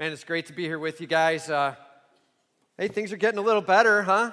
Man, 0.00 0.12
it's 0.12 0.24
great 0.24 0.46
to 0.46 0.54
be 0.54 0.62
here 0.64 0.78
with 0.78 1.02
you 1.02 1.06
guys. 1.06 1.50
Uh, 1.50 1.74
hey, 2.78 2.88
things 2.88 3.12
are 3.12 3.18
getting 3.18 3.38
a 3.38 3.42
little 3.42 3.60
better, 3.60 4.00
huh? 4.00 4.32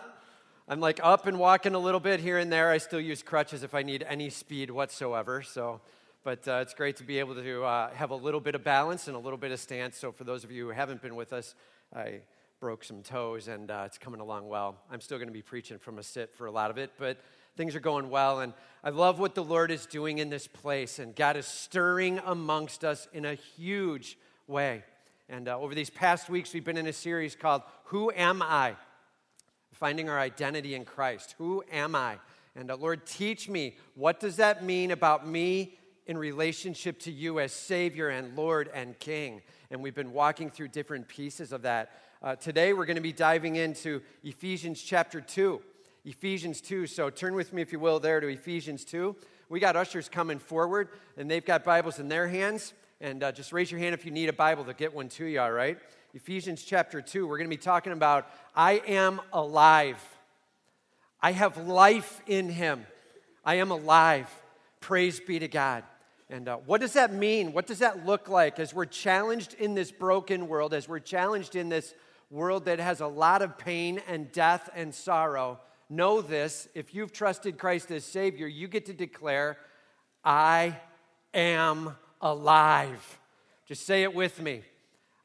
I'm 0.66 0.80
like 0.80 1.02
up 1.04 1.28
and 1.28 1.38
walking 1.38 1.76
a 1.76 1.78
little 1.78 2.00
bit 2.00 2.22
here 2.22 2.38
and 2.38 2.50
there. 2.50 2.72
I 2.72 2.78
still 2.78 3.02
use 3.02 3.22
crutches 3.22 3.64
if 3.64 3.76
I 3.76 3.84
need 3.84 4.06
any 4.08 4.30
speed 4.30 4.72
whatsoever. 4.72 5.42
So, 5.42 5.82
but 6.24 6.48
uh, 6.48 6.60
it's 6.62 6.74
great 6.74 6.96
to 6.96 7.04
be 7.04 7.20
able 7.20 7.36
to 7.36 7.64
uh, 7.66 7.90
have 7.90 8.12
a 8.12 8.16
little 8.16 8.40
bit 8.40 8.56
of 8.56 8.64
balance 8.64 9.10
and 9.10 9.18
a 9.18 9.20
little 9.20 9.38
bit 9.38 9.52
of 9.52 9.60
stance. 9.60 9.98
So, 9.98 10.14
for 10.14 10.24
those 10.24 10.46
of 10.46 10.54
you 10.54 10.68
who 10.68 10.72
haven't 10.72 11.02
been 11.02 11.18
with 11.18 11.34
us, 11.34 11.54
I 11.94 12.22
broke 12.62 12.86
some 12.86 13.04
toes 13.04 13.50
and 13.50 13.70
uh, 13.70 13.84
it's 13.88 13.98
coming 13.98 14.22
along 14.22 14.48
well. 14.48 14.78
I'm 14.90 15.02
still 15.02 15.18
going 15.18 15.28
to 15.28 15.34
be 15.34 15.42
preaching 15.42 15.80
from 15.80 16.00
a 16.00 16.04
sit 16.04 16.34
for 16.34 16.46
a 16.46 16.52
lot 16.52 16.72
of 16.72 16.78
it, 16.78 16.92
but 16.98 17.18
things 17.58 17.76
are 17.76 17.82
going 17.82 18.10
well. 18.10 18.40
And 18.40 18.54
I 18.86 18.92
love 18.92 19.20
what 19.20 19.36
the 19.36 19.44
Lord 19.44 19.70
is 19.70 19.86
doing 19.86 20.20
in 20.20 20.30
this 20.30 20.48
place. 20.48 20.98
And 20.98 21.14
God 21.14 21.36
is 21.36 21.46
stirring 21.46 22.22
amongst 22.26 22.86
us 22.86 23.10
in 23.12 23.26
a 23.26 23.34
huge 23.34 24.18
way. 24.48 24.86
And 25.30 25.50
uh, 25.50 25.60
over 25.60 25.76
these 25.76 25.90
past 25.90 26.30
weeks, 26.30 26.54
we've 26.54 26.64
been 26.64 26.78
in 26.78 26.88
a 26.88 26.94
series 26.94 27.36
called 27.36 27.64
Who 27.86 28.12
Am 28.16 28.42
I? 28.42 28.76
Finding 29.74 30.10
our 30.10 30.18
identity 30.18 30.74
in 30.74 30.86
Christ. 30.86 31.36
Who 31.38 31.64
am 31.72 31.96
I? 31.96 32.18
And 32.56 32.72
uh, 32.72 32.78
Lord, 32.78 33.06
teach 33.06 33.50
me 33.50 33.76
what 33.94 34.20
does 34.20 34.38
that 34.38 34.64
mean 34.64 34.90
about 34.92 35.28
me 35.28 35.78
in 36.08 36.18
relationship 36.18 36.98
to 37.00 37.12
you 37.12 37.40
as 37.40 37.52
Savior 37.52 38.08
and 38.08 38.36
Lord 38.38 38.70
and 38.74 38.98
King? 39.00 39.42
And 39.70 39.84
we've 39.84 39.94
been 39.94 40.14
walking 40.14 40.50
through 40.50 40.70
different 40.70 41.10
pieces 41.10 41.52
of 41.52 41.62
that. 41.64 41.92
Uh, 42.24 42.36
today, 42.36 42.72
we're 42.72 42.86
going 42.86 42.96
to 42.96 43.02
be 43.02 43.12
diving 43.12 43.58
into 43.58 44.02
Ephesians 44.24 44.82
chapter 44.82 45.20
2. 45.20 45.62
Ephesians 46.06 46.62
2. 46.62 46.88
So 46.88 47.10
turn 47.10 47.36
with 47.36 47.52
me, 47.52 47.62
if 47.62 47.74
you 47.74 47.80
will, 47.80 48.00
there 48.00 48.22
to 48.22 48.28
Ephesians 48.28 48.86
2. 48.86 49.14
We 49.50 49.60
got 49.60 49.76
ushers 49.76 50.08
coming 50.08 50.40
forward, 50.40 50.90
and 51.18 51.30
they've 51.30 51.46
got 51.46 51.66
Bibles 51.66 52.00
in 52.00 52.08
their 52.08 52.30
hands. 52.30 52.74
And 53.00 53.22
uh, 53.22 53.32
just 53.32 53.54
raise 53.54 53.70
your 53.70 53.80
hand 53.80 53.94
if 53.94 54.06
you 54.06 54.12
need 54.12 54.28
a 54.28 54.34
Bible 54.34 54.66
to 54.66 54.74
get 54.74 54.94
one 54.94 55.08
to 55.10 55.26
you, 55.26 55.40
all 55.40 55.52
right? 55.52 55.78
Ephesians 56.16 56.64
chapter 56.64 57.00
2, 57.00 57.28
we're 57.28 57.38
going 57.38 57.50
to 57.50 57.56
be 57.56 57.62
talking 57.62 57.94
about 57.94 58.28
I 58.56 58.82
am 58.88 59.22
alive. 59.32 60.04
I 61.22 61.32
have 61.32 61.58
life 61.58 62.22
in 62.26 62.50
him. 62.50 62.88
I 63.46 63.56
am 63.56 63.70
alive. 63.70 64.28
Praise 64.80 65.20
be 65.20 65.38
to 65.38 65.48
God. 65.48 65.84
And 66.30 66.50
uh, 66.50 66.58
what 66.58 66.82
does 66.82 66.94
that 66.94 67.14
mean? 67.14 67.54
What 67.54 67.68
does 67.68 67.80
that 67.80 68.04
look 68.04 68.30
like 68.30 68.58
as 68.58 68.74
we're 68.74 68.86
challenged 68.86 69.54
in 69.54 69.76
this 69.76 69.92
broken 69.92 70.48
world, 70.48 70.74
as 70.74 70.90
we're 70.90 71.00
challenged 71.00 71.56
in 71.56 71.70
this 71.70 71.94
world 72.32 72.66
that 72.66 72.80
has 72.80 73.00
a 73.00 73.08
lot 73.08 73.44
of 73.44 73.60
pain 73.60 74.02
and 74.08 74.32
death 74.32 74.70
and 74.76 74.94
sorrow? 74.94 75.60
Know 75.88 76.22
this 76.22 76.68
if 76.74 76.96
you've 76.96 77.14
trusted 77.14 77.60
Christ 77.60 77.92
as 77.92 78.04
Savior, 78.04 78.48
you 78.48 78.68
get 78.68 78.88
to 78.88 78.94
declare, 78.94 79.58
I 80.24 80.78
am 81.34 81.96
alive. 82.22 83.20
Just 83.68 83.86
say 83.86 84.04
it 84.04 84.14
with 84.14 84.42
me. 84.42 84.62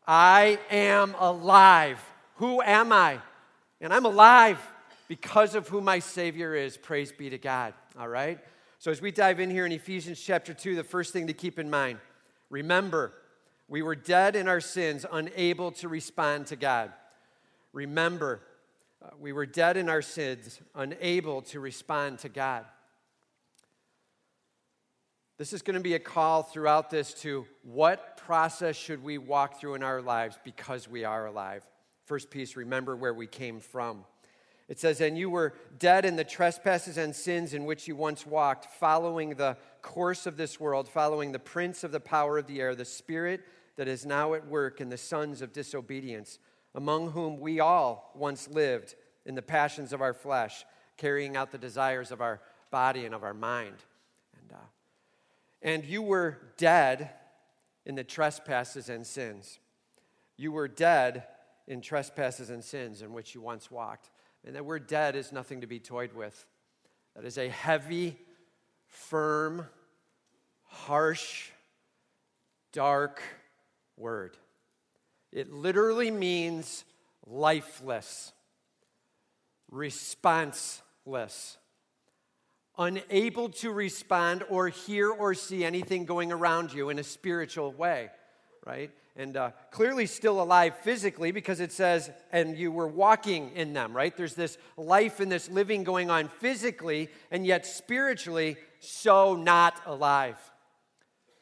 I 0.06 0.58
am 0.70 1.14
alive. 1.18 2.02
Who 2.36 2.60
am 2.60 2.92
I? 2.92 3.20
And 3.80 3.92
I'm 3.92 4.04
alive 4.04 4.58
because 5.08 5.54
of 5.54 5.68
who 5.68 5.80
my 5.80 5.98
Savior 5.98 6.54
is. 6.54 6.76
Praise 6.76 7.12
be 7.12 7.30
to 7.30 7.38
God. 7.38 7.74
All 7.98 8.08
right? 8.08 8.38
So, 8.78 8.90
as 8.90 9.00
we 9.00 9.12
dive 9.12 9.38
in 9.38 9.48
here 9.48 9.64
in 9.64 9.72
Ephesians 9.72 10.20
chapter 10.20 10.52
2, 10.52 10.74
the 10.74 10.82
first 10.82 11.12
thing 11.12 11.28
to 11.28 11.32
keep 11.32 11.58
in 11.58 11.70
mind 11.70 11.98
remember, 12.50 13.12
we 13.68 13.80
were 13.82 13.94
dead 13.94 14.34
in 14.34 14.48
our 14.48 14.60
sins, 14.60 15.06
unable 15.10 15.70
to 15.72 15.88
respond 15.88 16.48
to 16.48 16.56
God. 16.56 16.92
Remember, 17.72 18.40
uh, 19.02 19.10
we 19.20 19.32
were 19.32 19.46
dead 19.46 19.76
in 19.76 19.88
our 19.88 20.02
sins, 20.02 20.60
unable 20.74 21.42
to 21.42 21.60
respond 21.60 22.18
to 22.20 22.28
God. 22.28 22.64
This 25.38 25.52
is 25.52 25.62
going 25.62 25.74
to 25.74 25.80
be 25.80 25.94
a 25.94 25.98
call 25.98 26.42
throughout 26.42 26.90
this 26.90 27.14
to 27.22 27.46
what 27.62 28.16
process 28.16 28.76
should 28.76 29.02
we 29.02 29.18
walk 29.18 29.58
through 29.58 29.74
in 29.74 29.82
our 29.82 30.02
lives 30.02 30.38
because 30.44 30.88
we 30.88 31.04
are 31.04 31.26
alive. 31.26 31.66
First 32.04 32.30
piece, 32.30 32.56
remember 32.56 32.94
where 32.94 33.14
we 33.14 33.26
came 33.26 33.60
from. 33.60 34.04
It 34.68 34.78
says, 34.78 35.00
And 35.00 35.18
you 35.18 35.30
were 35.30 35.54
dead 35.78 36.04
in 36.04 36.16
the 36.16 36.24
trespasses 36.24 36.96
and 36.96 37.14
sins 37.14 37.54
in 37.54 37.64
which 37.64 37.88
you 37.88 37.96
once 37.96 38.26
walked, 38.26 38.66
following 38.78 39.30
the 39.30 39.56
course 39.80 40.26
of 40.26 40.36
this 40.36 40.60
world, 40.60 40.88
following 40.88 41.32
the 41.32 41.38
prince 41.38 41.82
of 41.82 41.92
the 41.92 42.00
power 42.00 42.38
of 42.38 42.46
the 42.46 42.60
air, 42.60 42.74
the 42.74 42.84
spirit 42.84 43.40
that 43.76 43.88
is 43.88 44.06
now 44.06 44.34
at 44.34 44.46
work 44.46 44.80
in 44.80 44.88
the 44.88 44.96
sons 44.96 45.42
of 45.42 45.52
disobedience, 45.52 46.38
among 46.74 47.10
whom 47.10 47.40
we 47.40 47.58
all 47.60 48.12
once 48.14 48.48
lived 48.48 48.94
in 49.24 49.34
the 49.34 49.42
passions 49.42 49.92
of 49.92 50.00
our 50.00 50.14
flesh, 50.14 50.64
carrying 50.96 51.36
out 51.36 51.50
the 51.50 51.58
desires 51.58 52.10
of 52.10 52.20
our 52.20 52.40
body 52.70 53.04
and 53.04 53.14
of 53.14 53.24
our 53.24 53.34
mind. 53.34 53.76
And 55.62 55.84
you 55.84 56.02
were 56.02 56.38
dead 56.56 57.10
in 57.86 57.94
the 57.94 58.04
trespasses 58.04 58.88
and 58.88 59.06
sins. 59.06 59.58
You 60.36 60.52
were 60.52 60.68
dead 60.68 61.24
in 61.68 61.80
trespasses 61.80 62.50
and 62.50 62.62
sins 62.64 63.02
in 63.02 63.12
which 63.12 63.34
you 63.34 63.40
once 63.40 63.70
walked. 63.70 64.10
And 64.44 64.56
that 64.56 64.64
word 64.64 64.86
dead 64.86 65.14
is 65.14 65.32
nothing 65.32 65.60
to 65.60 65.66
be 65.66 65.78
toyed 65.78 66.12
with. 66.12 66.46
That 67.14 67.24
is 67.24 67.38
a 67.38 67.48
heavy, 67.48 68.18
firm, 68.86 69.66
harsh, 70.64 71.50
dark 72.72 73.22
word. 73.96 74.36
It 75.30 75.52
literally 75.52 76.10
means 76.10 76.84
lifeless, 77.26 78.32
responseless 79.70 81.56
unable 82.82 83.48
to 83.48 83.70
respond 83.70 84.42
or 84.48 84.68
hear 84.68 85.10
or 85.10 85.34
see 85.34 85.64
anything 85.64 86.04
going 86.04 86.32
around 86.32 86.72
you 86.72 86.90
in 86.90 86.98
a 86.98 87.04
spiritual 87.04 87.72
way, 87.72 88.10
right? 88.66 88.90
And 89.14 89.36
uh, 89.36 89.50
clearly 89.70 90.06
still 90.06 90.42
alive 90.42 90.74
physically 90.78 91.32
because 91.32 91.60
it 91.60 91.70
says, 91.70 92.10
and 92.32 92.56
you 92.56 92.72
were 92.72 92.88
walking 92.88 93.52
in 93.54 93.72
them, 93.72 93.94
right? 93.94 94.16
There's 94.16 94.34
this 94.34 94.58
life 94.76 95.20
and 95.20 95.30
this 95.30 95.48
living 95.48 95.84
going 95.84 96.10
on 96.10 96.28
physically, 96.40 97.08
and 97.30 97.46
yet 97.46 97.66
spiritually, 97.66 98.56
so 98.80 99.36
not 99.36 99.80
alive. 99.86 100.38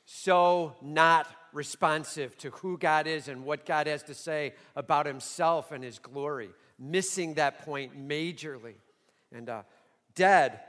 So 0.04 0.74
not 0.82 1.26
responsive 1.52 2.36
to 2.38 2.50
who 2.50 2.76
God 2.76 3.06
is 3.06 3.28
and 3.28 3.44
what 3.44 3.64
God 3.64 3.86
has 3.86 4.02
to 4.04 4.14
say 4.14 4.54
about 4.76 5.06
himself 5.06 5.72
and 5.72 5.82
his 5.82 5.98
glory. 5.98 6.50
Missing 6.78 7.34
that 7.34 7.64
point 7.64 7.96
majorly. 7.96 8.74
And 9.32 9.48
uh, 9.48 9.62
dead 10.14 10.60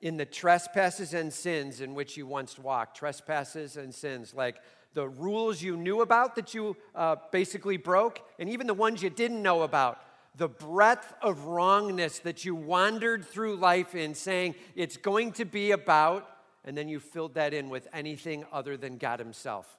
in 0.00 0.16
the 0.16 0.24
trespasses 0.24 1.14
and 1.14 1.32
sins 1.32 1.80
in 1.80 1.94
which 1.94 2.16
you 2.16 2.26
once 2.26 2.58
walked. 2.58 2.96
Trespasses 2.96 3.76
and 3.76 3.94
sins, 3.94 4.32
like 4.34 4.56
the 4.94 5.08
rules 5.08 5.62
you 5.62 5.76
knew 5.76 6.00
about 6.00 6.36
that 6.36 6.54
you 6.54 6.76
uh, 6.94 7.16
basically 7.30 7.76
broke, 7.76 8.20
and 8.38 8.48
even 8.48 8.66
the 8.66 8.74
ones 8.74 9.02
you 9.02 9.10
didn't 9.10 9.42
know 9.42 9.62
about. 9.62 10.00
The 10.36 10.48
breadth 10.48 11.12
of 11.20 11.44
wrongness 11.44 12.20
that 12.20 12.44
you 12.44 12.54
wandered 12.54 13.24
through 13.24 13.56
life 13.56 13.94
in, 13.94 14.14
saying 14.14 14.54
it's 14.76 14.96
going 14.96 15.32
to 15.32 15.44
be 15.44 15.72
about, 15.72 16.28
and 16.64 16.76
then 16.76 16.88
you 16.88 17.00
filled 17.00 17.34
that 17.34 17.52
in 17.52 17.70
with 17.70 17.88
anything 17.92 18.44
other 18.52 18.76
than 18.76 18.98
God 18.98 19.18
Himself. 19.18 19.76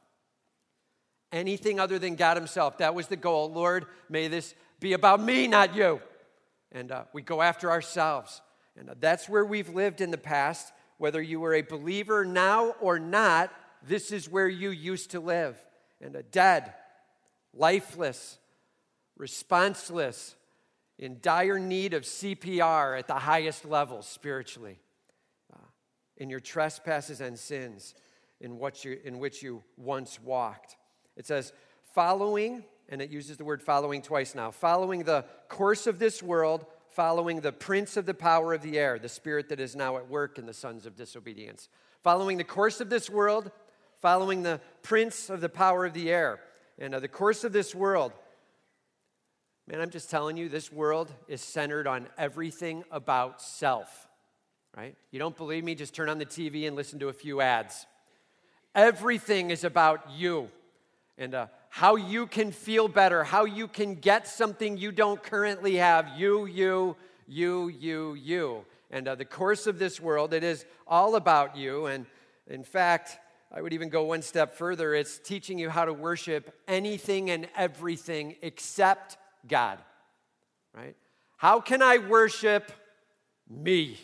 Anything 1.31 1.79
other 1.79 1.97
than 1.97 2.16
God 2.16 2.35
Himself. 2.35 2.79
That 2.79 2.94
was 2.94 3.08
the 3.08 3.16
goal. 3.16 3.52
Lord, 3.52 3.85
may 4.09 4.28
this 4.28 4.53
be 4.79 4.94
about 4.94 5.22
me, 5.22 5.47
not 5.47 5.75
you. 5.75 6.02
And 6.72 6.91
uh, 6.91 7.03
we 7.13 7.22
go 7.22 7.41
after 7.41 7.72
ourselves. 7.72 8.41
And 8.79 8.90
that's 9.01 9.28
where 9.28 9.45
we've 9.45 9.69
lived 9.69 10.00
in 10.00 10.09
the 10.09 10.17
past. 10.17 10.72
Whether 10.97 11.22
you 11.22 11.41
were 11.41 11.53
a 11.53 11.62
believer 11.62 12.23
now 12.23 12.75
or 12.79 12.97
not, 12.97 13.51
this 13.85 14.12
is 14.12 14.29
where 14.29 14.47
you 14.47 14.69
used 14.69 15.12
to 15.12 15.19
live. 15.19 15.57
And 16.01 16.16
a 16.16 16.23
dead, 16.23 16.73
lifeless, 17.53 18.40
responseless, 19.19 20.35
in 20.97 21.17
dire 21.22 21.59
need 21.59 21.94
of 21.94 22.03
CPR 22.03 22.97
at 22.97 23.07
the 23.07 23.16
highest 23.16 23.66
level 23.66 24.01
spiritually, 24.01 24.79
uh, 25.53 25.67
in 26.17 26.29
your 26.29 26.41
trespasses 26.41 27.22
and 27.22 27.38
sins 27.38 27.96
in, 28.41 28.57
what 28.57 28.84
you, 28.85 29.00
in 29.03 29.19
which 29.19 29.44
you 29.44 29.63
once 29.78 30.22
walked. 30.22 30.78
It 31.17 31.25
says, 31.25 31.53
following, 31.93 32.64
and 32.87 33.02
it 33.02 33.09
uses 33.09 33.37
the 33.37 33.46
word 33.46 33.61
following 33.61 34.02
twice 34.02 34.35
now, 34.35 34.52
following 34.52 35.03
the 35.03 35.26
course 35.47 35.87
of 35.87 35.99
this 35.99 36.23
world 36.23 36.66
following 36.99 37.40
the 37.40 37.53
prince 37.53 37.96
of 37.96 38.05
the 38.05 38.13
power 38.13 38.53
of 38.53 38.61
the 38.61 38.78
air, 38.78 38.99
the 38.99 39.07
spirit 39.07 39.47
that 39.47 39.61
is 39.61 39.73
now 39.73 39.96
at 39.96 40.09
work 40.09 40.37
in 40.37 40.46
the 40.46 40.53
sons 40.53 40.85
of 40.85 40.97
disobedience. 40.97 41.69
Following 42.03 42.35
the 42.35 42.43
course 42.43 42.81
of 42.81 42.90
this 42.90 43.09
world, 43.09 43.51
following 44.01 44.43
the 44.43 44.59
prince 44.84 45.29
of 45.29 45.40
the 45.40 45.47
power 45.47 45.85
of 45.85 45.93
the 45.93 46.11
air. 46.11 46.41
And 46.78 46.93
uh, 46.93 46.99
the 46.99 47.07
course 47.07 47.46
of 47.46 47.53
this 47.53 47.73
world, 47.73 48.11
man, 49.66 49.79
I'm 49.79 49.91
just 49.91 50.09
telling 50.09 50.35
you, 50.35 50.49
this 50.49 50.73
world 50.73 51.09
is 51.29 51.40
centered 51.40 51.87
on 51.87 52.05
everything 52.17 52.84
about 52.91 53.41
self, 53.41 54.09
right? 54.75 54.97
You 55.09 55.19
don't 55.19 55.37
believe 55.37 55.63
me? 55.63 55.75
Just 55.75 55.93
turn 55.93 56.09
on 56.09 56.17
the 56.17 56.25
TV 56.25 56.67
and 56.67 56.75
listen 56.75 56.99
to 56.99 57.07
a 57.07 57.13
few 57.13 57.40
ads. 57.40 57.85
Everything 58.75 59.52
is 59.52 59.63
about 59.63 60.11
you. 60.17 60.49
And 61.17 61.34
uh, 61.34 61.47
how 61.69 61.95
you 61.95 62.27
can 62.27 62.51
feel 62.51 62.87
better, 62.87 63.23
how 63.23 63.45
you 63.45 63.67
can 63.67 63.95
get 63.95 64.27
something 64.27 64.77
you 64.77 64.91
don't 64.91 65.21
currently 65.21 65.75
have. 65.75 66.07
You, 66.17 66.45
you, 66.45 66.95
you, 67.27 67.67
you, 67.67 68.13
you. 68.16 68.66
And 68.91 69.07
uh, 69.07 69.16
the 69.16 69.25
course 69.25 69.67
of 69.67 69.77
this 69.77 69.99
world, 69.99 70.33
it 70.33 70.43
is 70.43 70.66
all 70.87 71.16
about 71.16 71.55
you. 71.55 71.85
And 71.85 72.07
in 72.47 72.63
fact, 72.63 73.19
I 73.51 73.61
would 73.61 73.73
even 73.73 73.89
go 73.89 74.03
one 74.03 74.21
step 74.21 74.55
further. 74.55 74.93
It's 74.93 75.19
teaching 75.19 75.59
you 75.59 75.69
how 75.69 75.85
to 75.85 75.93
worship 75.93 76.53
anything 76.67 77.29
and 77.29 77.47
everything 77.55 78.35
except 78.41 79.17
God, 79.47 79.79
right? 80.75 80.95
How 81.37 81.59
can 81.59 81.81
I 81.81 81.99
worship 81.99 82.71
me? 83.49 83.97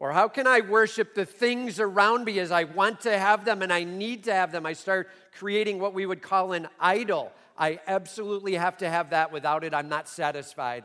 Or 0.00 0.12
how 0.12 0.28
can 0.28 0.46
I 0.46 0.60
worship 0.60 1.14
the 1.14 1.26
things 1.26 1.78
around 1.78 2.24
me 2.24 2.38
as 2.38 2.50
I 2.50 2.64
want 2.64 3.02
to 3.02 3.18
have 3.18 3.44
them 3.44 3.60
and 3.60 3.70
I 3.70 3.84
need 3.84 4.24
to 4.24 4.32
have 4.32 4.50
them? 4.50 4.64
I 4.64 4.72
start 4.72 5.10
creating 5.38 5.78
what 5.78 5.92
we 5.92 6.06
would 6.06 6.22
call 6.22 6.54
an 6.54 6.68
idol. 6.80 7.30
I 7.58 7.80
absolutely 7.86 8.54
have 8.54 8.78
to 8.78 8.88
have 8.88 9.10
that. 9.10 9.30
Without 9.30 9.62
it, 9.62 9.74
I'm 9.74 9.90
not 9.90 10.08
satisfied. 10.08 10.84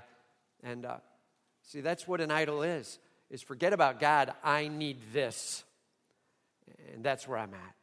And 0.63 0.85
uh, 0.85 0.97
see, 1.63 1.79
that's 1.79 2.05
what 2.05 2.19
an 2.19 2.29
idol 2.29 2.61
is. 2.61 2.99
Is 3.29 3.41
forget 3.41 3.71
about 3.71 4.01
God. 4.01 4.33
I 4.43 4.67
need 4.67 4.97
this. 5.13 5.63
And 6.93 7.01
that's 7.01 7.25
where 7.25 7.37
I'm 7.37 7.53
at. 7.53 7.75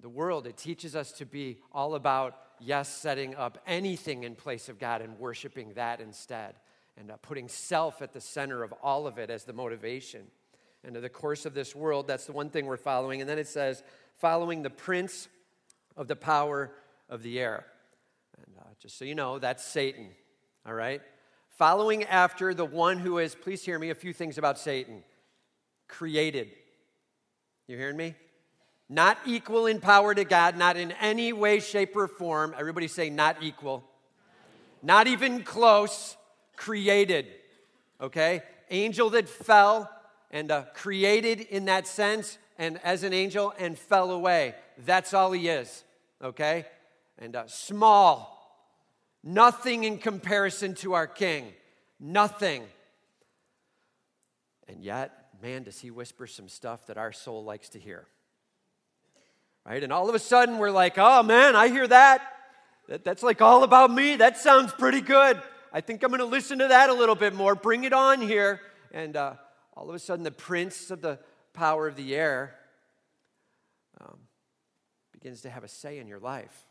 The 0.00 0.08
world, 0.08 0.46
it 0.46 0.56
teaches 0.56 0.96
us 0.96 1.12
to 1.12 1.26
be 1.26 1.58
all 1.72 1.94
about, 1.94 2.38
yes, 2.58 2.88
setting 2.88 3.34
up 3.36 3.58
anything 3.66 4.24
in 4.24 4.34
place 4.34 4.70
of 4.70 4.78
God 4.78 5.02
and 5.02 5.18
worshiping 5.18 5.74
that 5.74 6.00
instead, 6.00 6.54
and 6.96 7.10
uh, 7.10 7.16
putting 7.20 7.48
self 7.48 8.00
at 8.00 8.14
the 8.14 8.20
center 8.20 8.62
of 8.62 8.72
all 8.82 9.06
of 9.06 9.18
it 9.18 9.28
as 9.28 9.44
the 9.44 9.52
motivation. 9.52 10.22
And 10.84 10.96
in 10.96 11.02
the 11.02 11.08
course 11.08 11.46
of 11.46 11.54
this 11.54 11.74
world, 11.74 12.06
that's 12.06 12.26
the 12.26 12.32
one 12.32 12.50
thing 12.50 12.66
we're 12.66 12.76
following. 12.76 13.20
And 13.20 13.28
then 13.28 13.38
it 13.38 13.48
says, 13.48 13.82
following 14.18 14.62
the 14.62 14.70
prince 14.70 15.28
of 15.96 16.08
the 16.08 16.16
power 16.16 16.72
of 17.08 17.22
the 17.22 17.40
air. 17.40 17.64
And 18.36 18.56
uh, 18.58 18.64
just 18.80 18.98
so 18.98 19.04
you 19.04 19.14
know, 19.14 19.38
that's 19.38 19.64
Satan, 19.64 20.08
all 20.66 20.74
right? 20.74 21.00
Following 21.58 22.04
after 22.04 22.52
the 22.52 22.64
one 22.64 22.98
who 22.98 23.18
is, 23.18 23.34
please 23.34 23.64
hear 23.64 23.78
me, 23.78 23.90
a 23.90 23.94
few 23.94 24.12
things 24.12 24.38
about 24.38 24.58
Satan 24.58 25.02
created 25.88 26.50
you 27.66 27.78
hearing 27.78 27.96
me? 27.96 28.14
Not 28.88 29.18
equal 29.26 29.66
in 29.66 29.80
power 29.80 30.14
to 30.14 30.24
God, 30.24 30.56
not 30.56 30.76
in 30.76 30.92
any 30.92 31.32
way, 31.32 31.60
shape, 31.60 31.96
or 31.96 32.06
form. 32.06 32.54
Everybody 32.58 32.88
say, 32.88 33.08
not 33.08 33.42
equal. 33.42 33.82
Not 34.82 35.06
even 35.06 35.42
close. 35.42 36.16
Created. 36.56 37.26
Okay? 38.00 38.42
Angel 38.70 39.10
that 39.10 39.28
fell 39.28 39.90
and 40.34 40.50
uh, 40.50 40.64
created 40.74 41.40
in 41.40 41.66
that 41.66 41.86
sense 41.86 42.38
and 42.58 42.80
as 42.82 43.04
an 43.04 43.12
angel 43.14 43.54
and 43.56 43.78
fell 43.78 44.10
away. 44.10 44.56
That's 44.84 45.14
all 45.14 45.30
he 45.30 45.48
is. 45.48 45.84
Okay? 46.22 46.66
And 47.20 47.36
uh, 47.36 47.46
small. 47.46 48.32
Nothing 49.22 49.84
in 49.84 49.96
comparison 49.96 50.74
to 50.76 50.94
our 50.94 51.06
King. 51.06 51.52
Nothing. 52.00 52.64
And 54.66 54.82
yet, 54.82 55.12
man, 55.40 55.62
does 55.62 55.78
he 55.78 55.92
whisper 55.92 56.26
some 56.26 56.48
stuff 56.48 56.86
that 56.86 56.98
our 56.98 57.12
soul 57.12 57.44
likes 57.44 57.68
to 57.70 57.78
hear. 57.78 58.08
Right? 59.64 59.84
And 59.84 59.92
all 59.92 60.08
of 60.08 60.16
a 60.16 60.18
sudden, 60.18 60.58
we're 60.58 60.72
like, 60.72 60.94
oh 60.98 61.22
man, 61.22 61.54
I 61.54 61.68
hear 61.68 61.86
that. 61.86 62.22
that 62.88 63.04
that's 63.04 63.22
like 63.22 63.40
all 63.40 63.62
about 63.62 63.92
me. 63.92 64.16
That 64.16 64.36
sounds 64.36 64.72
pretty 64.72 65.00
good. 65.00 65.40
I 65.72 65.80
think 65.80 66.02
I'm 66.02 66.10
going 66.10 66.18
to 66.18 66.26
listen 66.26 66.58
to 66.58 66.68
that 66.68 66.90
a 66.90 66.94
little 66.94 67.14
bit 67.14 67.34
more. 67.34 67.54
Bring 67.54 67.84
it 67.84 67.92
on 67.92 68.20
here. 68.20 68.60
And 68.92 69.16
uh, 69.16 69.34
all 69.76 69.88
of 69.88 69.94
a 69.94 69.98
sudden, 69.98 70.24
the 70.24 70.30
prince 70.30 70.90
of 70.90 71.00
the 71.00 71.18
power 71.52 71.86
of 71.88 71.96
the 71.96 72.14
air 72.14 72.54
um, 74.00 74.18
begins 75.12 75.40
to 75.42 75.50
have 75.50 75.64
a 75.64 75.68
say 75.68 75.98
in 75.98 76.06
your 76.06 76.20
life. 76.20 76.66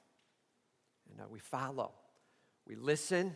And 1.12 1.22
uh, 1.22 1.26
we 1.30 1.40
follow, 1.40 1.92
we 2.68 2.76
listen, 2.76 3.34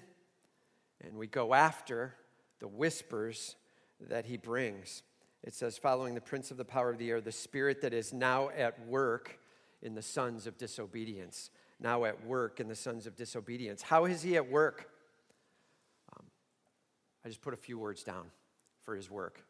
and 1.04 1.16
we 1.16 1.28
go 1.28 1.54
after 1.54 2.16
the 2.60 2.68
whispers 2.68 3.56
that 4.10 4.26
he 4.26 4.38
brings. 4.38 5.04
It 5.44 5.54
says, 5.54 5.78
following 5.78 6.16
the 6.16 6.22
prince 6.22 6.50
of 6.50 6.58
the 6.58 6.66
power 6.66 6.90
of 6.90 6.98
the 6.98 7.10
air, 7.10 7.22
the 7.22 7.32
spirit 7.32 7.82
that 7.82 7.94
is 7.94 8.14
now 8.14 8.50
at 8.50 8.88
work 8.88 9.40
in 9.82 9.96
the 9.96 10.02
sons 10.02 10.48
of 10.48 10.58
disobedience. 10.58 11.52
Now 11.80 12.06
at 12.06 12.26
work 12.26 12.60
in 12.60 12.68
the 12.68 12.76
sons 12.76 13.06
of 13.06 13.16
disobedience. 13.16 13.82
How 13.84 14.06
is 14.06 14.24
he 14.24 14.36
at 14.36 14.50
work? 14.50 14.90
Um, 16.14 16.26
I 17.24 17.28
just 17.28 17.42
put 17.42 17.54
a 17.54 17.58
few 17.58 17.78
words 17.78 18.04
down 18.04 18.32
for 18.82 18.96
his 18.96 19.12
work. 19.12 19.44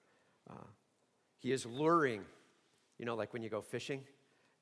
Uh, 0.49 0.53
he 1.39 1.51
is 1.51 1.65
luring. 1.65 2.23
You 2.97 3.05
know, 3.05 3.15
like 3.15 3.33
when 3.33 3.43
you 3.43 3.49
go 3.49 3.61
fishing 3.61 4.01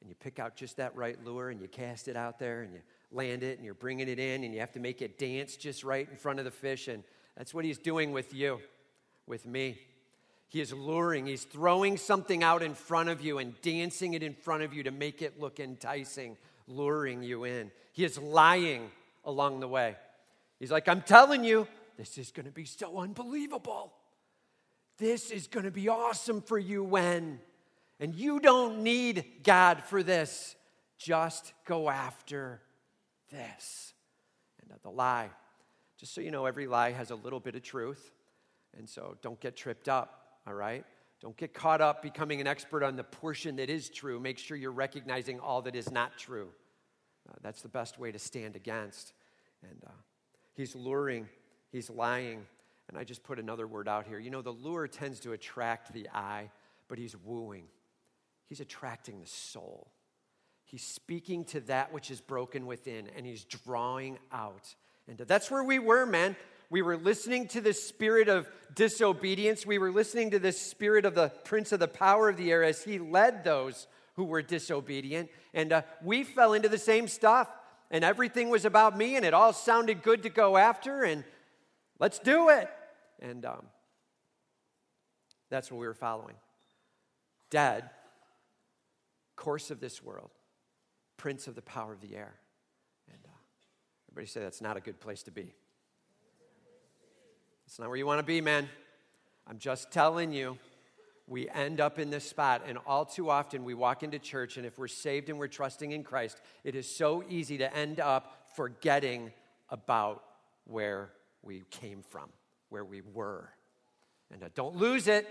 and 0.02 0.10
you 0.10 0.16
pick 0.16 0.40
out 0.40 0.56
just 0.56 0.78
that 0.78 0.96
right 0.96 1.18
lure 1.24 1.50
and 1.50 1.62
you 1.62 1.68
cast 1.68 2.08
it 2.08 2.18
out 2.18 2.38
there 2.38 2.62
and 2.62 2.74
you 2.74 2.82
land 3.12 3.44
it 3.44 3.58
and 3.58 3.66
you're 3.66 3.74
bringing 3.74 4.10
it 4.10 4.20
in 4.20 4.44
and 4.44 4.54
you 4.54 4.60
have 4.60 4.74
to 4.74 4.80
make 4.80 5.02
it 5.02 5.18
dance 5.18 5.56
just 5.56 5.84
right 5.84 6.08
in 6.10 6.18
front 6.18 6.40
of 6.40 6.46
the 6.46 6.52
fish. 6.52 6.88
And 6.88 7.04
that's 7.38 7.54
what 7.54 7.66
he's 7.66 7.78
doing 7.78 8.12
with 8.12 8.34
you, 8.34 8.60
with 9.26 9.46
me. 9.46 9.80
He 10.50 10.62
is 10.62 10.72
luring, 10.72 11.26
he's 11.26 11.44
throwing 11.44 11.98
something 11.98 12.44
out 12.44 12.62
in 12.62 12.76
front 12.76 13.10
of 13.10 13.22
you 13.22 13.40
and 13.40 13.60
dancing 13.62 14.14
it 14.14 14.24
in 14.24 14.34
front 14.34 14.64
of 14.64 14.74
you 14.74 14.84
to 14.84 14.92
make 14.92 15.22
it 15.22 15.40
look 15.40 15.60
enticing, 15.60 16.38
luring 16.68 17.24
you 17.24 17.46
in. 17.46 17.72
He 17.94 18.06
is 18.06 18.18
lying 18.18 18.92
along 19.24 19.60
the 19.60 19.68
way. 19.68 19.96
He's 20.60 20.72
like, 20.72 20.88
I'm 20.88 21.02
telling 21.02 21.44
you, 21.44 21.68
this 21.98 22.18
is 22.18 22.32
going 22.32 22.46
to 22.46 22.52
be 22.52 22.66
so 22.66 23.00
unbelievable. 23.00 23.94
This 24.98 25.32
is 25.32 25.48
going 25.48 25.66
to 25.66 25.72
be 25.72 25.90
awesome 25.90 26.42
for 26.42 26.58
you 26.58 26.84
when. 26.84 27.40
And 28.00 28.16
you 28.16 28.40
don't 28.40 28.84
need 28.84 29.26
God 29.44 29.84
for 29.84 30.04
this. 30.04 30.56
Just 30.98 31.54
go 31.66 31.90
after 31.90 32.62
this. 33.32 33.94
And 34.62 34.72
the 34.84 34.90
lie, 34.90 35.30
just 36.00 36.14
so 36.14 36.22
you 36.22 36.32
know, 36.32 36.46
every 36.46 36.68
lie 36.68 36.92
has 36.92 37.12
a 37.12 37.16
little 37.16 37.40
bit 37.40 37.56
of 37.56 37.64
truth. 37.64 38.12
And 38.78 38.90
so 38.90 39.18
don't 39.22 39.40
get 39.40 39.56
tripped 39.56 39.88
up 39.88 40.26
all 40.48 40.54
right? 40.54 40.86
Don't 41.22 41.36
get 41.38 41.54
caught 41.54 41.82
up 41.82 42.02
becoming 42.02 42.42
an 42.42 42.48
expert 42.48 42.84
on 42.84 42.96
the 42.96 43.04
portion 43.04 43.56
that 43.56 43.70
is 43.70 43.90
true. 43.90 44.20
Make 44.20 44.38
sure 44.38 44.58
you're 44.58 44.72
recognizing 44.72 45.40
all 45.40 45.62
that 45.64 45.76
is 45.76 45.92
not 45.92 46.18
true. 46.18 46.50
Uh, 47.28 47.34
that's 47.42 47.62
the 47.62 47.70
best 47.70 47.98
way 47.98 48.12
to 48.12 48.20
stand 48.20 48.56
against. 48.56 49.14
And 49.64 49.82
uh, 49.86 49.92
he's 50.54 50.76
luring, 50.76 51.28
he's 51.72 51.90
lying. 51.90 52.46
And 52.90 52.98
I 52.98 53.04
just 53.04 53.24
put 53.24 53.40
another 53.40 53.68
word 53.68 53.88
out 53.88 54.06
here. 54.08 54.20
You 54.20 54.30
know, 54.30 54.42
the 54.42 54.52
lure 54.52 54.88
tends 54.88 55.20
to 55.22 55.34
attract 55.34 55.94
the 55.94 56.08
eye, 56.14 56.52
but 56.88 56.98
he's 56.98 57.16
wooing, 57.16 57.66
he's 58.48 58.60
attracting 58.60 59.20
the 59.20 59.28
soul. 59.28 59.92
He's 60.68 60.84
speaking 60.84 61.46
to 61.46 61.60
that 61.62 61.94
which 61.94 62.10
is 62.10 62.20
broken 62.22 62.66
within, 62.66 63.08
and 63.16 63.24
he's 63.24 63.44
drawing 63.44 64.18
out. 64.32 64.74
And 65.08 65.18
that's 65.20 65.52
where 65.52 65.64
we 65.64 65.78
were, 65.78 66.08
man. 66.08 66.36
We 66.72 66.82
were 66.82 66.98
listening 66.98 67.48
to 67.50 67.62
the 67.62 67.74
spirit 67.74 68.28
of 68.28 68.48
disobedience. 68.74 69.64
We 69.64 69.78
were 69.78 69.92
listening 69.92 70.32
to 70.32 70.40
the 70.40 70.52
spirit 70.52 71.06
of 71.06 71.14
the 71.14 71.30
prince 71.44 71.72
of 71.72 71.80
the 71.80 71.88
power 71.88 72.30
of 72.30 72.38
the 72.38 72.52
air 72.52 72.64
as 72.64 72.84
he 72.84 72.98
led 72.98 73.44
those 73.44 73.86
who 74.16 74.24
were 74.24 74.42
disobedient. 74.42 75.30
And 75.54 75.72
uh, 75.72 75.82
we 76.04 76.24
fell 76.24 76.54
into 76.54 76.70
the 76.70 76.80
same 76.80 77.08
stuff. 77.08 77.48
And 77.92 78.04
everything 78.04 78.50
was 78.50 78.66
about 78.66 78.98
me, 78.98 79.16
and 79.16 79.24
it 79.24 79.36
all 79.36 79.54
sounded 79.54 80.02
good 80.02 80.24
to 80.24 80.30
go 80.30 80.58
after, 80.58 81.04
and 81.04 81.24
let's 82.00 82.20
do 82.20 82.50
it. 82.50 82.70
And 83.22 83.46
um, 83.46 83.66
that's 85.50 85.72
what 85.72 85.80
we 85.80 85.88
were 85.88 85.94
following. 85.94 86.36
Dead, 87.50 87.90
course 89.36 89.72
of 89.72 89.80
this 89.80 90.04
world, 90.04 90.32
prince 91.18 91.48
of 91.48 91.56
the 91.56 91.62
power 91.62 91.94
of 91.94 92.02
the 92.02 92.16
air. 92.16 92.36
And 93.08 93.20
uh, 93.26 93.38
everybody 94.12 94.28
say 94.28 94.42
that's 94.42 94.62
not 94.62 94.78
a 94.78 94.82
good 94.82 95.00
place 95.00 95.24
to 95.24 95.32
be. 95.32 95.54
It's 97.66 97.80
not 97.80 97.88
where 97.88 97.98
you 97.98 98.06
want 98.06 98.20
to 98.20 98.26
be, 98.26 98.42
man. 98.42 98.70
I'm 99.48 99.58
just 99.58 99.92
telling 99.92 100.32
you, 100.32 100.58
we 101.28 101.50
end 101.50 101.80
up 101.80 101.98
in 102.00 102.10
this 102.10 102.28
spot. 102.28 102.64
And 102.68 102.78
all 102.86 103.06
too 103.06 103.30
often, 103.30 103.64
we 103.64 103.74
walk 103.74 104.04
into 104.04 104.20
church, 104.20 104.58
and 104.58 104.66
if 104.66 104.78
we're 104.78 104.88
saved 104.88 105.30
and 105.30 105.40
we're 105.40 105.48
trusting 105.48 105.92
in 105.92 106.04
Christ, 106.04 106.40
it 106.64 106.76
is 106.76 106.88
so 106.88 107.24
easy 107.28 107.58
to 107.58 107.76
end 107.76 108.00
up 108.00 108.50
forgetting 108.56 109.32
about 109.70 110.24
where 110.66 111.10
we 111.46 111.64
came 111.70 112.02
from, 112.02 112.30
where 112.70 112.86
we 112.86 113.02
were. 113.02 113.50
And 114.32 114.44
uh, 114.44 114.50
don't 114.56 114.76
lose 114.76 115.08
it, 115.08 115.28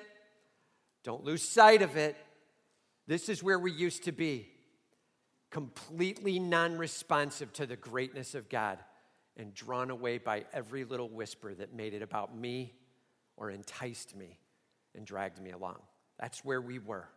don't 1.03 1.25
lose 1.25 1.43
sight 1.43 1.83
of 1.83 1.97
it. 1.97 2.17
This 3.07 3.29
is 3.29 3.43
where 3.43 3.59
we 3.59 3.73
used 3.73 4.05
to 4.05 4.13
be 4.13 4.49
completely 5.51 6.39
non 6.39 6.79
responsive 6.79 7.53
to 7.55 7.67
the 7.67 7.77
greatness 7.77 8.35
of 8.35 8.49
God 8.49 8.79
and 9.37 9.53
drawn 9.55 9.91
away 9.91 10.19
by 10.19 10.45
every 10.53 10.85
little 10.85 11.09
whisper 11.09 11.55
that 11.55 11.75
made 11.75 11.95
it 11.95 12.03
about 12.03 12.37
me 12.37 12.73
or 13.37 13.51
enticed 13.51 14.17
me 14.17 14.39
and 14.95 15.05
dragged 15.05 15.41
me 15.41 15.51
along. 15.51 15.79
That's 16.19 16.45
where 16.45 16.61
we 16.61 16.79
were, 16.79 17.09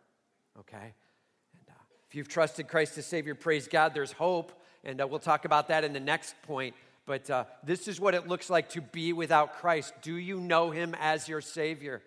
okay? 0.58 0.76
And 0.76 1.68
uh, 1.68 1.72
if 2.08 2.14
you've 2.14 2.28
trusted 2.28 2.68
Christ 2.68 2.98
as 2.98 3.06
Savior, 3.06 3.34
praise 3.34 3.68
God, 3.68 3.94
there's 3.94 4.12
hope. 4.12 4.52
And 4.84 5.00
uh, 5.00 5.06
we'll 5.06 5.18
talk 5.18 5.44
about 5.44 5.68
that 5.68 5.84
in 5.84 5.92
the 5.92 6.00
next 6.00 6.34
point. 6.42 6.74
But 7.08 7.30
uh, 7.30 7.44
this 7.64 7.88
is 7.88 7.98
what 7.98 8.14
it 8.14 8.28
looks 8.28 8.50
like 8.50 8.68
to 8.70 8.82
be 8.82 9.14
without 9.14 9.54
Christ. 9.54 9.94
Do 10.02 10.14
you 10.14 10.40
know 10.40 10.70
Him 10.70 10.94
as 11.00 11.26
your 11.26 11.40
Savior? 11.40 12.02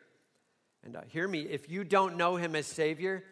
And 0.84 0.96
uh, 0.96 1.01
hear 1.08 1.27
me, 1.27 1.41
if 1.41 1.72
you 1.72 1.84
don't 1.84 2.17
know 2.17 2.36
Him 2.36 2.55
as 2.55 2.67
Savior, 2.67 3.24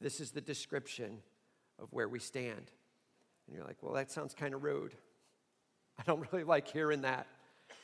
this 0.00 0.20
is 0.20 0.30
the 0.30 0.40
description 0.40 1.18
of 1.78 1.92
where 1.92 2.08
we 2.08 2.20
stand. 2.20 2.70
And 3.46 3.54
you're 3.54 3.66
like, 3.66 3.82
well, 3.82 3.92
that 3.92 4.10
sounds 4.10 4.32
kind 4.32 4.54
of 4.54 4.64
rude. 4.64 4.94
I 5.98 6.04
don't 6.04 6.26
really 6.32 6.44
like 6.44 6.68
hearing 6.68 7.02
that. 7.02 7.26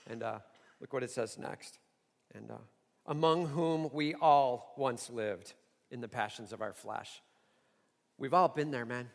And 0.09 0.23
uh, 0.23 0.39
look 0.81 0.95
what 0.95 1.03
it 1.03 1.11
says 1.11 1.37
next. 1.37 1.79
And 2.35 2.51
uh, 2.51 2.55
among 3.05 3.49
whom 3.49 3.91
we 3.93 4.15
all 4.15 4.73
once 4.79 5.11
lived 5.11 5.53
in 5.91 6.01
the 6.01 6.09
passions 6.09 6.55
of 6.55 6.63
our 6.63 6.73
flesh. 6.73 7.21
We've 8.17 8.33
all 8.33 8.49
been 8.49 8.71
there, 8.71 8.87
man. 8.87 9.11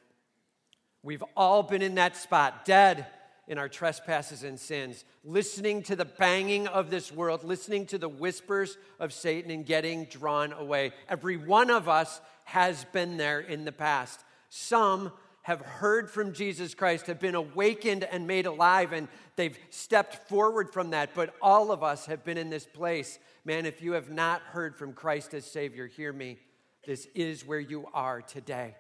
We've 1.06 1.24
all 1.38 1.62
been 1.62 1.84
in 1.84 1.96
that 1.96 2.18
spot, 2.18 2.66
dead 2.66 3.06
in 3.48 3.60
our 3.60 3.70
trespasses 3.70 4.42
and 4.42 4.60
sins, 4.60 5.06
listening 5.24 5.84
to 5.84 5.96
the 5.96 6.04
banging 6.04 6.66
of 6.66 6.90
this 6.90 7.12
world, 7.12 7.44
listening 7.44 7.86
to 7.88 8.00
the 8.00 8.10
whispers 8.10 8.76
of 9.00 9.14
Satan, 9.14 9.52
and 9.52 9.64
getting 9.68 10.06
drawn 10.06 10.52
away. 10.52 10.94
Every 11.08 11.38
one 11.38 11.70
of 11.70 11.88
us 11.88 12.22
has 12.46 12.86
been 12.86 13.18
there 13.18 13.40
in 13.40 13.66
the 13.66 13.72
past. 13.72 14.20
Some 14.50 15.12
have 15.44 15.62
heard 15.62 16.10
from 16.10 16.34
Jesus 16.34 16.74
Christ, 16.74 17.06
have 17.06 17.20
been 17.20 17.36
awakened 17.36 18.04
and 18.04 18.26
made 18.26 18.48
alive, 18.48 18.92
and 18.92 19.08
they've 19.36 19.60
stepped 19.70 20.28
forward 20.28 20.74
from 20.74 20.90
that. 20.90 21.12
But 21.14 21.36
all 21.40 21.72
of 21.72 21.84
us 21.84 22.08
have 22.08 22.24
been 22.24 22.40
in 22.40 22.50
this 22.50 22.66
place. 22.66 23.20
Man, 23.44 23.68
if 23.68 23.80
you 23.80 23.92
have 23.92 24.10
not 24.10 24.42
heard 24.42 24.76
from 24.76 24.94
Christ 24.94 25.36
as 25.36 25.46
Savior, 25.46 25.86
hear 25.86 26.12
me. 26.12 26.40
This 26.84 27.08
is 27.14 27.46
where 27.46 27.60
you 27.60 27.86
are 27.94 28.24
today. 28.24 28.74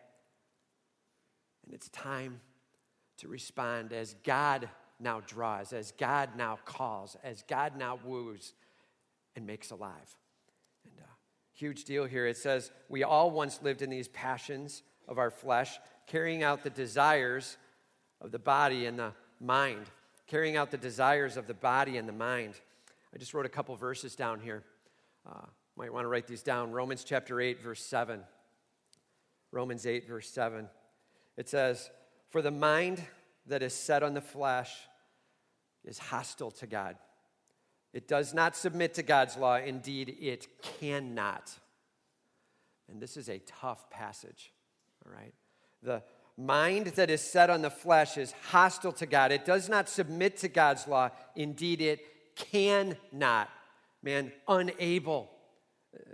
And 1.65 1.73
it's 1.73 1.89
time 1.89 2.39
to 3.17 3.27
respond 3.27 3.93
as 3.93 4.15
God 4.23 4.69
now 4.99 5.21
draws, 5.25 5.73
as 5.73 5.91
God 5.91 6.29
now 6.37 6.59
calls, 6.65 7.17
as 7.23 7.43
God 7.43 7.77
now 7.77 7.99
woos 8.03 8.53
and 9.35 9.45
makes 9.45 9.71
alive. 9.71 10.17
And 10.85 10.93
uh, 10.99 11.07
huge 11.53 11.83
deal 11.83 12.05
here. 12.05 12.27
It 12.27 12.37
says, 12.37 12.71
We 12.89 13.03
all 13.03 13.31
once 13.31 13.61
lived 13.61 13.81
in 13.81 13.89
these 13.89 14.07
passions 14.07 14.83
of 15.07 15.17
our 15.17 15.29
flesh, 15.29 15.79
carrying 16.07 16.43
out 16.43 16.63
the 16.63 16.69
desires 16.69 17.57
of 18.21 18.31
the 18.31 18.39
body 18.39 18.85
and 18.85 18.97
the 18.97 19.11
mind. 19.39 19.85
Carrying 20.27 20.57
out 20.57 20.71
the 20.71 20.77
desires 20.77 21.37
of 21.37 21.45
the 21.45 21.53
body 21.53 21.97
and 21.97 22.07
the 22.07 22.13
mind. 22.13 22.55
I 23.13 23.17
just 23.17 23.33
wrote 23.33 23.45
a 23.45 23.49
couple 23.49 23.75
verses 23.75 24.15
down 24.15 24.39
here. 24.39 24.63
Uh, 25.25 25.45
might 25.77 25.93
want 25.93 26.05
to 26.05 26.07
write 26.07 26.27
these 26.27 26.41
down. 26.41 26.71
Romans 26.71 27.03
chapter 27.03 27.39
8, 27.39 27.61
verse 27.61 27.81
7. 27.81 28.21
Romans 29.51 29.85
8, 29.85 30.07
verse 30.07 30.29
7. 30.29 30.67
It 31.37 31.49
says, 31.49 31.89
For 32.29 32.41
the 32.41 32.51
mind 32.51 33.03
that 33.47 33.61
is 33.61 33.73
set 33.73 34.03
on 34.03 34.13
the 34.13 34.21
flesh 34.21 34.73
is 35.83 35.97
hostile 35.99 36.51
to 36.51 36.67
God. 36.67 36.95
It 37.93 38.07
does 38.07 38.33
not 38.33 38.55
submit 38.55 38.93
to 38.95 39.03
God's 39.03 39.37
law. 39.37 39.55
Indeed, 39.55 40.17
it 40.19 40.47
cannot. 40.61 41.51
And 42.89 43.01
this 43.01 43.17
is 43.17 43.29
a 43.29 43.39
tough 43.39 43.89
passage, 43.89 44.51
all 45.05 45.13
right? 45.13 45.33
The 45.81 46.03
mind 46.37 46.87
that 46.87 47.09
is 47.09 47.21
set 47.21 47.49
on 47.49 47.61
the 47.61 47.69
flesh 47.69 48.17
is 48.17 48.33
hostile 48.49 48.91
to 48.93 49.05
God. 49.05 49.31
It 49.31 49.45
does 49.45 49.69
not 49.69 49.87
submit 49.87 50.37
to 50.37 50.47
God's 50.47 50.87
law. 50.87 51.09
Indeed, 51.35 51.81
it 51.81 52.01
cannot. 52.35 53.49
Man, 54.03 54.31
unable. 54.47 55.31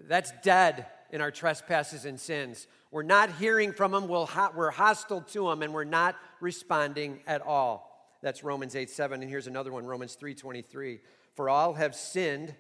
That's 0.08 0.32
dead 0.44 0.86
in 1.12 1.22
our 1.22 1.32
trespasses 1.32 2.06
and 2.06 2.20
sins. 2.20 2.68
We're 2.89 3.03
not 3.03 3.32
hearing 3.34 3.74
from 3.74 3.94
Him, 3.94 4.08
we're 4.08 4.72
hostile 4.72 5.22
to 5.22 5.50
Him, 5.51 5.62
and 5.62 5.74
we're 5.74 5.84
not 5.84 6.15
responding 6.39 7.22
at 7.27 7.41
all. 7.41 7.91
That's 8.22 8.44
Romans 8.44 8.75
8 8.75 8.89
7. 8.89 9.22
And 9.22 9.30
here's 9.30 9.48
another 9.48 9.72
one 9.72 9.86
Romans 9.86 10.15
3 10.15 10.34
23. 10.34 11.00
For 11.34 11.50
all 11.50 11.74
have 11.74 11.96
sinned 11.96 12.56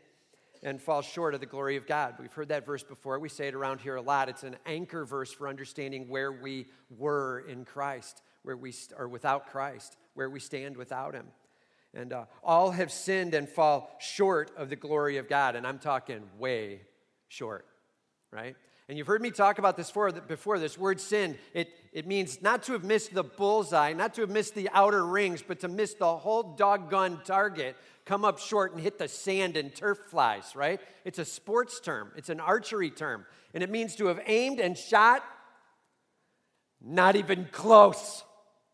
and 0.63 0.81
fall 0.81 1.01
short 1.01 1.33
of 1.33 1.39
the 1.39 1.45
glory 1.45 1.75
of 1.75 1.87
God. 1.87 2.15
We've 2.19 2.31
heard 2.31 2.49
that 2.49 2.65
verse 2.65 2.83
before. 2.83 3.17
We 3.19 3.29
say 3.29 3.47
it 3.47 3.55
around 3.55 3.81
here 3.81 3.95
a 3.95 4.01
lot. 4.01 4.29
It's 4.29 4.43
an 4.43 4.57
anchor 4.65 5.05
verse 5.05 5.31
for 5.31 5.47
understanding 5.47 6.07
where 6.07 6.31
we 6.31 6.67
were 6.97 7.43
in 7.47 7.65
Christ, 7.65 8.21
where 8.43 8.57
we 8.57 8.73
are 8.97 9.07
without 9.07 9.47
Christ, 9.47 9.97
where 10.13 10.29
we 10.29 10.39
stand 10.39 10.77
without 10.77 11.13
Him. 11.13 11.27
And 11.93 12.13
uh, 12.13 12.25
all 12.43 12.71
have 12.71 12.91
sinned 12.91 13.33
and 13.33 13.49
fall 13.49 13.95
short 13.99 14.51
of 14.55 14.69
the 14.69 14.75
glory 14.75 15.17
of 15.17 15.27
God. 15.27 15.55
And 15.55 15.67
I'm 15.67 15.79
talking 15.79 16.21
way 16.37 16.81
short, 17.27 17.65
right? 18.31 18.55
And 18.87 18.97
you've 18.97 19.07
heard 19.07 19.21
me 19.21 19.31
talk 19.31 19.57
about 19.57 19.77
this 19.77 19.87
before, 19.87 20.11
before 20.11 20.59
this 20.59 20.77
word 20.77 20.99
sin. 20.99 21.37
It, 21.53 21.69
it 21.93 22.07
means 22.07 22.41
not 22.41 22.63
to 22.63 22.73
have 22.73 22.83
missed 22.83 23.13
the 23.13 23.23
bullseye, 23.23 23.93
not 23.93 24.13
to 24.15 24.21
have 24.21 24.29
missed 24.29 24.55
the 24.55 24.69
outer 24.73 25.05
rings, 25.05 25.41
but 25.41 25.61
to 25.61 25.67
miss 25.67 25.93
the 25.93 26.17
whole 26.17 26.43
doggone 26.55 27.21
target, 27.23 27.77
come 28.05 28.25
up 28.25 28.39
short 28.39 28.73
and 28.73 28.81
hit 28.81 28.97
the 28.97 29.07
sand 29.07 29.55
and 29.55 29.73
turf 29.73 29.97
flies, 30.09 30.55
right? 30.55 30.81
It's 31.05 31.19
a 31.19 31.25
sports 31.25 31.79
term, 31.79 32.11
it's 32.17 32.29
an 32.29 32.39
archery 32.39 32.89
term. 32.89 33.25
And 33.53 33.63
it 33.63 33.69
means 33.69 33.95
to 33.97 34.07
have 34.07 34.19
aimed 34.25 34.59
and 34.59 34.77
shot, 34.77 35.23
not 36.81 37.15
even 37.15 37.47
close, 37.51 38.23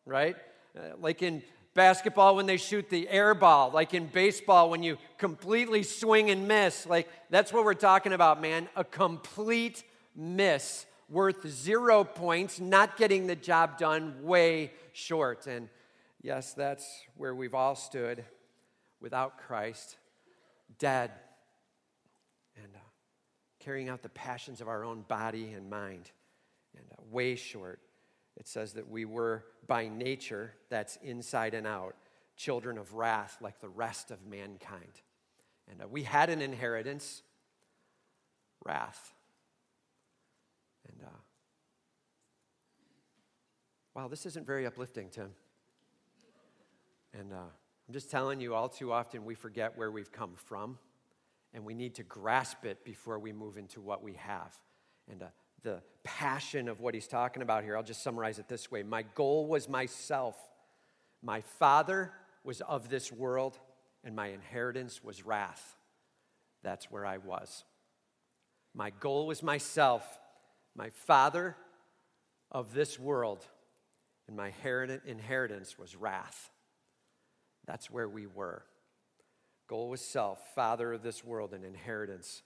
right? 0.06 0.36
Uh, 0.76 0.96
like 1.00 1.22
in 1.22 1.44
basketball 1.77 2.36
when 2.36 2.48
they 2.48 2.57
shoot 2.57 2.89
the 2.89 3.07
air 3.07 3.36
ball, 3.36 3.69
like 3.72 3.93
in 3.93 4.07
baseball 4.07 4.69
when 4.69 4.81
you 4.81 4.98
completely 5.17 5.84
swing 5.84 6.31
and 6.31 6.48
miss. 6.48 6.88
Like 6.88 7.07
that's 7.29 7.53
what 7.53 7.63
we're 7.63 7.75
talking 7.75 8.13
about, 8.13 8.41
man. 8.41 8.67
A 8.75 8.84
complete 8.84 9.84
miss 10.15 10.88
worth 11.07 11.48
zero 11.48 12.03
points, 12.03 12.60
not 12.60 12.98
getting 12.98 13.27
the 13.27 13.36
job 13.36 13.77
done, 13.77 14.24
way 14.24 14.72
short. 14.91 15.46
And 15.48 15.69
yes, 16.22 16.53
that's 16.53 16.86
where 17.15 17.36
we've 17.36 17.53
all 17.53 17.75
stood 17.75 18.25
without 19.00 19.38
Christ, 19.38 19.98
dead, 20.79 21.12
and 22.55 22.75
uh, 22.75 22.79
carrying 23.60 23.88
out 23.88 24.01
the 24.01 24.10
passions 24.10 24.62
of 24.62 24.67
our 24.67 24.84
own 24.84 25.01
body 25.07 25.53
and 25.53 25.69
mind, 25.69 26.10
and 26.75 26.86
uh, 26.91 27.03
way 27.12 27.36
short. 27.36 27.79
It 28.38 28.48
says 28.48 28.74
that 28.74 28.88
we 28.88 29.03
were 29.03 29.46
by 29.67 29.88
nature, 29.88 30.53
that's 30.70 30.98
inside 31.01 31.53
and 31.53 31.65
out, 31.65 31.96
children 32.38 32.77
of 32.77 32.94
wrath 32.94 33.38
like 33.41 33.60
the 33.60 33.70
rest 33.70 34.12
of 34.12 34.25
mankind. 34.25 35.01
And 35.70 35.82
uh, 35.82 35.88
we 35.88 36.03
had 36.03 36.29
an 36.29 36.41
inheritance, 36.41 37.24
wrath. 38.63 39.13
And 40.88 41.01
uh, 41.03 41.20
wow, 43.96 44.08
this 44.08 44.25
isn't 44.27 44.46
very 44.46 44.67
uplifting, 44.67 45.10
Tim. 45.10 45.32
And 47.13 47.34
uh, 47.34 47.38
I'm 47.88 47.94
just 47.94 48.12
telling 48.12 48.39
you, 48.39 48.53
all 48.53 48.70
too 48.70 48.91
often 48.91 49.25
we 49.25 49.34
forget 49.34 49.75
where 49.75 49.89
we've 49.89 50.12
come 50.12 50.34
from, 50.36 50.77
and 51.53 51.65
we 51.65 51.74
need 51.74 51.96
to 51.96 52.03
grasp 52.03 52.65
it 52.65 52.86
before 52.86 53.17
we 53.17 53.34
move 53.34 53.58
into 53.58 53.82
what 53.82 54.03
we 54.03 54.13
have. 54.13 54.53
And 55.10 55.24
uh, 55.24 55.27
the 55.64 55.82
passion 56.04 56.68
of 56.70 56.80
what 56.80 56.94
he's 56.94 57.08
talking 57.08 57.42
about 57.42 57.64
here, 57.64 57.76
I'll 57.76 57.84
just 57.84 58.04
summarize 58.04 58.40
it 58.40 58.48
this 58.48 58.72
way 58.72 58.84
My 58.84 59.04
goal 59.16 59.48
was 59.48 59.68
myself, 59.68 60.36
my 61.22 61.42
father 61.42 62.12
was 62.44 62.62
of 62.62 62.90
this 62.90 63.12
world, 63.12 63.58
and 64.04 64.16
my 64.16 64.28
inheritance 64.28 65.04
was 65.04 65.26
wrath. 65.26 65.76
That's 66.64 66.90
where 66.90 67.06
I 67.06 67.18
was. 67.18 67.64
My 68.74 68.92
goal 69.00 69.28
was 69.28 69.42
myself, 69.42 70.04
my 70.76 70.90
father 70.92 71.56
of 72.52 72.74
this 72.74 73.00
world, 73.00 73.46
and 74.28 74.38
my 74.38 74.52
inheritance 75.06 75.78
was 75.78 75.96
wrath. 75.96 76.52
That's 77.66 77.92
where 77.92 78.08
we 78.08 78.28
were. 78.28 78.64
Goal 79.68 79.90
was 79.90 80.02
self, 80.02 80.40
father 80.56 80.94
of 80.94 81.04
this 81.04 81.24
world, 81.24 81.54
and 81.54 81.66
inheritance 81.66 82.44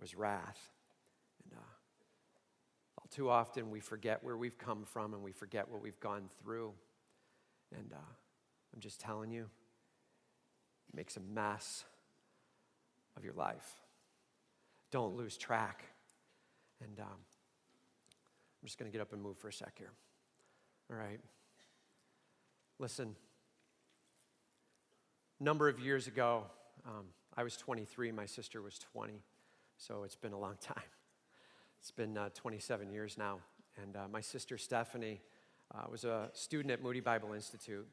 was 0.00 0.14
wrath. 0.16 0.72
Too 3.10 3.30
often 3.30 3.70
we 3.70 3.80
forget 3.80 4.22
where 4.24 4.36
we've 4.36 4.58
come 4.58 4.84
from 4.84 5.14
and 5.14 5.22
we 5.22 5.32
forget 5.32 5.68
what 5.70 5.82
we've 5.82 6.00
gone 6.00 6.28
through. 6.42 6.72
And 7.76 7.92
uh, 7.92 8.12
I'm 8.74 8.80
just 8.80 9.00
telling 9.00 9.30
you, 9.30 9.42
it 10.88 10.96
makes 10.96 11.16
a 11.16 11.20
mess 11.20 11.84
of 13.16 13.24
your 13.24 13.34
life. 13.34 13.80
Don't 14.90 15.16
lose 15.16 15.36
track. 15.36 15.84
And 16.82 16.98
um, 17.00 17.06
I'm 17.06 18.66
just 18.66 18.78
going 18.78 18.90
to 18.90 18.92
get 18.92 19.00
up 19.00 19.12
and 19.12 19.22
move 19.22 19.38
for 19.38 19.48
a 19.48 19.52
sec 19.52 19.74
here. 19.78 19.92
All 20.90 20.96
right. 20.96 21.20
Listen, 22.78 23.16
a 25.40 25.44
number 25.44 25.68
of 25.68 25.80
years 25.80 26.06
ago, 26.06 26.44
um, 26.86 27.06
I 27.36 27.42
was 27.42 27.56
23, 27.56 28.12
my 28.12 28.26
sister 28.26 28.62
was 28.62 28.78
20, 28.78 29.22
so 29.78 30.02
it's 30.04 30.16
been 30.16 30.32
a 30.32 30.38
long 30.38 30.56
time. 30.60 30.82
It's 31.80 31.90
been 31.90 32.16
uh, 32.16 32.30
27 32.34 32.90
years 32.90 33.16
now. 33.18 33.38
And 33.82 33.96
uh, 33.96 34.08
my 34.10 34.20
sister 34.20 34.58
Stephanie 34.58 35.20
uh, 35.74 35.84
was 35.90 36.04
a 36.04 36.30
student 36.32 36.70
at 36.72 36.82
Moody 36.82 37.00
Bible 37.00 37.32
Institute. 37.32 37.86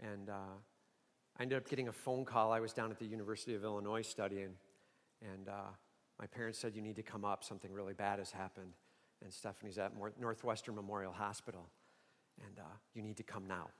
And 0.00 0.28
uh, 0.28 0.56
I 1.38 1.42
ended 1.42 1.58
up 1.58 1.68
getting 1.68 1.88
a 1.88 1.92
phone 1.92 2.24
call. 2.24 2.52
I 2.52 2.60
was 2.60 2.72
down 2.72 2.90
at 2.90 2.98
the 2.98 3.06
University 3.06 3.54
of 3.54 3.64
Illinois 3.64 4.02
studying. 4.02 4.50
And 5.22 5.48
uh, 5.48 5.72
my 6.18 6.26
parents 6.26 6.58
said, 6.58 6.74
You 6.74 6.82
need 6.82 6.96
to 6.96 7.02
come 7.02 7.24
up. 7.24 7.44
Something 7.44 7.72
really 7.72 7.94
bad 7.94 8.18
has 8.18 8.30
happened 8.30 8.72
and 9.22 9.32
Stephanie's 9.32 9.78
at 9.78 9.92
Northwestern 10.20 10.74
Memorial 10.74 11.12
Hospital, 11.12 11.66
and 12.44 12.58
you 12.92 13.00
need 13.00 13.16
to 13.16 13.22
come 13.22 13.46
now. 13.46 13.70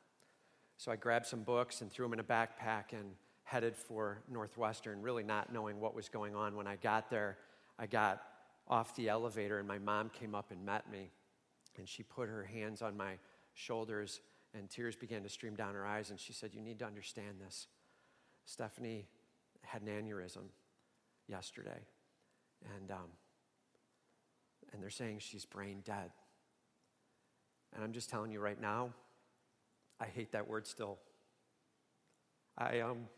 So 0.77 0.91
I 0.91 0.97
grabbed 0.97 1.27
some 1.27 1.43
books 1.43 1.83
and 1.83 1.91
threw 1.91 2.07
them 2.07 2.15
in 2.15 2.21
a 2.21 2.25
backpack 2.25 2.93
and 2.93 3.13
headed 3.45 3.77
for 3.77 4.23
Northwestern, 4.31 5.03
really 5.03 5.23
not 5.23 5.53
knowing 5.53 5.79
what 5.81 5.95
was 5.95 6.09
going 6.09 6.35
on. 6.35 6.57
When 6.57 6.67
I 6.67 6.77
got 6.77 7.11
there, 7.11 7.39
I 7.79 7.87
got 7.87 8.23
off 8.69 8.95
the 8.97 9.09
elevator, 9.09 9.59
and 9.59 9.69
my 9.69 9.79
mom 9.79 10.11
came 10.11 10.35
up 10.35 10.51
and 10.51 10.65
met 10.65 10.91
me, 10.91 11.11
and 11.77 11.89
she 11.89 12.03
put 12.03 12.29
her 12.29 12.45
hands 12.45 12.83
on 12.83 12.97
my 12.97 13.15
shoulders, 13.53 14.21
and 14.55 14.71
tears 14.71 14.97
began 14.97 15.23
to 15.23 15.29
stream 15.29 15.55
down 15.55 15.75
her 15.75 15.87
eyes, 15.87 16.11
and 16.11 16.19
she 16.19 16.33
said, 16.33 16.55
You 16.55 16.61
need 16.61 16.79
to 16.79 16.87
understand 16.87 17.37
this. 17.45 17.67
Stephanie 18.47 19.07
had 19.63 19.83
an 19.83 19.89
aneurysm 19.89 20.49
yesterday, 21.27 21.87
and 22.77 22.91
um, 22.91 23.11
and 24.73 24.83
they're 24.83 24.91
saying 24.91 25.19
she's 25.21 25.45
brain 25.45 25.83
dead. 25.85 26.11
And 27.75 27.83
I'm 27.83 27.93
just 27.93 28.11
telling 28.11 28.31
you 28.31 28.41
right 28.41 28.61
now, 28.61 28.91
I 30.01 30.07
hate 30.07 30.33
that 30.33 30.49
word 30.49 30.67
still. 30.67 30.99
I 32.57 32.81
um 32.81 33.09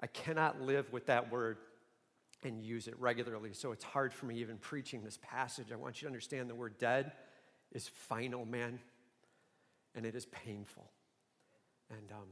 I 0.00 0.06
cannot 0.06 0.60
live 0.60 0.92
with 0.92 1.06
that 1.06 1.30
word 1.30 1.58
and 2.44 2.62
use 2.62 2.88
it 2.88 2.94
regularly. 2.98 3.52
So 3.52 3.72
it's 3.72 3.84
hard 3.84 4.12
for 4.12 4.26
me 4.26 4.38
even 4.38 4.56
preaching 4.58 5.02
this 5.02 5.18
passage. 5.22 5.72
I 5.72 5.76
want 5.76 6.00
you 6.00 6.06
to 6.06 6.08
understand 6.08 6.50
the 6.50 6.54
word 6.54 6.78
dead 6.78 7.12
is 7.72 7.88
final, 7.88 8.44
man, 8.44 8.78
and 9.94 10.04
it 10.04 10.14
is 10.14 10.26
painful. 10.26 10.90
And 11.90 12.10
um, 12.12 12.28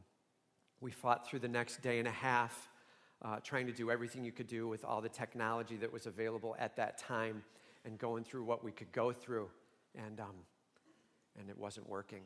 we 0.80 0.90
fought 0.90 1.28
through 1.28 1.40
the 1.40 1.48
next 1.48 1.82
day 1.82 1.98
and 1.98 2.08
a 2.08 2.12
half 2.12 2.68
uh, 3.22 3.36
trying 3.42 3.66
to 3.66 3.72
do 3.72 3.90
everything 3.90 4.24
you 4.24 4.32
could 4.32 4.46
do 4.46 4.66
with 4.66 4.84
all 4.84 5.00
the 5.00 5.08
technology 5.08 5.76
that 5.76 5.92
was 5.92 6.06
available 6.06 6.56
at 6.58 6.76
that 6.76 6.98
time 6.98 7.42
and 7.84 7.98
going 7.98 8.24
through 8.24 8.44
what 8.44 8.64
we 8.64 8.72
could 8.72 8.90
go 8.92 9.12
through. 9.12 9.48
And, 9.94 10.20
um, 10.20 10.34
and 11.38 11.50
it 11.50 11.58
wasn't 11.58 11.88
working. 11.88 12.22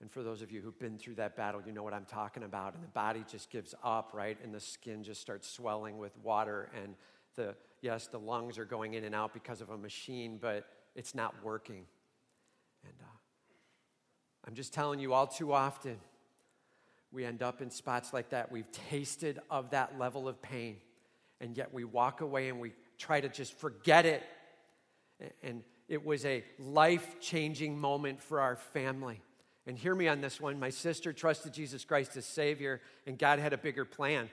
And 0.00 0.10
for 0.10 0.22
those 0.22 0.42
of 0.42 0.52
you 0.52 0.60
who've 0.60 0.78
been 0.78 0.98
through 0.98 1.14
that 1.14 1.36
battle, 1.36 1.62
you 1.64 1.72
know 1.72 1.82
what 1.82 1.94
I'm 1.94 2.04
talking 2.04 2.42
about. 2.42 2.74
And 2.74 2.82
the 2.82 2.88
body 2.88 3.24
just 3.30 3.50
gives 3.50 3.74
up, 3.82 4.10
right? 4.12 4.36
And 4.44 4.52
the 4.54 4.60
skin 4.60 5.02
just 5.02 5.22
starts 5.22 5.48
swelling 5.48 5.96
with 5.96 6.12
water. 6.22 6.68
And 6.82 6.94
the, 7.36 7.54
yes, 7.82 8.08
the 8.08 8.18
lungs 8.18 8.58
are 8.58 8.64
going 8.64 8.94
in 8.94 9.04
and 9.04 9.14
out 9.14 9.32
because 9.32 9.60
of 9.60 9.70
a 9.70 9.78
machine, 9.78 10.38
but 10.40 10.66
it's 10.94 11.14
not 11.14 11.34
working. 11.44 11.84
And 12.84 12.94
uh, 13.00 13.16
I'm 14.46 14.54
just 14.54 14.72
telling 14.72 14.98
you, 14.98 15.12
all 15.12 15.26
too 15.26 15.52
often, 15.52 15.98
we 17.12 17.24
end 17.24 17.42
up 17.42 17.62
in 17.62 17.70
spots 17.70 18.12
like 18.12 18.30
that. 18.30 18.50
We've 18.50 18.70
tasted 18.90 19.38
of 19.50 19.70
that 19.70 19.98
level 19.98 20.28
of 20.28 20.40
pain, 20.42 20.76
and 21.40 21.56
yet 21.56 21.72
we 21.72 21.84
walk 21.84 22.20
away 22.20 22.48
and 22.48 22.60
we 22.60 22.72
try 22.98 23.20
to 23.20 23.28
just 23.28 23.54
forget 23.58 24.06
it. 24.06 24.22
And 25.42 25.62
it 25.88 26.04
was 26.04 26.24
a 26.24 26.44
life 26.58 27.20
changing 27.20 27.78
moment 27.78 28.22
for 28.22 28.40
our 28.40 28.56
family. 28.56 29.20
And 29.66 29.76
hear 29.76 29.94
me 29.94 30.08
on 30.08 30.20
this 30.20 30.40
one. 30.40 30.60
My 30.60 30.70
sister 30.70 31.12
trusted 31.12 31.52
Jesus 31.52 31.84
Christ 31.84 32.16
as 32.16 32.24
Savior, 32.24 32.80
and 33.06 33.18
God 33.18 33.38
had 33.38 33.52
a 33.52 33.58
bigger 33.58 33.84
plan. 33.84 34.30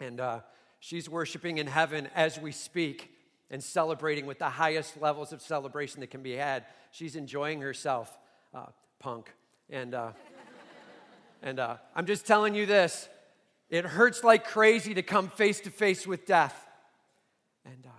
And 0.00 0.20
uh, 0.20 0.40
she's 0.80 1.08
worshiping 1.08 1.58
in 1.58 1.66
heaven 1.66 2.08
as 2.14 2.38
we 2.38 2.52
speak 2.52 3.10
and 3.50 3.62
celebrating 3.62 4.26
with 4.26 4.38
the 4.38 4.48
highest 4.48 5.00
levels 5.00 5.32
of 5.32 5.40
celebration 5.40 6.00
that 6.00 6.10
can 6.10 6.22
be 6.22 6.32
had. 6.32 6.64
She's 6.90 7.16
enjoying 7.16 7.60
herself, 7.60 8.16
uh, 8.54 8.66
punk. 8.98 9.32
And, 9.70 9.94
uh, 9.94 10.12
and 11.42 11.58
uh, 11.58 11.76
I'm 11.94 12.06
just 12.06 12.26
telling 12.26 12.54
you 12.54 12.66
this 12.66 13.08
it 13.68 13.84
hurts 13.84 14.22
like 14.22 14.46
crazy 14.46 14.94
to 14.94 15.02
come 15.02 15.28
face 15.28 15.60
to 15.60 15.70
face 15.70 16.06
with 16.06 16.26
death. 16.26 16.66
And, 17.64 17.84
uh, 17.86 17.90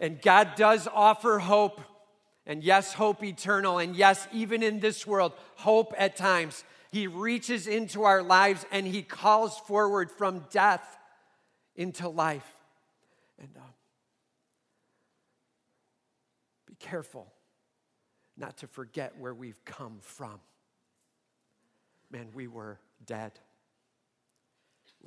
and 0.00 0.20
God 0.20 0.52
does 0.56 0.86
offer 0.92 1.38
hope 1.38 1.80
and 2.46 2.64
yes, 2.64 2.94
hope 2.94 3.22
eternal. 3.22 3.78
And 3.78 3.94
yes, 3.94 4.26
even 4.32 4.62
in 4.62 4.80
this 4.80 5.06
world, 5.06 5.32
hope 5.56 5.94
at 5.96 6.16
times. 6.16 6.64
He 6.90 7.06
reaches 7.06 7.66
into 7.66 8.04
our 8.04 8.22
lives 8.22 8.64
and 8.72 8.86
He 8.86 9.02
calls 9.02 9.58
forward 9.60 10.10
from 10.10 10.44
death 10.50 10.97
into 11.78 12.10
life. 12.10 12.46
And 13.38 13.48
uh, 13.56 13.60
be 16.66 16.74
careful 16.74 17.32
not 18.36 18.58
to 18.58 18.66
forget 18.66 19.16
where 19.18 19.32
we've 19.32 19.64
come 19.64 19.96
from. 20.02 20.40
Man, 22.10 22.28
we 22.34 22.46
were 22.46 22.78
dead, 23.06 23.32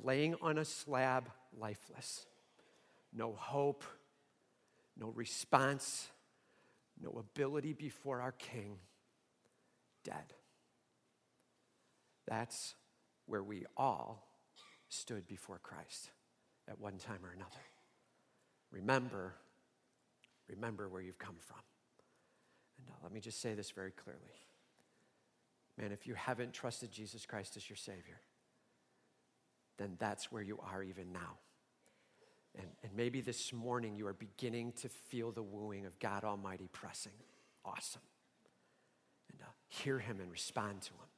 laying 0.02 0.34
on 0.42 0.58
a 0.58 0.64
slab, 0.64 1.28
lifeless. 1.56 2.26
No 3.12 3.32
hope, 3.32 3.84
no 4.98 5.10
response 5.10 6.08
no 7.02 7.18
ability 7.18 7.72
before 7.72 8.20
our 8.20 8.32
King, 8.32 8.78
dead. 10.04 10.34
That's 12.26 12.74
where 13.26 13.42
we 13.42 13.64
all 13.76 14.28
stood 14.88 15.26
before 15.26 15.58
Christ 15.58 16.10
at 16.68 16.80
one 16.80 16.98
time 16.98 17.18
or 17.24 17.32
another. 17.32 17.62
Remember, 18.70 19.34
remember 20.48 20.88
where 20.88 21.02
you've 21.02 21.18
come 21.18 21.36
from. 21.38 21.58
And 22.78 22.88
uh, 22.88 22.98
let 23.02 23.12
me 23.12 23.20
just 23.20 23.40
say 23.40 23.54
this 23.54 23.70
very 23.70 23.90
clearly. 23.90 24.20
Man, 25.78 25.92
if 25.92 26.06
you 26.06 26.14
haven't 26.14 26.52
trusted 26.52 26.90
Jesus 26.90 27.26
Christ 27.26 27.56
as 27.56 27.68
your 27.68 27.76
Savior, 27.76 28.20
then 29.78 29.96
that's 29.98 30.30
where 30.30 30.42
you 30.42 30.58
are 30.72 30.82
even 30.82 31.12
now. 31.12 31.38
And, 32.58 32.68
and 32.82 32.92
maybe 32.94 33.20
this 33.20 33.52
morning 33.52 33.96
you 33.96 34.06
are 34.06 34.12
beginning 34.12 34.72
to 34.82 34.88
feel 34.88 35.32
the 35.32 35.42
wooing 35.42 35.86
of 35.86 35.98
God 35.98 36.24
Almighty 36.24 36.68
pressing. 36.70 37.12
Awesome. 37.64 38.02
And 39.32 39.40
uh, 39.40 39.50
hear 39.68 39.98
Him 39.98 40.20
and 40.20 40.30
respond 40.30 40.82
to 40.82 40.90
Him 40.90 41.08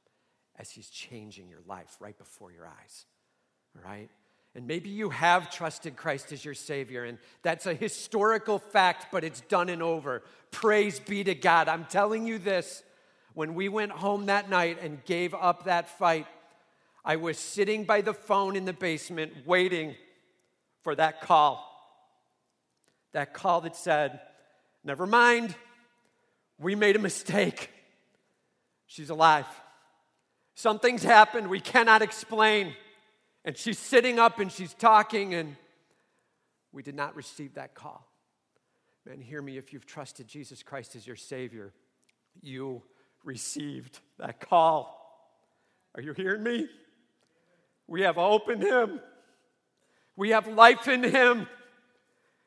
as 0.57 0.71
He's 0.71 0.89
changing 0.89 1.49
your 1.49 1.59
life 1.67 1.97
right 1.99 2.17
before 2.17 2.51
your 2.51 2.67
eyes. 2.67 3.05
All 3.75 3.89
right? 3.89 4.09
And 4.55 4.67
maybe 4.67 4.89
you 4.89 5.09
have 5.09 5.51
trusted 5.51 5.97
Christ 5.97 6.31
as 6.31 6.45
your 6.45 6.53
Savior, 6.53 7.03
and 7.03 7.17
that's 7.41 7.65
a 7.65 7.73
historical 7.73 8.57
fact, 8.57 9.07
but 9.11 9.25
it's 9.25 9.41
done 9.41 9.67
and 9.67 9.83
over. 9.83 10.23
Praise 10.49 10.97
be 10.97 11.25
to 11.25 11.35
God. 11.35 11.67
I'm 11.67 11.83
telling 11.83 12.25
you 12.25 12.39
this 12.39 12.81
when 13.33 13.53
we 13.53 13.67
went 13.67 13.91
home 13.91 14.27
that 14.27 14.49
night 14.49 14.81
and 14.81 15.03
gave 15.03 15.33
up 15.33 15.65
that 15.65 15.89
fight, 15.89 16.25
I 17.03 17.17
was 17.17 17.37
sitting 17.37 17.83
by 17.83 17.99
the 17.99 18.13
phone 18.13 18.55
in 18.55 18.63
the 18.63 18.73
basement 18.73 19.33
waiting 19.45 19.93
for 20.83 20.95
that 20.95 21.19
call. 21.19 21.71
That 23.11 23.33
call 23.33 23.61
that 23.61 23.75
said, 23.75 24.21
Never 24.85 25.05
mind, 25.05 25.53
we 26.57 26.75
made 26.75 26.95
a 26.95 26.99
mistake. 26.99 27.71
She's 28.87 29.09
alive. 29.09 29.47
Something's 30.53 31.03
happened 31.03 31.49
we 31.49 31.59
cannot 31.59 32.01
explain. 32.01 32.73
And 33.45 33.55
she's 33.55 33.77
sitting 33.77 34.17
up 34.17 34.39
and 34.39 34.51
she's 34.51 34.73
talking, 34.73 35.35
and 35.35 35.55
we 36.73 36.81
did 36.81 36.95
not 36.95 37.15
receive 37.15 37.53
that 37.53 37.75
call. 37.75 38.05
Man, 39.05 39.21
hear 39.21 39.39
me 39.39 39.59
if 39.59 39.71
you've 39.71 39.85
trusted 39.85 40.27
Jesus 40.27 40.63
Christ 40.63 40.95
as 40.95 41.05
your 41.05 41.15
Savior, 41.15 41.71
you 42.41 42.81
received 43.23 43.99
that 44.17 44.39
call. 44.39 44.99
Are 45.93 46.01
you 46.01 46.13
hearing 46.13 46.41
me? 46.41 46.67
We 47.87 48.01
have 48.01 48.15
hope 48.15 48.49
in 48.49 48.61
Him. 48.61 48.99
We 50.15 50.31
have 50.31 50.47
life 50.47 50.87
in 50.87 51.03
Him. 51.03 51.47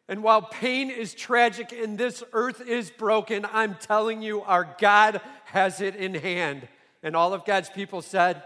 And 0.09 0.25
while 0.25 0.43
pain 0.43 0.91
is 0.91 1.15
tragic 1.15 1.71
and 1.71 1.97
this 1.97 2.25
earth 2.33 2.61
is 2.61 2.91
broken, 2.91 3.47
I'm 3.53 3.77
telling 3.77 4.21
you, 4.21 4.43
our 4.43 4.75
God 4.81 5.21
has 5.45 5.81
it 5.81 5.95
in 5.95 6.15
hand. 6.15 6.67
And 7.05 7.15
all 7.15 7.35
of 7.35 7.45
God's 7.45 7.69
people 7.69 8.03
said, 8.03 8.43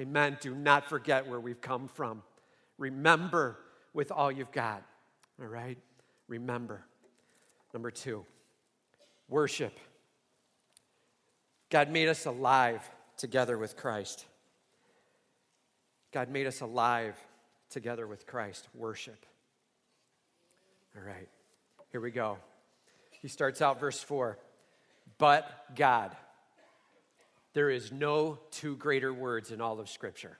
Amen. 0.00 0.38
Do 0.40 0.54
not 0.54 0.88
forget 0.88 1.26
where 1.26 1.40
we've 1.40 1.60
come 1.60 1.88
from. 1.88 2.22
Remember 2.78 3.58
with 3.92 4.12
all 4.12 4.30
you've 4.30 4.52
got. 4.52 4.82
All 5.40 5.46
right? 5.48 5.78
Remember. 6.28 6.84
Number 7.72 7.90
two, 7.90 8.24
worship. 9.28 9.78
God 11.70 11.90
made 11.90 12.08
us 12.08 12.24
alive 12.26 12.88
together 13.16 13.58
with 13.58 13.76
Christ. 13.76 14.24
God 16.12 16.30
made 16.30 16.46
us 16.46 16.60
alive 16.60 17.14
together 17.70 18.06
with 18.06 18.26
Christ. 18.26 18.68
Worship. 18.74 19.26
All 20.96 21.02
right, 21.02 21.28
here 21.92 22.00
we 22.00 22.10
go. 22.10 22.38
He 23.20 23.28
starts 23.28 23.60
out 23.60 23.80
verse 23.80 24.00
4 24.00 24.38
But 25.18 25.74
God. 25.76 26.16
There 27.58 27.70
is 27.70 27.90
no 27.90 28.38
two 28.52 28.76
greater 28.76 29.12
words 29.12 29.50
in 29.50 29.60
all 29.60 29.80
of 29.80 29.88
Scripture. 29.88 30.38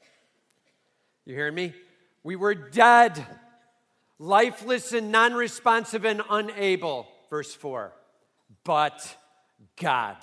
You 1.24 1.34
hearing 1.34 1.56
me? 1.56 1.74
We 2.22 2.36
were 2.36 2.54
dead, 2.54 3.26
lifeless 4.20 4.92
and 4.92 5.10
non 5.10 5.34
responsive 5.34 6.04
and 6.04 6.22
unable. 6.30 7.08
Verse 7.28 7.52
4. 7.52 7.92
But 8.62 9.16
God. 9.80 10.16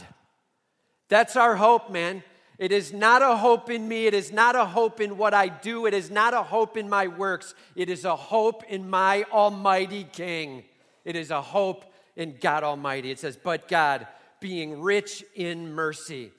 That's 1.10 1.36
our 1.36 1.58
hope, 1.58 1.92
man. 1.92 2.24
It 2.58 2.72
is 2.72 2.94
not 2.94 3.22
a 3.22 3.36
hope 3.36 3.70
in 3.70 3.86
me. 3.86 4.06
It 4.06 4.14
is 4.14 4.32
not 4.32 4.56
a 4.56 4.64
hope 4.64 5.02
in 5.02 5.18
what 5.18 5.34
I 5.34 5.50
do. 5.50 5.88
It 5.88 5.94
is 5.94 6.10
not 6.10 6.34
a 6.34 6.44
hope 6.44 6.78
in 6.78 6.88
my 6.88 7.08
works. 7.08 7.56
It 7.76 7.90
is 7.90 8.06
a 8.06 8.16
hope 8.16 8.64
in 8.70 8.90
my 8.90 9.26
Almighty 9.34 10.06
King. 10.06 10.64
It 11.04 11.18
is 11.18 11.30
a 11.30 11.42
hope 11.42 11.94
in 12.16 12.38
God 12.40 12.64
Almighty. 12.64 13.12
It 13.12 13.20
says, 13.20 13.36
But 13.36 13.68
God, 13.68 14.08
being 14.40 14.80
rich 14.80 15.26
in 15.36 15.74
mercy. 15.74 16.32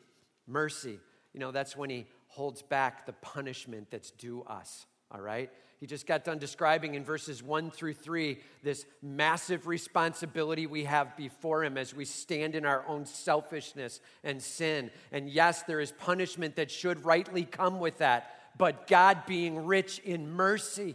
Mercy. 0.46 0.98
You 1.32 1.40
know, 1.40 1.52
that's 1.52 1.76
when 1.76 1.90
He 1.90 2.06
holds 2.28 2.62
back 2.62 3.06
the 3.06 3.12
punishment 3.12 3.88
that's 3.90 4.10
due 4.10 4.42
us, 4.42 4.86
all 5.10 5.20
right? 5.20 5.50
He 5.80 5.86
just 5.86 6.06
got 6.06 6.24
done 6.24 6.38
describing 6.38 6.94
in 6.94 7.04
verses 7.04 7.42
one 7.42 7.70
through 7.70 7.94
three 7.94 8.38
this 8.62 8.86
massive 9.02 9.66
responsibility 9.66 10.66
we 10.66 10.84
have 10.84 11.16
before 11.16 11.64
Him 11.64 11.76
as 11.76 11.94
we 11.94 12.04
stand 12.04 12.54
in 12.54 12.64
our 12.64 12.86
own 12.88 13.04
selfishness 13.04 14.00
and 14.24 14.42
sin. 14.42 14.90
And 15.12 15.28
yes, 15.28 15.62
there 15.62 15.80
is 15.80 15.92
punishment 15.92 16.56
that 16.56 16.70
should 16.70 17.04
rightly 17.04 17.44
come 17.44 17.78
with 17.78 17.98
that, 17.98 18.30
but 18.56 18.86
God 18.86 19.26
being 19.26 19.66
rich 19.66 19.98
in 19.98 20.30
mercy, 20.30 20.94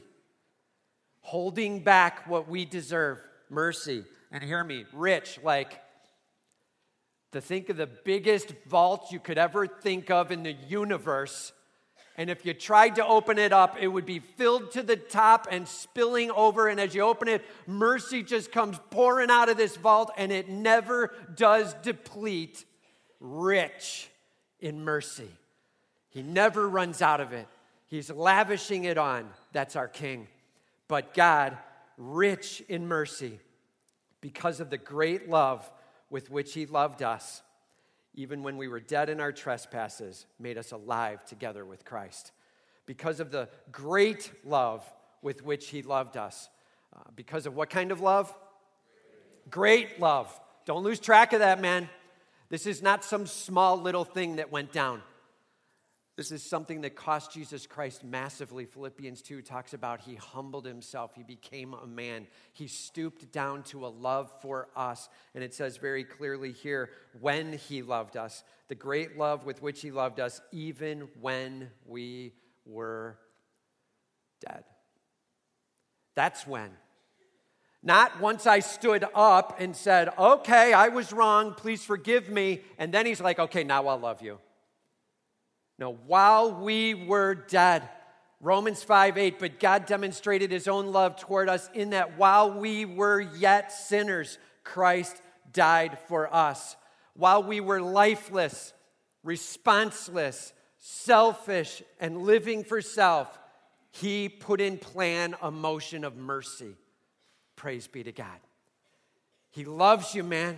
holding 1.19 1.83
back 1.83 2.27
what 2.27 2.49
we 2.49 2.65
deserve, 2.65 3.21
mercy. 3.49 4.03
And 4.31 4.43
hear 4.43 4.63
me, 4.63 4.85
rich, 4.93 5.39
like 5.43 5.80
to 7.31 7.41
think 7.41 7.69
of 7.69 7.77
the 7.77 7.87
biggest 7.87 8.53
vault 8.67 9.11
you 9.11 9.19
could 9.19 9.37
ever 9.37 9.65
think 9.67 10.11
of 10.11 10.31
in 10.31 10.43
the 10.43 10.55
universe. 10.67 11.53
And 12.17 12.29
if 12.29 12.45
you 12.45 12.53
tried 12.53 12.95
to 12.95 13.05
open 13.05 13.39
it 13.39 13.53
up, 13.53 13.77
it 13.79 13.87
would 13.87 14.05
be 14.05 14.19
filled 14.19 14.71
to 14.71 14.83
the 14.83 14.97
top 14.97 15.47
and 15.49 15.67
spilling 15.67 16.29
over. 16.31 16.67
And 16.67 16.79
as 16.79 16.93
you 16.93 17.01
open 17.01 17.27
it, 17.27 17.43
mercy 17.65 18.21
just 18.21 18.51
comes 18.51 18.77
pouring 18.89 19.29
out 19.29 19.49
of 19.49 19.57
this 19.57 19.77
vault 19.77 20.11
and 20.17 20.31
it 20.31 20.49
never 20.49 21.13
does 21.35 21.73
deplete. 21.81 22.65
Rich 23.19 24.09
in 24.59 24.83
mercy. 24.83 25.29
He 26.09 26.21
never 26.21 26.67
runs 26.67 27.01
out 27.01 27.21
of 27.21 27.31
it. 27.31 27.47
He's 27.87 28.09
lavishing 28.09 28.83
it 28.85 28.97
on. 28.97 29.29
That's 29.53 29.75
our 29.75 29.87
King. 29.87 30.27
But 30.87 31.13
God, 31.13 31.57
rich 31.97 32.61
in 32.67 32.87
mercy, 32.87 33.39
because 34.19 34.59
of 34.59 34.69
the 34.69 34.77
great 34.77 35.29
love 35.29 35.69
with 36.11 36.29
which 36.29 36.53
He 36.53 36.67
loved 36.67 37.01
us, 37.01 37.41
even 38.13 38.43
when 38.43 38.57
we 38.57 38.67
were 38.67 38.79
dead 38.79 39.09
in 39.09 39.19
our 39.19 39.31
trespasses, 39.31 40.27
made 40.39 40.59
us 40.59 40.71
alive 40.71 41.25
together 41.25 41.65
with 41.65 41.85
Christ. 41.85 42.31
Because 42.85 43.19
of 43.19 43.31
the 43.31 43.49
great 43.71 44.31
love 44.45 44.85
with 45.23 45.43
which 45.43 45.69
He 45.69 45.81
loved 45.81 46.17
us. 46.17 46.49
Uh, 46.95 46.99
because 47.15 47.45
of 47.45 47.55
what 47.55 47.69
kind 47.69 47.91
of 47.91 48.01
love? 48.01 48.31
Great 49.49 49.99
love. 49.99 50.39
Don't 50.65 50.83
lose 50.83 50.99
track 50.99 51.33
of 51.33 51.39
that, 51.39 51.61
man. 51.61 51.89
This 52.49 52.67
is 52.67 52.81
not 52.81 53.05
some 53.05 53.25
small 53.25 53.81
little 53.81 54.03
thing 54.03 54.35
that 54.35 54.51
went 54.51 54.73
down. 54.73 55.01
This 56.21 56.31
is 56.31 56.43
something 56.43 56.81
that 56.81 56.95
cost 56.95 57.33
Jesus 57.33 57.65
Christ 57.65 58.03
massively. 58.03 58.65
Philippians 58.65 59.23
2 59.23 59.41
talks 59.41 59.73
about 59.73 60.01
he 60.01 60.13
humbled 60.13 60.67
himself, 60.67 61.15
he 61.15 61.23
became 61.23 61.73
a 61.73 61.87
man, 61.87 62.27
he 62.53 62.67
stooped 62.67 63.31
down 63.31 63.63
to 63.63 63.87
a 63.87 63.89
love 63.89 64.31
for 64.39 64.67
us. 64.75 65.09
And 65.33 65.43
it 65.43 65.55
says 65.55 65.77
very 65.77 66.03
clearly 66.03 66.51
here 66.51 66.91
when 67.21 67.53
he 67.53 67.81
loved 67.81 68.17
us, 68.17 68.43
the 68.67 68.75
great 68.75 69.17
love 69.17 69.47
with 69.47 69.63
which 69.63 69.81
he 69.81 69.89
loved 69.89 70.19
us, 70.19 70.41
even 70.51 71.07
when 71.19 71.71
we 71.87 72.33
were 72.67 73.17
dead. 74.47 74.63
That's 76.13 76.45
when. 76.45 76.69
Not 77.81 78.21
once 78.21 78.45
I 78.45 78.59
stood 78.59 79.05
up 79.15 79.59
and 79.59 79.75
said, 79.75 80.09
okay, 80.19 80.71
I 80.71 80.89
was 80.89 81.13
wrong, 81.13 81.55
please 81.55 81.83
forgive 81.83 82.29
me. 82.29 82.61
And 82.77 82.93
then 82.93 83.07
he's 83.07 83.21
like, 83.21 83.39
okay, 83.39 83.63
now 83.63 83.87
I'll 83.87 83.97
love 83.97 84.21
you. 84.21 84.37
No, 85.77 85.93
while 85.93 86.53
we 86.53 86.93
were 86.93 87.35
dead, 87.35 87.87
Romans 88.39 88.83
5 88.83 89.17
8, 89.17 89.39
but 89.39 89.59
God 89.59 89.85
demonstrated 89.85 90.51
his 90.51 90.67
own 90.67 90.87
love 90.87 91.15
toward 91.17 91.49
us 91.49 91.69
in 91.73 91.91
that 91.91 92.17
while 92.17 92.51
we 92.51 92.85
were 92.85 93.19
yet 93.19 93.71
sinners, 93.71 94.37
Christ 94.63 95.21
died 95.53 95.97
for 96.07 96.33
us. 96.33 96.75
While 97.13 97.43
we 97.43 97.59
were 97.59 97.81
lifeless, 97.81 98.73
responseless, 99.23 100.53
selfish, 100.77 101.83
and 101.99 102.23
living 102.23 102.63
for 102.63 102.81
self, 102.81 103.37
he 103.91 104.29
put 104.29 104.61
in 104.61 104.77
plan 104.77 105.35
a 105.41 105.51
motion 105.51 106.03
of 106.03 106.15
mercy 106.15 106.75
Praise 107.61 107.85
be 107.85 108.01
to 108.01 108.11
God. 108.11 108.39
He 109.51 109.65
loves 109.65 110.15
you, 110.15 110.23
man. 110.23 110.57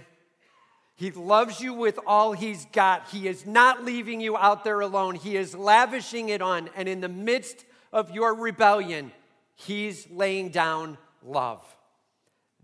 He 0.95 1.11
loves 1.11 1.59
you 1.59 1.73
with 1.73 1.99
all 2.05 2.33
he's 2.33 2.65
got. 2.71 3.09
He 3.09 3.27
is 3.27 3.45
not 3.45 3.83
leaving 3.83 4.21
you 4.21 4.37
out 4.37 4.63
there 4.63 4.79
alone. 4.79 5.15
He 5.15 5.35
is 5.35 5.55
lavishing 5.55 6.29
it 6.29 6.41
on. 6.41 6.69
And 6.75 6.87
in 6.87 7.01
the 7.01 7.09
midst 7.09 7.65
of 7.91 8.11
your 8.11 8.35
rebellion, 8.35 9.11
he's 9.55 10.07
laying 10.11 10.49
down 10.49 10.97
love. 11.23 11.65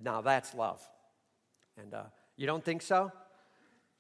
Now 0.02 0.22
that's 0.22 0.54
love. 0.54 0.82
And 1.78 1.94
uh, 1.94 2.04
you 2.38 2.46
don't 2.46 2.64
think 2.64 2.82
so? 2.82 3.12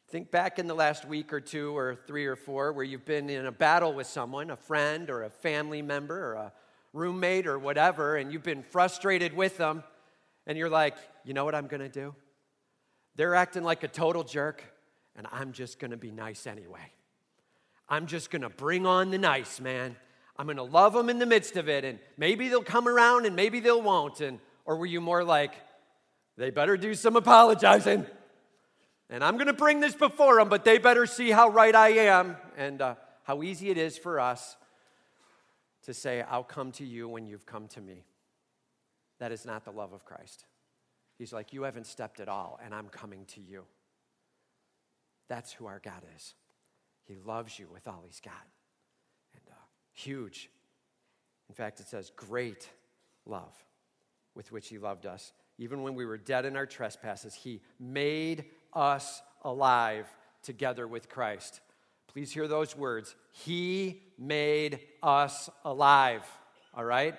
Think 0.10 0.32
back 0.32 0.60
in 0.60 0.68
the 0.68 0.74
last 0.74 1.06
week 1.06 1.34
or 1.34 1.40
two 1.40 1.78
or 1.78 1.96
three 2.08 2.26
or 2.26 2.36
four 2.36 2.74
where 2.74 2.86
you've 2.86 3.06
been 3.06 3.30
in 3.30 3.46
a 3.46 3.52
battle 3.52 3.94
with 3.94 4.08
someone, 4.08 4.50
a 4.50 4.56
friend 4.56 5.10
or 5.10 5.24
a 5.24 5.30
family 5.30 5.82
member 5.82 6.32
or 6.32 6.34
a 6.34 6.54
roommate 6.94 7.46
or 7.46 7.60
whatever, 7.60 8.16
and 8.16 8.32
you've 8.32 8.44
been 8.44 8.64
frustrated 8.64 9.36
with 9.36 9.58
them 9.58 9.84
and 10.48 10.58
you're 10.58 10.70
like, 10.70 10.96
you 11.24 11.34
know 11.34 11.46
what 11.46 11.54
I'm 11.54 11.68
gonna 11.68 11.90
do? 11.90 12.16
They're 13.20 13.36
acting 13.36 13.64
like 13.64 13.84
a 13.84 13.90
total 13.90 14.24
jerk, 14.24 14.64
and 15.14 15.28
I'm 15.30 15.52
just 15.52 15.78
gonna 15.78 15.98
be 15.98 16.10
nice 16.10 16.48
anyway. 16.48 16.94
I'm 17.90 18.06
just 18.08 18.32
gonna 18.32 18.50
bring 18.50 18.86
on 18.86 19.12
the 19.12 19.18
nice, 19.18 19.60
man. 19.60 19.98
I'm 20.38 20.48
gonna 20.48 20.64
love 20.64 20.94
them 20.94 21.10
in 21.10 21.20
the 21.20 21.26
midst 21.26 21.58
of 21.58 21.68
it, 21.68 21.84
and 21.84 22.00
maybe 22.16 22.48
they'll 22.48 22.64
come 22.64 22.88
around 22.88 23.26
and 23.26 23.36
maybe 23.36 23.60
they'll 23.60 23.82
won't. 23.82 24.22
And 24.22 24.40
or 24.64 24.78
were 24.78 24.86
you 24.86 25.02
more 25.02 25.26
like, 25.26 25.54
they 26.38 26.50
better 26.50 26.78
do 26.78 26.96
some 26.96 27.18
apologizing? 27.18 28.06
And 29.10 29.22
I'm 29.22 29.38
gonna 29.38 29.52
bring 29.52 29.82
this 29.82 29.96
before 29.96 30.38
them, 30.38 30.48
but 30.48 30.64
they 30.64 30.78
better 30.78 31.06
see 31.06 31.30
how 31.30 31.50
right 31.50 31.76
I 31.76 31.90
am 31.90 32.38
and 32.56 32.82
uh, 32.82 32.96
how 33.24 33.44
easy 33.44 33.70
it 33.70 33.78
is 33.78 33.98
for 33.98 34.22
us 34.22 34.56
to 35.84 35.94
say, 35.94 36.22
I'll 36.22 36.42
come 36.42 36.72
to 36.72 36.86
you 36.86 37.10
when 37.10 37.28
you've 37.28 37.46
come 37.46 37.68
to 37.68 37.82
me. 37.82 38.06
That 39.18 39.34
is 39.34 39.46
not 39.46 39.66
the 39.66 39.72
love 39.72 39.92
of 39.92 40.06
Christ. 40.06 40.46
He's 41.20 41.34
like, 41.34 41.54
You 41.54 41.64
haven't 41.64 41.86
stepped 41.86 42.20
at 42.20 42.30
all, 42.30 42.60
and 42.64 42.74
I'm 42.74 42.88
coming 42.88 43.26
to 43.36 43.42
you. 43.42 43.66
That's 45.28 45.54
who 45.54 45.68
our 45.68 45.80
God 45.84 46.02
is. 46.16 46.34
He 47.06 47.16
loves 47.24 47.60
you 47.60 47.68
with 47.72 47.88
all 47.88 48.02
he's 48.04 48.22
got. 48.22 48.48
And 49.36 49.44
uh, 49.52 49.54
huge. 49.94 50.50
In 51.50 51.56
fact, 51.56 51.80
it 51.80 51.88
says, 51.88 52.12
Great 52.16 52.68
love 53.28 53.54
with 54.34 54.52
which 54.52 54.70
he 54.70 54.80
loved 54.80 55.06
us. 55.06 55.34
Even 55.58 55.84
when 55.84 55.94
we 55.94 56.06
were 56.06 56.18
dead 56.18 56.46
in 56.46 56.56
our 56.56 56.66
trespasses, 56.66 57.36
he 57.36 57.62
made 57.80 58.46
us 58.74 59.22
alive 59.44 60.08
together 60.42 60.88
with 60.88 61.10
Christ. 61.10 61.60
Please 62.08 62.32
hear 62.32 62.48
those 62.48 62.76
words. 62.78 63.16
He 63.34 64.02
made 64.18 64.80
us 65.04 65.50
alive. 65.66 66.24
All 66.74 66.86
right? 66.86 67.16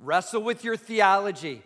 Wrestle 0.00 0.42
with 0.42 0.64
your 0.64 0.76
theology. 0.76 1.62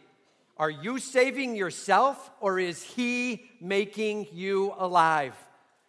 Are 0.61 0.71
you 0.71 0.99
saving 0.99 1.57
yourself 1.57 2.31
or 2.39 2.59
is 2.59 2.83
He 2.83 3.47
making 3.63 4.27
you 4.31 4.75
alive? 4.77 5.35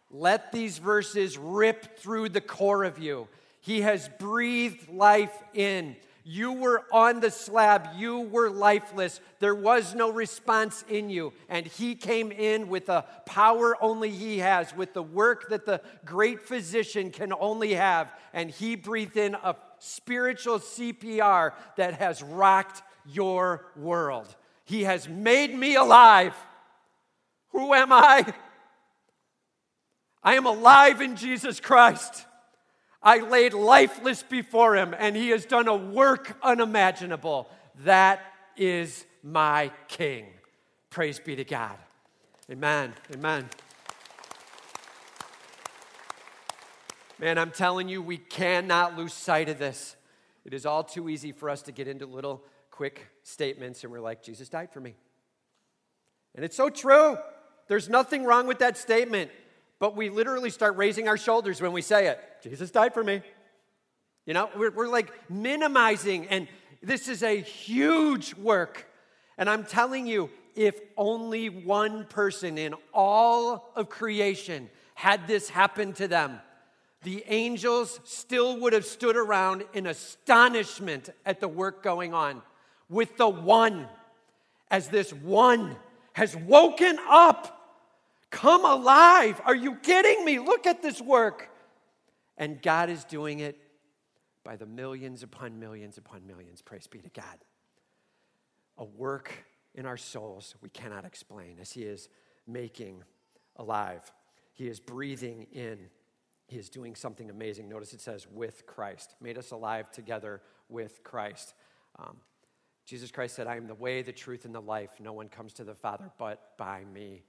Let 0.09 0.53
these 0.53 0.77
verses 0.77 1.37
rip 1.37 1.97
through 1.97 2.29
the 2.29 2.39
core 2.39 2.85
of 2.85 2.97
you. 2.97 3.27
He 3.59 3.81
has 3.81 4.09
breathed 4.17 4.87
life 4.89 5.37
in. 5.53 5.97
You 6.23 6.53
were 6.53 6.85
on 6.93 7.19
the 7.19 7.31
slab. 7.31 7.89
You 7.97 8.21
were 8.21 8.49
lifeless. 8.49 9.19
There 9.39 9.53
was 9.53 9.93
no 9.93 10.09
response 10.09 10.85
in 10.87 11.09
you. 11.09 11.33
And 11.49 11.65
He 11.65 11.93
came 11.93 12.31
in 12.31 12.69
with 12.69 12.87
a 12.87 13.03
power 13.25 13.75
only 13.83 14.11
He 14.11 14.37
has, 14.37 14.73
with 14.73 14.93
the 14.93 15.03
work 15.03 15.49
that 15.49 15.65
the 15.65 15.81
great 16.05 16.43
physician 16.43 17.11
can 17.11 17.33
only 17.37 17.73
have. 17.73 18.13
And 18.31 18.49
He 18.49 18.77
breathed 18.77 19.17
in 19.17 19.35
a 19.35 19.57
spiritual 19.79 20.59
CPR 20.59 21.51
that 21.75 21.95
has 21.95 22.23
rocked 22.23 22.83
your 23.05 23.65
world. 23.75 24.33
He 24.71 24.83
has 24.83 25.09
made 25.09 25.53
me 25.53 25.75
alive. 25.75 26.33
Who 27.49 27.73
am 27.73 27.91
I? 27.91 28.25
I 30.23 30.35
am 30.35 30.45
alive 30.45 31.01
in 31.01 31.17
Jesus 31.17 31.59
Christ. 31.59 32.25
I 33.03 33.17
laid 33.17 33.53
lifeless 33.53 34.23
before 34.23 34.77
him, 34.77 34.95
and 34.97 35.13
he 35.13 35.27
has 35.31 35.43
done 35.43 35.67
a 35.67 35.75
work 35.75 36.37
unimaginable. 36.41 37.49
That 37.83 38.21
is 38.55 39.05
my 39.21 39.73
King. 39.89 40.27
Praise 40.89 41.19
be 41.19 41.35
to 41.35 41.43
God. 41.43 41.75
Amen. 42.49 42.93
Amen. 43.13 43.49
Man, 47.19 47.37
I'm 47.37 47.51
telling 47.51 47.89
you, 47.89 48.01
we 48.01 48.17
cannot 48.17 48.97
lose 48.97 49.11
sight 49.11 49.49
of 49.49 49.59
this. 49.59 49.97
It 50.45 50.53
is 50.53 50.65
all 50.65 50.85
too 50.85 51.09
easy 51.09 51.33
for 51.33 51.49
us 51.49 51.61
to 51.63 51.73
get 51.73 51.89
into 51.89 52.05
little 52.05 52.41
quick 52.81 53.09
statements 53.21 53.83
and 53.83 53.93
we're 53.93 53.99
like, 53.99 54.23
Jesus 54.23 54.49
died 54.49 54.71
for 54.71 54.79
me. 54.79 54.95
And 56.33 56.43
it's 56.43 56.55
so 56.55 56.67
true. 56.67 57.15
There's 57.67 57.87
nothing 57.87 58.23
wrong 58.23 58.47
with 58.47 58.57
that 58.57 58.75
statement, 58.75 59.29
but 59.77 59.95
we 59.95 60.09
literally 60.09 60.49
start 60.49 60.75
raising 60.77 61.07
our 61.07 61.15
shoulders 61.15 61.61
when 61.61 61.73
we 61.73 61.83
say 61.83 62.07
it. 62.07 62.19
Jesus 62.41 62.71
died 62.71 62.95
for 62.95 63.03
me. 63.03 63.21
You 64.25 64.33
know, 64.33 64.49
we're, 64.57 64.71
we're 64.71 64.87
like 64.87 65.13
minimizing, 65.29 66.25
and 66.29 66.47
this 66.81 67.07
is 67.07 67.21
a 67.21 67.39
huge 67.39 68.33
work. 68.33 68.87
And 69.37 69.47
I'm 69.47 69.63
telling 69.63 70.07
you, 70.07 70.31
if 70.55 70.79
only 70.97 71.49
one 71.49 72.05
person 72.05 72.57
in 72.57 72.73
all 72.95 73.69
of 73.75 73.89
creation 73.89 74.71
had 74.95 75.27
this 75.27 75.49
happen 75.49 75.93
to 75.93 76.07
them, 76.07 76.39
the 77.03 77.23
angels 77.27 77.99
still 78.05 78.59
would 78.61 78.73
have 78.73 78.85
stood 78.85 79.17
around 79.17 79.65
in 79.75 79.85
astonishment 79.85 81.11
at 81.27 81.39
the 81.39 81.47
work 81.47 81.83
going 81.83 82.15
on 82.15 82.41
with 82.91 83.15
the 83.15 83.27
one, 83.27 83.87
as 84.69 84.89
this 84.89 85.11
one 85.13 85.77
has 86.13 86.35
woken 86.35 86.99
up, 87.09 87.79
come 88.29 88.65
alive. 88.65 89.41
Are 89.45 89.55
you 89.55 89.75
kidding 89.75 90.25
me? 90.25 90.39
Look 90.39 90.67
at 90.67 90.81
this 90.81 91.01
work. 91.01 91.49
And 92.37 92.61
God 92.61 92.89
is 92.89 93.05
doing 93.05 93.39
it 93.39 93.57
by 94.43 94.57
the 94.57 94.65
millions 94.65 95.23
upon 95.23 95.57
millions 95.57 95.97
upon 95.97 96.27
millions. 96.27 96.61
Praise 96.61 96.85
be 96.85 96.99
to 96.99 97.09
God. 97.09 97.45
A 98.77 98.83
work 98.83 99.31
in 99.73 99.85
our 99.85 99.97
souls 99.97 100.55
we 100.61 100.69
cannot 100.69 101.05
explain 101.05 101.57
as 101.61 101.71
He 101.71 101.83
is 101.83 102.09
making 102.45 103.03
alive. 103.55 104.11
He 104.53 104.67
is 104.67 104.81
breathing 104.81 105.47
in. 105.53 105.79
He 106.47 106.57
is 106.57 106.69
doing 106.69 106.95
something 106.95 107.29
amazing. 107.29 107.69
Notice 107.69 107.93
it 107.93 108.01
says, 108.01 108.27
with 108.29 108.65
Christ, 108.65 109.15
made 109.21 109.37
us 109.37 109.51
alive 109.51 109.89
together 109.91 110.41
with 110.67 111.01
Christ. 111.03 111.53
Um, 111.97 112.17
Jesus 112.91 113.09
Christ 113.09 113.37
said, 113.37 113.47
I 113.47 113.55
am 113.55 113.67
the 113.67 113.73
way, 113.73 114.01
the 114.01 114.11
truth, 114.11 114.43
and 114.43 114.53
the 114.53 114.59
life. 114.59 114.89
No 114.99 115.13
one 115.13 115.29
comes 115.29 115.53
to 115.53 115.63
the 115.63 115.73
Father 115.73 116.11
but 116.17 116.57
by 116.57 116.83
me. 116.93 117.23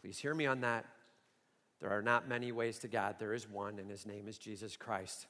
Please 0.00 0.20
hear 0.20 0.32
me 0.32 0.46
on 0.46 0.60
that. 0.60 0.84
There 1.80 1.90
are 1.90 2.00
not 2.00 2.28
many 2.28 2.52
ways 2.52 2.78
to 2.78 2.86
God, 2.86 3.16
there 3.18 3.34
is 3.34 3.50
one, 3.50 3.80
and 3.80 3.90
his 3.90 4.06
name 4.06 4.28
is 4.28 4.38
Jesus 4.38 4.76
Christ. 4.76 5.26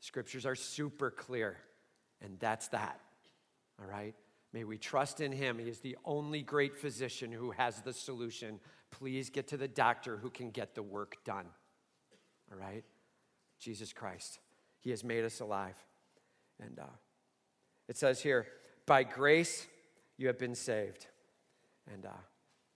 Scriptures 0.00 0.46
are 0.46 0.54
super 0.54 1.10
clear, 1.10 1.58
and 2.22 2.38
that's 2.40 2.68
that. 2.68 3.00
All 3.78 3.86
right? 3.86 4.14
May 4.54 4.64
we 4.64 4.78
trust 4.78 5.20
in 5.20 5.30
him. 5.30 5.58
He 5.58 5.68
is 5.68 5.80
the 5.80 5.98
only 6.06 6.40
great 6.40 6.78
physician 6.78 7.30
who 7.30 7.50
has 7.50 7.82
the 7.82 7.92
solution. 7.92 8.60
Please 8.90 9.28
get 9.28 9.46
to 9.48 9.58
the 9.58 9.68
doctor 9.68 10.16
who 10.16 10.30
can 10.30 10.50
get 10.50 10.74
the 10.74 10.82
work 10.82 11.22
done. 11.22 11.48
All 12.50 12.58
right? 12.58 12.84
Jesus 13.58 13.92
Christ. 13.92 14.38
He 14.80 14.88
has 14.88 15.04
made 15.04 15.22
us 15.22 15.40
alive. 15.40 15.76
And 16.58 16.78
uh, 16.78 16.96
it 17.90 17.98
says 17.98 18.22
here, 18.22 18.46
by 18.86 19.04
grace 19.04 19.66
you 20.16 20.26
have 20.26 20.38
been 20.38 20.54
saved. 20.54 21.06
And, 21.92 22.06
uh, 22.06 22.10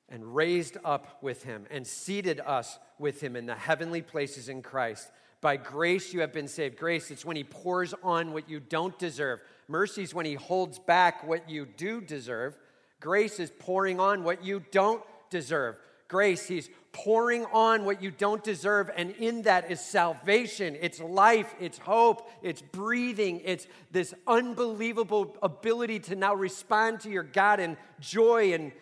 and 0.09 0.35
raised 0.35 0.77
up 0.85 1.23
with 1.23 1.43
him 1.43 1.67
and 1.71 1.87
seated 1.87 2.41
us 2.41 2.79
with 2.99 3.21
him 3.21 3.37
in 3.37 3.47
the 3.47 3.55
heavenly 3.55 4.03
places 4.03 4.49
in 4.49 4.63
Christ. 4.63 5.11
By 5.41 5.57
grace 5.57 6.13
you 6.13 6.21
have 6.21 6.33
been 6.33 6.49
saved. 6.49 6.77
Grace, 6.77 7.11
it's 7.11 7.25
when 7.25 7.37
he 7.37 7.45
pours 7.45 7.95
on 8.03 8.33
what 8.33 8.49
you 8.49 8.61
don't 8.61 8.99
deserve. 8.99 9.41
Mercy 9.69 10.03
is 10.03 10.15
when 10.15 10.27
he 10.27 10.35
holds 10.35 10.79
back 10.79 11.25
what 11.25 11.49
you 11.49 11.67
do 11.77 12.01
deserve. 12.01 12.57
Grace 13.01 13.39
is 13.39 13.53
pouring 13.59 14.01
on 14.01 14.25
what 14.25 14.45
you 14.45 14.63
don't 14.71 15.03
deserve. 15.31 15.77
Grace, 16.09 16.47
he's 16.47 16.71
pouring 16.97 17.45
on 17.53 17.85
what 17.85 18.03
you 18.03 18.11
don't 18.11 18.43
deserve, 18.43 18.91
and 18.97 19.11
in 19.11 19.43
that 19.43 19.71
is 19.71 19.81
salvation. 19.81 20.79
It's 20.81 20.99
life, 20.99 21.55
it's 21.61 21.77
hope, 21.77 22.27
it's 22.41 22.63
breathing, 22.63 23.43
it's 23.45 23.67
this 23.91 24.15
unbelievable 24.27 25.37
ability 25.43 25.99
to 26.01 26.17
now 26.17 26.35
respond 26.35 27.01
to 27.01 27.11
your 27.11 27.23
God 27.23 27.61
in 27.61 27.77
joy, 28.01 28.55
and 28.55 28.73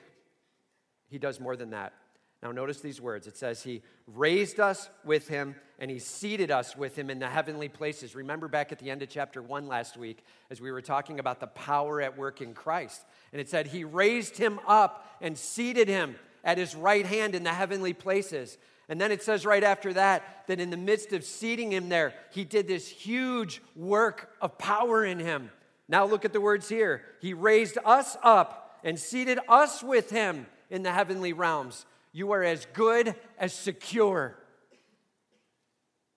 he 1.10 1.18
does 1.18 1.40
more 1.40 1.56
than 1.56 1.70
that. 1.70 1.92
Now, 2.40 2.52
notice 2.52 2.80
these 2.80 3.00
words. 3.00 3.26
It 3.26 3.36
says, 3.36 3.62
He 3.62 3.82
raised 4.06 4.60
us 4.60 4.90
with 5.02 5.26
Him 5.26 5.56
and 5.78 5.90
He 5.90 5.98
seated 5.98 6.50
us 6.50 6.76
with 6.76 6.94
Him 6.94 7.08
in 7.08 7.18
the 7.18 7.26
heavenly 7.26 7.70
places. 7.70 8.14
Remember 8.14 8.48
back 8.48 8.70
at 8.70 8.78
the 8.78 8.90
end 8.90 9.02
of 9.02 9.08
chapter 9.08 9.42
one 9.42 9.66
last 9.66 9.96
week 9.96 10.22
as 10.50 10.60
we 10.60 10.70
were 10.70 10.82
talking 10.82 11.18
about 11.18 11.40
the 11.40 11.46
power 11.46 12.02
at 12.02 12.18
work 12.18 12.42
in 12.42 12.52
Christ. 12.52 13.00
And 13.32 13.40
it 13.40 13.48
said, 13.48 13.68
He 13.68 13.82
raised 13.82 14.36
Him 14.36 14.60
up 14.66 15.06
and 15.22 15.38
seated 15.38 15.88
Him 15.88 16.16
at 16.44 16.58
His 16.58 16.74
right 16.74 17.06
hand 17.06 17.34
in 17.34 17.42
the 17.42 17.52
heavenly 17.52 17.92
places. 17.92 18.58
And 18.88 19.00
then 19.00 19.10
it 19.10 19.22
says 19.22 19.46
right 19.46 19.64
after 19.64 19.94
that, 19.94 20.44
that 20.46 20.60
in 20.60 20.70
the 20.70 20.76
midst 20.76 21.12
of 21.12 21.24
seating 21.24 21.72
Him 21.72 21.88
there, 21.88 22.14
He 22.30 22.44
did 22.44 22.68
this 22.68 22.88
huge 22.88 23.62
work 23.74 24.30
of 24.40 24.58
power 24.58 25.04
in 25.04 25.18
Him. 25.18 25.50
Now 25.88 26.04
look 26.04 26.24
at 26.24 26.32
the 26.32 26.40
words 26.40 26.68
here. 26.68 27.02
He 27.20 27.34
raised 27.34 27.78
us 27.84 28.16
up 28.22 28.78
and 28.84 28.98
seated 28.98 29.38
us 29.48 29.82
with 29.82 30.10
Him 30.10 30.46
in 30.70 30.82
the 30.82 30.92
heavenly 30.92 31.32
realms 31.32 31.86
you 32.14 32.30
are 32.30 32.44
as 32.44 32.66
good 32.72 33.16
as 33.38 33.52
secure. 33.52 34.38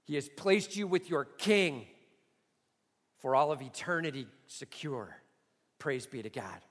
He 0.05 0.13
has 0.13 0.29
placed 0.29 0.77
you 0.77 0.87
with 0.87 1.09
your 1.09 1.25
king 1.25 1.87
for 3.17 3.35
all 3.35 3.51
of 3.51 3.63
eternity 3.63 4.27
secure. 4.45 5.17
Praise 5.79 6.05
be 6.05 6.21
to 6.21 6.29
God. 6.29 6.61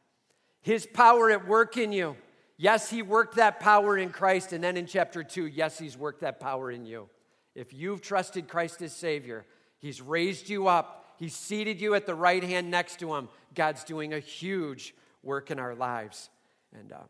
His 0.63 0.87
power 0.87 1.29
at 1.33 1.49
work 1.49 1.77
in 1.77 1.91
you. 1.91 2.17
Yes, 2.59 2.89
he 2.89 3.03
worked 3.03 3.37
that 3.37 3.61
power 3.61 3.99
in 3.99 4.11
Christ. 4.11 4.53
And 4.53 4.65
then 4.65 4.77
in 4.77 4.87
chapter 4.87 5.23
two, 5.23 5.47
yes, 5.47 5.79
he's 5.79 5.97
worked 5.97 6.21
that 6.23 6.41
power 6.41 6.71
in 6.71 6.87
you. 6.87 7.09
If 7.55 7.73
you've 7.73 8.01
trusted 8.01 8.49
Christ 8.49 8.83
as 8.83 8.95
Savior, 8.95 9.47
he's 9.79 10.01
raised 10.01 10.49
you 10.49 10.69
up, 10.69 11.07
he's 11.19 11.35
seated 11.35 11.81
you 11.81 11.95
at 11.95 12.07
the 12.07 12.15
right 12.15 12.43
hand 12.43 12.71
next 12.71 12.99
to 13.01 13.15
him. 13.15 13.29
God's 13.55 13.85
doing 13.85 14.13
a 14.13 14.19
huge 14.19 14.95
work 15.23 15.51
in 15.51 15.59
our 15.59 15.75
lives. 15.75 16.31
And 16.79 16.93
uh, 16.93 17.05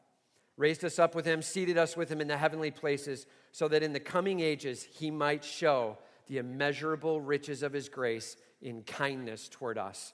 raised 0.56 0.84
us 0.84 0.98
up 0.98 1.14
with 1.14 1.24
him, 1.24 1.42
seated 1.42 1.78
us 1.78 1.96
with 1.96 2.08
him 2.08 2.20
in 2.20 2.28
the 2.28 2.36
heavenly 2.36 2.70
places, 2.70 3.26
so 3.52 3.68
that 3.68 3.82
in 3.82 3.92
the 3.92 4.00
coming 4.00 4.40
ages 4.40 4.82
he 4.82 5.10
might 5.10 5.44
show 5.44 5.98
the 6.26 6.38
immeasurable 6.38 7.20
riches 7.20 7.62
of 7.62 7.72
his 7.72 7.88
grace 7.88 8.36
in 8.60 8.82
kindness 8.82 9.48
toward 9.48 9.78
us 9.78 10.12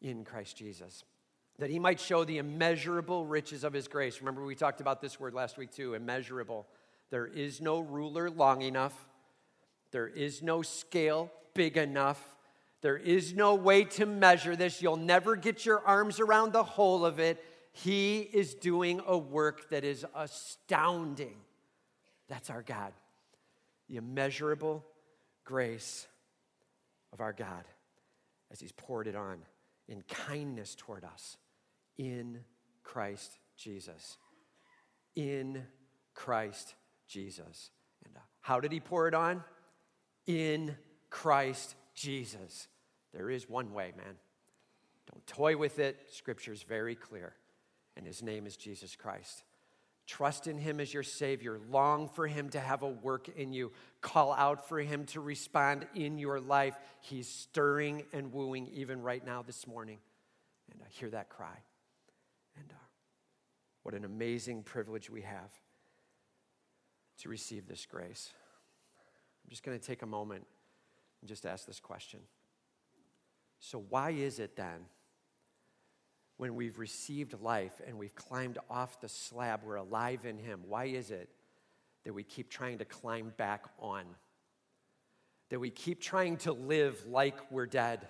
in 0.00 0.24
Christ 0.24 0.56
Jesus. 0.56 1.04
That 1.60 1.68
he 1.68 1.78
might 1.78 2.00
show 2.00 2.24
the 2.24 2.38
immeasurable 2.38 3.26
riches 3.26 3.64
of 3.64 3.74
his 3.74 3.86
grace. 3.86 4.20
Remember, 4.20 4.42
we 4.42 4.54
talked 4.54 4.80
about 4.80 5.02
this 5.02 5.20
word 5.20 5.34
last 5.34 5.58
week 5.58 5.70
too 5.70 5.92
immeasurable. 5.92 6.66
There 7.10 7.26
is 7.26 7.60
no 7.60 7.80
ruler 7.80 8.30
long 8.30 8.62
enough, 8.62 8.94
there 9.90 10.08
is 10.08 10.42
no 10.42 10.62
scale 10.62 11.30
big 11.54 11.76
enough. 11.76 12.36
There 12.82 12.96
is 12.96 13.34
no 13.34 13.56
way 13.56 13.84
to 13.84 14.06
measure 14.06 14.56
this. 14.56 14.80
You'll 14.80 14.96
never 14.96 15.36
get 15.36 15.66
your 15.66 15.86
arms 15.86 16.18
around 16.18 16.54
the 16.54 16.62
whole 16.62 17.04
of 17.04 17.20
it. 17.20 17.44
He 17.72 18.20
is 18.20 18.54
doing 18.54 19.02
a 19.06 19.18
work 19.18 19.68
that 19.68 19.84
is 19.84 20.06
astounding. 20.14 21.36
That's 22.26 22.48
our 22.48 22.62
God. 22.62 22.94
The 23.90 23.96
immeasurable 23.96 24.82
grace 25.44 26.06
of 27.12 27.20
our 27.20 27.34
God 27.34 27.64
as 28.50 28.60
He's 28.60 28.72
poured 28.72 29.06
it 29.06 29.14
on 29.14 29.40
in 29.86 30.02
kindness 30.08 30.74
toward 30.74 31.04
us 31.04 31.36
in 32.00 32.40
Christ 32.82 33.38
Jesus. 33.56 34.16
In 35.14 35.62
Christ 36.14 36.74
Jesus. 37.06 37.70
And 38.06 38.16
uh, 38.16 38.20
how 38.40 38.60
did 38.60 38.72
He 38.72 38.80
pour 38.80 39.06
it 39.06 39.14
on? 39.14 39.44
In 40.26 40.76
Christ 41.10 41.74
Jesus. 41.94 42.68
There 43.12 43.28
is 43.28 43.48
one 43.48 43.74
way, 43.74 43.92
man. 43.96 44.16
Don't 45.12 45.26
toy 45.26 45.56
with 45.56 45.78
it. 45.78 45.98
Scripture's 46.10 46.62
very 46.62 46.94
clear 46.94 47.34
and 47.96 48.06
his 48.06 48.22
name 48.22 48.46
is 48.46 48.56
Jesus 48.56 48.96
Christ. 48.96 49.44
Trust 50.06 50.46
in 50.46 50.56
him 50.56 50.80
as 50.80 50.92
your 50.92 51.02
Savior. 51.02 51.60
Long 51.70 52.08
for 52.08 52.26
him 52.26 52.48
to 52.50 52.60
have 52.60 52.82
a 52.82 52.88
work 52.88 53.28
in 53.36 53.52
you. 53.52 53.72
Call 54.00 54.32
out 54.32 54.66
for 54.68 54.78
him 54.78 55.04
to 55.06 55.20
respond 55.20 55.86
in 55.94 56.18
your 56.18 56.40
life. 56.40 56.74
He's 57.00 57.28
stirring 57.28 58.04
and 58.12 58.32
wooing 58.32 58.68
even 58.72 59.02
right 59.02 59.24
now 59.24 59.42
this 59.42 59.66
morning. 59.66 59.98
And 60.72 60.80
I 60.82 60.86
hear 60.88 61.10
that 61.10 61.28
cry. 61.28 61.58
And 62.56 62.72
what 63.82 63.94
an 63.94 64.04
amazing 64.04 64.62
privilege 64.62 65.10
we 65.10 65.22
have 65.22 65.52
to 67.18 67.28
receive 67.28 67.66
this 67.66 67.86
grace. 67.86 68.30
I'm 69.44 69.50
just 69.50 69.62
going 69.62 69.78
to 69.78 69.84
take 69.84 70.02
a 70.02 70.06
moment 70.06 70.46
and 71.20 71.28
just 71.28 71.46
ask 71.46 71.66
this 71.66 71.80
question. 71.80 72.20
So, 73.58 73.84
why 73.88 74.10
is 74.10 74.38
it 74.38 74.56
then? 74.56 74.86
when 76.40 76.54
we've 76.54 76.78
received 76.78 77.34
life 77.42 77.82
and 77.86 77.98
we've 77.98 78.14
climbed 78.14 78.56
off 78.70 78.98
the 79.02 79.10
slab, 79.10 79.60
we're 79.62 79.74
alive 79.74 80.24
in 80.24 80.38
Him. 80.38 80.60
Why 80.66 80.86
is 80.86 81.10
it 81.10 81.28
that 82.04 82.14
we 82.14 82.22
keep 82.22 82.48
trying 82.48 82.78
to 82.78 82.86
climb 82.86 83.34
back 83.36 83.66
on? 83.78 84.04
That 85.50 85.60
we 85.60 85.68
keep 85.68 86.00
trying 86.00 86.38
to 86.38 86.54
live 86.54 87.04
like 87.06 87.52
we're 87.52 87.66
dead? 87.66 88.08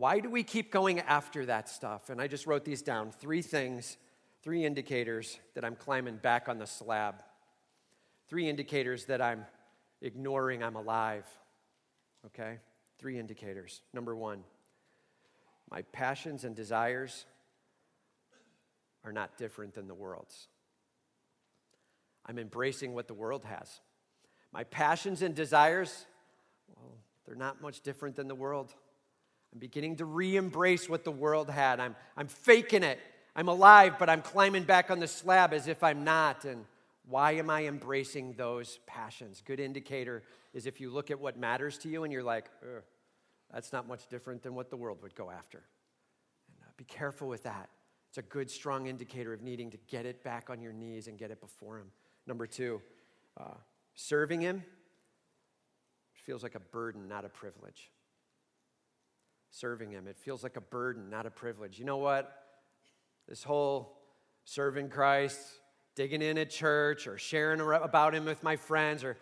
Why 0.00 0.18
do 0.18 0.30
we 0.30 0.44
keep 0.44 0.72
going 0.72 1.00
after 1.00 1.44
that 1.44 1.68
stuff? 1.68 2.08
And 2.08 2.22
I 2.22 2.26
just 2.26 2.46
wrote 2.46 2.64
these 2.64 2.80
down 2.80 3.10
three 3.10 3.42
things, 3.42 3.98
three 4.42 4.64
indicators 4.64 5.38
that 5.54 5.62
I'm 5.62 5.76
climbing 5.76 6.16
back 6.16 6.48
on 6.48 6.58
the 6.58 6.66
slab, 6.66 7.16
three 8.26 8.48
indicators 8.48 9.04
that 9.04 9.20
I'm 9.20 9.44
ignoring 10.00 10.62
I'm 10.62 10.74
alive. 10.74 11.26
Okay? 12.24 12.60
Three 12.98 13.18
indicators. 13.18 13.82
Number 13.92 14.16
one, 14.16 14.42
my 15.70 15.82
passions 15.82 16.44
and 16.44 16.56
desires 16.56 17.26
are 19.04 19.12
not 19.12 19.36
different 19.36 19.74
than 19.74 19.86
the 19.86 19.92
world's. 19.92 20.48
I'm 22.24 22.38
embracing 22.38 22.94
what 22.94 23.06
the 23.06 23.12
world 23.12 23.44
has. 23.44 23.82
My 24.50 24.64
passions 24.64 25.20
and 25.20 25.34
desires, 25.34 26.06
well, 26.74 26.94
they're 27.26 27.34
not 27.36 27.60
much 27.60 27.82
different 27.82 28.16
than 28.16 28.28
the 28.28 28.34
world. 28.34 28.72
I'm 29.52 29.58
beginning 29.58 29.96
to 29.96 30.04
re 30.04 30.36
embrace 30.36 30.88
what 30.88 31.04
the 31.04 31.10
world 31.10 31.50
had. 31.50 31.80
I'm, 31.80 31.96
I'm 32.16 32.28
faking 32.28 32.82
it. 32.82 32.98
I'm 33.34 33.48
alive, 33.48 33.94
but 33.98 34.08
I'm 34.08 34.22
climbing 34.22 34.64
back 34.64 34.90
on 34.90 34.98
the 34.98 35.08
slab 35.08 35.52
as 35.52 35.68
if 35.68 35.82
I'm 35.82 36.04
not. 36.04 36.44
And 36.44 36.64
why 37.08 37.32
am 37.32 37.50
I 37.50 37.66
embracing 37.66 38.34
those 38.34 38.78
passions? 38.86 39.42
Good 39.44 39.60
indicator 39.60 40.22
is 40.52 40.66
if 40.66 40.80
you 40.80 40.90
look 40.90 41.10
at 41.10 41.20
what 41.20 41.38
matters 41.38 41.78
to 41.78 41.88
you 41.88 42.04
and 42.04 42.12
you're 42.12 42.22
like, 42.22 42.46
that's 43.52 43.72
not 43.72 43.88
much 43.88 44.08
different 44.08 44.42
than 44.42 44.54
what 44.54 44.70
the 44.70 44.76
world 44.76 44.98
would 45.02 45.14
go 45.14 45.30
after. 45.30 45.58
And, 45.58 46.66
uh, 46.66 46.70
be 46.76 46.84
careful 46.84 47.28
with 47.28 47.42
that. 47.44 47.68
It's 48.08 48.18
a 48.18 48.22
good, 48.22 48.50
strong 48.50 48.86
indicator 48.86 49.32
of 49.32 49.42
needing 49.42 49.70
to 49.70 49.78
get 49.88 50.06
it 50.06 50.24
back 50.24 50.50
on 50.50 50.60
your 50.60 50.72
knees 50.72 51.06
and 51.06 51.16
get 51.18 51.30
it 51.30 51.40
before 51.40 51.78
Him. 51.78 51.86
Number 52.26 52.46
two, 52.46 52.80
uh, 53.38 53.54
serving 53.94 54.40
Him 54.40 54.64
feels 56.24 56.42
like 56.42 56.54
a 56.54 56.60
burden, 56.60 57.08
not 57.08 57.24
a 57.24 57.28
privilege. 57.28 57.90
Serving 59.50 59.90
Him, 59.90 60.06
it 60.06 60.16
feels 60.18 60.42
like 60.42 60.56
a 60.56 60.60
burden, 60.60 61.10
not 61.10 61.26
a 61.26 61.30
privilege. 61.30 61.78
You 61.78 61.84
know 61.84 61.98
what? 61.98 62.40
this 63.30 63.44
whole 63.44 63.96
serving 64.44 64.88
Christ, 64.88 65.40
digging 65.94 66.20
in 66.20 66.36
at 66.36 66.50
church, 66.50 67.06
or 67.06 67.16
sharing 67.16 67.60
about 67.60 68.14
Him 68.14 68.26
with 68.26 68.42
my 68.42 68.56
friends, 68.56 69.04
or 69.04 69.16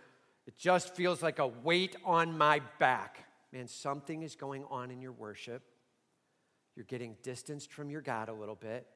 it 0.47 0.57
just 0.57 0.97
feels 0.97 1.23
like 1.23 1.39
a 1.39 1.47
weight 1.47 1.95
on 2.05 2.37
my 2.37 2.63
back. 2.81 3.27
Man, 3.53 3.69
something 3.69 4.23
is 4.23 4.35
going 4.35 4.65
on 4.71 4.91
in 4.91 5.01
your 5.01 5.13
worship. 5.13 5.63
You're 6.75 6.87
getting 6.87 7.17
distanced 7.23 7.71
from 7.71 7.91
your 7.91 8.01
God 8.01 8.31
a 8.31 8.33
little 8.33 8.55
bit, 8.55 8.87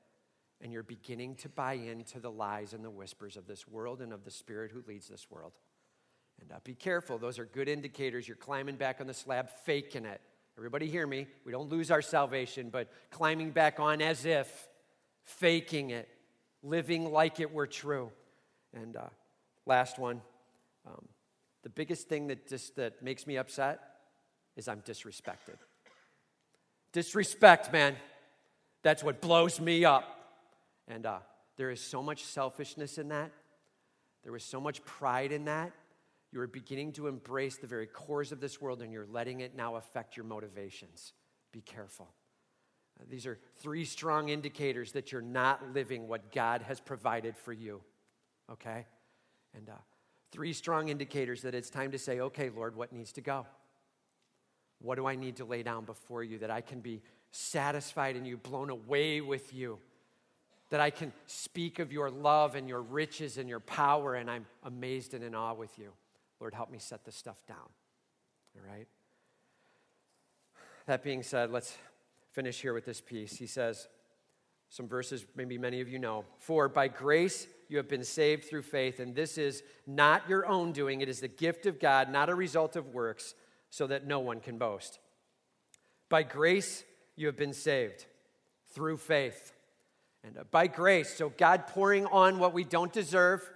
and 0.62 0.72
you're 0.72 0.82
beginning 0.82 1.36
to 1.36 1.48
buy 1.50 1.74
into 1.74 2.18
the 2.18 2.30
lies 2.30 2.72
and 2.72 2.82
the 2.82 2.90
whispers 2.90 3.36
of 3.36 3.46
this 3.46 3.68
world 3.68 4.00
and 4.00 4.14
of 4.14 4.24
the 4.24 4.30
Spirit 4.30 4.70
who 4.72 4.82
leads 4.88 5.08
this 5.08 5.30
world. 5.30 5.52
And 6.40 6.50
uh, 6.52 6.56
be 6.64 6.74
careful, 6.74 7.18
those 7.18 7.38
are 7.38 7.44
good 7.44 7.68
indicators. 7.68 8.26
You're 8.26 8.36
climbing 8.36 8.76
back 8.76 9.00
on 9.00 9.06
the 9.06 9.14
slab, 9.14 9.50
faking 9.66 10.06
it. 10.06 10.22
Everybody 10.56 10.88
hear 10.88 11.06
me? 11.06 11.26
We 11.44 11.52
don't 11.52 11.70
lose 11.70 11.90
our 11.90 12.02
salvation, 12.02 12.68
but 12.70 12.88
climbing 13.10 13.50
back 13.50 13.80
on 13.80 14.02
as 14.02 14.24
if, 14.24 14.68
faking 15.24 15.90
it, 15.90 16.08
living 16.62 17.10
like 17.10 17.40
it 17.40 17.52
were 17.52 17.66
true. 17.66 18.10
And 18.74 18.96
uh, 18.96 19.08
last 19.66 19.98
one 19.98 20.20
um, 20.86 21.08
the 21.62 21.68
biggest 21.68 22.08
thing 22.08 22.26
that 22.28 22.48
just 22.48 22.76
that 22.76 23.02
makes 23.02 23.26
me 23.26 23.36
upset 23.36 23.80
is 24.56 24.68
I'm 24.68 24.80
disrespected. 24.82 25.56
Disrespect, 26.92 27.72
man. 27.72 27.96
That's 28.82 29.02
what 29.02 29.20
blows 29.20 29.60
me 29.60 29.84
up. 29.84 30.04
And 30.88 31.06
uh, 31.06 31.18
there 31.56 31.70
is 31.70 31.80
so 31.80 32.02
much 32.02 32.24
selfishness 32.24 32.98
in 32.98 33.08
that. 33.08 33.30
There 34.24 34.32
was 34.32 34.44
so 34.44 34.60
much 34.60 34.84
pride 34.84 35.32
in 35.32 35.44
that. 35.46 35.72
You 36.32 36.40
are 36.40 36.46
beginning 36.46 36.92
to 36.92 37.08
embrace 37.08 37.56
the 37.56 37.66
very 37.66 37.86
cores 37.86 38.32
of 38.32 38.40
this 38.40 38.60
world 38.60 38.80
and 38.80 38.92
you're 38.92 39.06
letting 39.06 39.40
it 39.40 39.54
now 39.54 39.76
affect 39.76 40.16
your 40.16 40.24
motivations. 40.24 41.12
Be 41.52 41.60
careful. 41.60 42.08
Uh, 42.98 43.04
these 43.10 43.26
are 43.26 43.38
three 43.58 43.84
strong 43.84 44.30
indicators 44.30 44.92
that 44.92 45.12
you're 45.12 45.20
not 45.20 45.74
living 45.74 46.08
what 46.08 46.32
God 46.32 46.62
has 46.62 46.80
provided 46.80 47.36
for 47.36 47.52
you. 47.52 47.82
Okay? 48.50 48.86
And 49.54 49.68
uh, 49.68 49.74
three 50.30 50.54
strong 50.54 50.88
indicators 50.88 51.42
that 51.42 51.54
it's 51.54 51.68
time 51.68 51.92
to 51.92 51.98
say, 51.98 52.20
okay, 52.20 52.48
Lord, 52.48 52.76
what 52.76 52.92
needs 52.92 53.12
to 53.12 53.20
go? 53.20 53.46
What 54.80 54.96
do 54.96 55.06
I 55.06 55.14
need 55.14 55.36
to 55.36 55.44
lay 55.44 55.62
down 55.62 55.84
before 55.84 56.24
you 56.24 56.38
that 56.38 56.50
I 56.50 56.62
can 56.62 56.80
be 56.80 57.02
satisfied 57.30 58.16
in 58.16 58.24
you, 58.24 58.38
blown 58.38 58.70
away 58.70 59.20
with 59.20 59.54
you? 59.54 59.78
That 60.70 60.80
I 60.80 60.88
can 60.88 61.12
speak 61.26 61.78
of 61.78 61.92
your 61.92 62.10
love 62.10 62.54
and 62.54 62.68
your 62.68 62.80
riches 62.80 63.36
and 63.36 63.48
your 63.48 63.60
power, 63.60 64.14
and 64.14 64.30
I'm 64.30 64.46
amazed 64.62 65.12
and 65.12 65.22
in 65.22 65.34
awe 65.34 65.52
with 65.52 65.78
you. 65.78 65.92
Lord, 66.42 66.55
help 66.55 66.72
me 66.72 66.81
set 66.81 67.05
this 67.05 67.14
stuff 67.14 67.46
down. 67.46 67.57
All 67.57 68.68
right? 68.68 68.88
That 70.87 71.05
being 71.05 71.22
said, 71.22 71.52
let's 71.52 71.78
finish 72.33 72.61
here 72.61 72.74
with 72.74 72.85
this 72.85 73.00
piece. 73.00 73.37
He 73.37 73.46
says, 73.46 73.87
some 74.68 74.88
verses 74.88 75.24
maybe 75.37 75.57
many 75.57 75.81
of 75.81 75.88
you 75.88 76.00
know. 76.00 76.24
For 76.40 76.68
by 76.68 76.88
grace 76.88 77.46
you 77.68 77.76
have 77.76 77.87
been 77.87 78.02
saved 78.02 78.46
through 78.46 78.62
faith, 78.62 78.98
and 78.98 79.14
this 79.14 79.38
is 79.38 79.62
not 79.87 80.28
your 80.28 80.44
own 80.44 80.72
doing, 80.72 81.00
it 81.00 81.09
is 81.09 81.20
the 81.20 81.28
gift 81.28 81.64
of 81.66 81.78
God, 81.78 82.11
not 82.11 82.28
a 82.28 82.35
result 82.35 82.74
of 82.74 82.92
works, 82.92 83.37
so 83.70 83.87
that 83.87 84.09
no 84.09 84.18
one 84.18 84.40
can 84.40 84.59
boast. 84.59 84.98
By 86.09 86.24
grace 86.24 86.83
you 87.14 87.28
have 87.28 87.37
been 87.37 87.52
saved 87.52 88.05
through 88.72 88.96
faith. 88.96 89.52
And 90.24 90.37
uh, 90.37 90.42
by 90.50 90.66
grace, 90.66 91.14
so 91.14 91.28
God 91.28 91.68
pouring 91.68 92.05
on 92.07 92.40
what 92.40 92.52
we 92.52 92.64
don't 92.64 92.92
deserve 92.92 93.48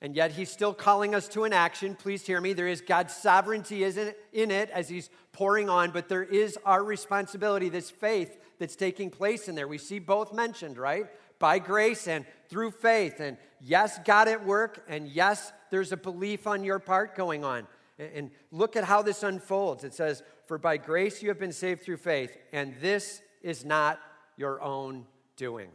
and 0.00 0.14
yet 0.14 0.32
he's 0.32 0.50
still 0.50 0.74
calling 0.74 1.14
us 1.14 1.28
to 1.28 1.44
an 1.44 1.52
action. 1.52 1.94
Please 1.94 2.26
hear 2.26 2.40
me. 2.40 2.52
There 2.52 2.68
is 2.68 2.80
God's 2.80 3.14
sovereignty 3.14 3.84
is 3.84 3.96
in 3.96 4.50
it 4.50 4.70
as 4.70 4.88
he's 4.88 5.08
pouring 5.32 5.68
on, 5.68 5.90
but 5.90 6.08
there 6.08 6.22
is 6.22 6.58
our 6.64 6.84
responsibility, 6.84 7.68
this 7.68 7.90
faith 7.90 8.38
that's 8.58 8.76
taking 8.76 9.10
place 9.10 9.48
in 9.48 9.54
there. 9.54 9.68
We 9.68 9.78
see 9.78 9.98
both 9.98 10.32
mentioned, 10.32 10.78
right? 10.78 11.06
By 11.38 11.58
grace 11.58 12.06
and 12.06 12.24
through 12.48 12.72
faith. 12.72 13.20
And 13.20 13.36
yes, 13.60 13.98
God 14.04 14.28
at 14.28 14.44
work, 14.44 14.84
and 14.88 15.08
yes, 15.08 15.52
there's 15.70 15.92
a 15.92 15.96
belief 15.96 16.46
on 16.46 16.64
your 16.64 16.78
part 16.78 17.16
going 17.16 17.44
on. 17.44 17.66
And 17.98 18.30
look 18.50 18.76
at 18.76 18.84
how 18.84 19.02
this 19.02 19.22
unfolds. 19.22 19.84
It 19.84 19.94
says, 19.94 20.22
For 20.46 20.58
by 20.58 20.76
grace 20.76 21.22
you 21.22 21.28
have 21.28 21.38
been 21.38 21.52
saved 21.52 21.82
through 21.82 21.98
faith, 21.98 22.36
and 22.52 22.74
this 22.80 23.22
is 23.42 23.64
not 23.64 24.00
your 24.36 24.60
own 24.62 25.06
doing. 25.36 25.70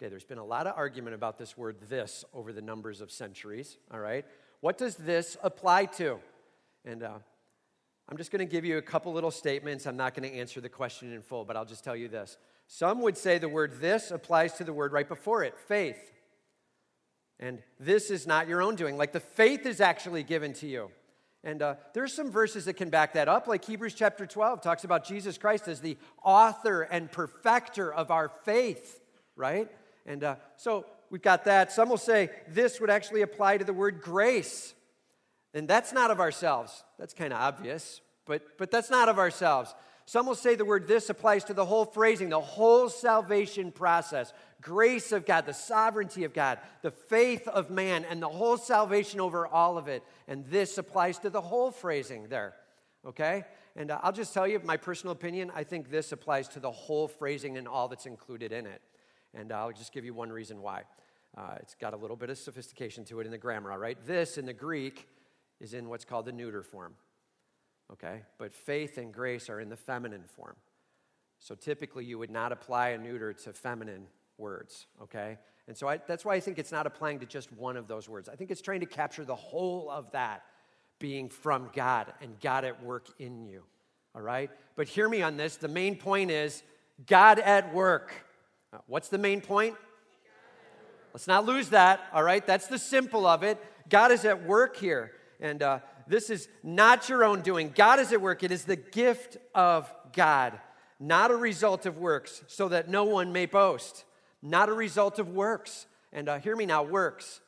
Okay, 0.00 0.08
there's 0.08 0.22
been 0.22 0.38
a 0.38 0.44
lot 0.44 0.68
of 0.68 0.74
argument 0.76 1.16
about 1.16 1.38
this 1.38 1.58
word 1.58 1.74
this 1.88 2.24
over 2.32 2.52
the 2.52 2.62
numbers 2.62 3.00
of 3.00 3.10
centuries, 3.10 3.78
all 3.92 3.98
right? 3.98 4.24
What 4.60 4.78
does 4.78 4.94
this 4.94 5.36
apply 5.42 5.86
to? 5.86 6.18
And 6.84 7.02
uh, 7.02 7.18
I'm 8.08 8.16
just 8.16 8.30
going 8.30 8.38
to 8.38 8.50
give 8.50 8.64
you 8.64 8.78
a 8.78 8.82
couple 8.82 9.12
little 9.12 9.32
statements. 9.32 9.88
I'm 9.88 9.96
not 9.96 10.14
going 10.14 10.30
to 10.30 10.38
answer 10.38 10.60
the 10.60 10.68
question 10.68 11.12
in 11.12 11.20
full, 11.20 11.44
but 11.44 11.56
I'll 11.56 11.64
just 11.64 11.82
tell 11.82 11.96
you 11.96 12.06
this. 12.06 12.38
Some 12.68 13.02
would 13.02 13.18
say 13.18 13.38
the 13.38 13.48
word 13.48 13.80
this 13.80 14.12
applies 14.12 14.52
to 14.54 14.64
the 14.64 14.72
word 14.72 14.92
right 14.92 15.08
before 15.08 15.42
it, 15.42 15.58
faith. 15.58 16.12
And 17.40 17.60
this 17.80 18.12
is 18.12 18.24
not 18.24 18.46
your 18.46 18.62
own 18.62 18.76
doing. 18.76 18.96
Like 18.96 19.10
the 19.10 19.18
faith 19.18 19.66
is 19.66 19.80
actually 19.80 20.22
given 20.22 20.52
to 20.54 20.68
you. 20.68 20.92
And 21.42 21.60
uh, 21.60 21.74
there's 21.92 22.12
some 22.12 22.30
verses 22.30 22.66
that 22.66 22.74
can 22.74 22.88
back 22.88 23.14
that 23.14 23.26
up, 23.26 23.48
like 23.48 23.64
Hebrews 23.64 23.94
chapter 23.94 24.26
12 24.26 24.60
talks 24.60 24.84
about 24.84 25.04
Jesus 25.04 25.38
Christ 25.38 25.66
as 25.66 25.80
the 25.80 25.98
author 26.22 26.82
and 26.82 27.10
perfecter 27.10 27.92
of 27.92 28.12
our 28.12 28.28
faith, 28.44 29.00
right? 29.34 29.68
And 30.08 30.24
uh, 30.24 30.36
so 30.56 30.86
we've 31.10 31.22
got 31.22 31.44
that. 31.44 31.70
Some 31.70 31.90
will 31.90 31.98
say 31.98 32.30
this 32.48 32.80
would 32.80 32.90
actually 32.90 33.22
apply 33.22 33.58
to 33.58 33.64
the 33.64 33.74
word 33.74 34.00
grace. 34.00 34.74
And 35.54 35.68
that's 35.68 35.92
not 35.92 36.10
of 36.10 36.18
ourselves. 36.18 36.82
That's 36.98 37.14
kind 37.14 37.32
of 37.32 37.40
obvious, 37.40 38.00
but, 38.26 38.42
but 38.56 38.70
that's 38.70 38.90
not 38.90 39.08
of 39.08 39.18
ourselves. 39.18 39.74
Some 40.06 40.26
will 40.26 40.34
say 40.34 40.54
the 40.54 40.64
word 40.64 40.88
this 40.88 41.10
applies 41.10 41.44
to 41.44 41.54
the 41.54 41.66
whole 41.66 41.84
phrasing, 41.84 42.30
the 42.30 42.40
whole 42.40 42.88
salvation 42.88 43.70
process. 43.70 44.32
Grace 44.62 45.12
of 45.12 45.26
God, 45.26 45.44
the 45.44 45.52
sovereignty 45.52 46.24
of 46.24 46.32
God, 46.32 46.58
the 46.80 46.90
faith 46.90 47.46
of 47.46 47.68
man, 47.68 48.06
and 48.08 48.22
the 48.22 48.28
whole 48.28 48.56
salvation 48.56 49.20
over 49.20 49.46
all 49.46 49.76
of 49.76 49.86
it. 49.86 50.02
And 50.26 50.46
this 50.46 50.78
applies 50.78 51.18
to 51.18 51.30
the 51.30 51.42
whole 51.42 51.70
phrasing 51.70 52.28
there. 52.28 52.54
Okay? 53.06 53.44
And 53.76 53.90
uh, 53.90 53.98
I'll 54.02 54.12
just 54.12 54.32
tell 54.32 54.48
you 54.48 54.58
my 54.64 54.78
personal 54.78 55.12
opinion. 55.12 55.52
I 55.54 55.64
think 55.64 55.90
this 55.90 56.10
applies 56.12 56.48
to 56.48 56.60
the 56.60 56.70
whole 56.70 57.08
phrasing 57.08 57.58
and 57.58 57.68
all 57.68 57.88
that's 57.88 58.06
included 58.06 58.50
in 58.50 58.66
it. 58.66 58.80
And 59.34 59.52
I'll 59.52 59.72
just 59.72 59.92
give 59.92 60.04
you 60.04 60.14
one 60.14 60.30
reason 60.30 60.62
why. 60.62 60.82
Uh, 61.36 61.54
it's 61.60 61.74
got 61.74 61.94
a 61.94 61.96
little 61.96 62.16
bit 62.16 62.30
of 62.30 62.38
sophistication 62.38 63.04
to 63.04 63.20
it 63.20 63.26
in 63.26 63.30
the 63.30 63.38
grammar, 63.38 63.70
all 63.70 63.78
right? 63.78 63.98
This 64.06 64.38
in 64.38 64.46
the 64.46 64.52
Greek 64.52 65.08
is 65.60 65.74
in 65.74 65.88
what's 65.88 66.04
called 66.04 66.24
the 66.24 66.32
neuter 66.32 66.62
form, 66.62 66.94
okay? 67.92 68.22
But 68.38 68.52
faith 68.52 68.98
and 68.98 69.12
grace 69.12 69.48
are 69.50 69.60
in 69.60 69.68
the 69.68 69.76
feminine 69.76 70.24
form. 70.24 70.56
So 71.38 71.54
typically 71.54 72.04
you 72.04 72.18
would 72.18 72.30
not 72.30 72.50
apply 72.50 72.90
a 72.90 72.98
neuter 72.98 73.32
to 73.32 73.52
feminine 73.52 74.06
words, 74.38 74.86
okay? 75.02 75.38
And 75.66 75.76
so 75.76 75.86
I, 75.86 75.98
that's 75.98 76.24
why 76.24 76.34
I 76.34 76.40
think 76.40 76.58
it's 76.58 76.72
not 76.72 76.86
applying 76.86 77.20
to 77.20 77.26
just 77.26 77.52
one 77.52 77.76
of 77.76 77.86
those 77.86 78.08
words. 78.08 78.28
I 78.28 78.34
think 78.34 78.50
it's 78.50 78.62
trying 78.62 78.80
to 78.80 78.86
capture 78.86 79.24
the 79.24 79.36
whole 79.36 79.90
of 79.90 80.10
that 80.12 80.44
being 80.98 81.28
from 81.28 81.70
God 81.74 82.12
and 82.20 82.40
God 82.40 82.64
at 82.64 82.82
work 82.82 83.08
in 83.18 83.44
you, 83.44 83.62
all 84.14 84.22
right? 84.22 84.50
But 84.76 84.88
hear 84.88 85.08
me 85.08 85.22
on 85.22 85.36
this. 85.36 85.56
The 85.56 85.68
main 85.68 85.96
point 85.96 86.30
is 86.30 86.62
God 87.06 87.38
at 87.38 87.72
work. 87.72 88.12
What's 88.86 89.08
the 89.08 89.18
main 89.18 89.40
point? 89.40 89.76
Let's 91.14 91.26
not 91.26 91.46
lose 91.46 91.70
that, 91.70 92.00
all 92.12 92.22
right? 92.22 92.46
That's 92.46 92.66
the 92.66 92.78
simple 92.78 93.26
of 93.26 93.42
it. 93.42 93.58
God 93.88 94.12
is 94.12 94.24
at 94.24 94.44
work 94.44 94.76
here. 94.76 95.12
And 95.40 95.62
uh, 95.62 95.78
this 96.06 96.30
is 96.30 96.48
not 96.62 97.08
your 97.08 97.24
own 97.24 97.40
doing. 97.40 97.72
God 97.74 97.98
is 97.98 98.12
at 98.12 98.20
work. 98.20 98.42
It 98.42 98.52
is 98.52 98.64
the 98.64 98.76
gift 98.76 99.38
of 99.54 99.92
God, 100.12 100.58
not 101.00 101.30
a 101.30 101.36
result 101.36 101.86
of 101.86 101.96
works, 101.96 102.42
so 102.46 102.68
that 102.68 102.88
no 102.88 103.04
one 103.04 103.32
may 103.32 103.46
boast. 103.46 104.04
Not 104.42 104.68
a 104.68 104.72
result 104.72 105.18
of 105.18 105.28
works. 105.30 105.86
And 106.12 106.28
uh, 106.28 106.38
hear 106.38 106.54
me 106.54 106.66
now 106.66 106.82
works. 106.82 107.40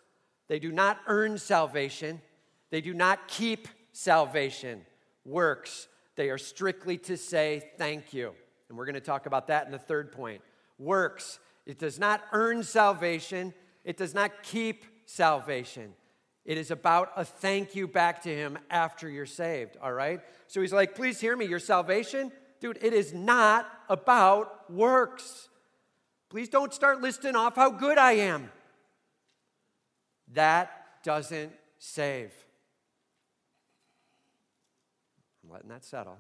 They 0.49 0.59
do 0.59 0.73
not 0.73 0.99
earn 1.07 1.39
salvation, 1.39 2.21
they 2.71 2.81
do 2.81 2.95
not 2.95 3.29
keep 3.29 3.69
salvation. 3.93 4.83
Works. 5.27 5.87
They 6.17 6.31
are 6.31 6.39
strictly 6.39 6.97
to 6.99 7.17
say 7.17 7.71
thank 7.77 8.15
you. 8.15 8.33
And 8.69 8.79
we're 8.79 8.87
going 8.87 8.95
to 8.95 9.01
talk 9.01 9.27
about 9.27 9.49
that 9.49 9.67
in 9.67 9.73
the 9.73 9.79
third 9.79 10.13
point 10.13 10.41
works. 10.81 11.39
It 11.67 11.79
does 11.79 11.99
not 11.99 12.23
earn 12.33 12.65
salvation, 12.65 13.55
it 13.85 13.97
does 13.97 14.15
not 14.15 14.43
keep 14.43 14.85
salvation. 15.05 15.93
It 16.45 16.57
is 16.57 16.71
about 16.71 17.13
a 17.17 17.25
thank 17.25 17.77
you 17.77 17.87
back 17.87 18.23
to 18.23 18.35
Him 18.35 18.59
after 18.71 19.09
you're 19.09 19.27
saved, 19.27 19.77
all 19.81 19.93
right? 19.93 20.21
So 20.49 20.61
he's 20.61 20.73
like, 20.73 20.95
please 20.95 21.21
hear 21.21 21.37
me, 21.37 21.45
your 21.45 21.59
salvation, 21.59 22.33
dude, 22.61 22.79
it 22.83 22.93
is 22.93 23.13
not 23.13 23.71
about 23.89 24.71
works. 24.71 25.49
Please 26.31 26.49
don't 26.49 26.73
start 26.73 27.01
listing 27.01 27.37
off 27.37 27.57
how 27.57 27.71
good 27.71 27.99
I 27.99 28.13
am. 28.13 28.51
That 30.33 30.71
doesn't 31.03 31.53
save. 31.79 32.33
I'm 35.45 35.51
letting 35.51 35.69
that 35.71 35.85
settle. 35.85 36.17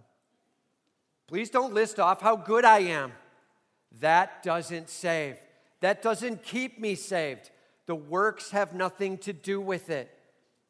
Please 1.27 1.49
don't 1.49 1.73
list 1.73 2.01
off 2.01 2.21
how 2.21 2.37
good 2.37 2.65
I 2.65 2.81
am. 2.81 3.13
That 3.99 4.43
doesn't 4.43 4.88
save. 4.88 5.38
That 5.80 6.03
doesn't 6.03 6.43
keep 6.43 6.78
me 6.78 6.95
saved. 6.95 7.51
The 7.86 7.95
works 7.95 8.53
have 8.53 8.74
nothing 8.74 9.18
to 9.18 9.32
do 9.32 9.61
with 9.61 9.91
it. 9.91 10.16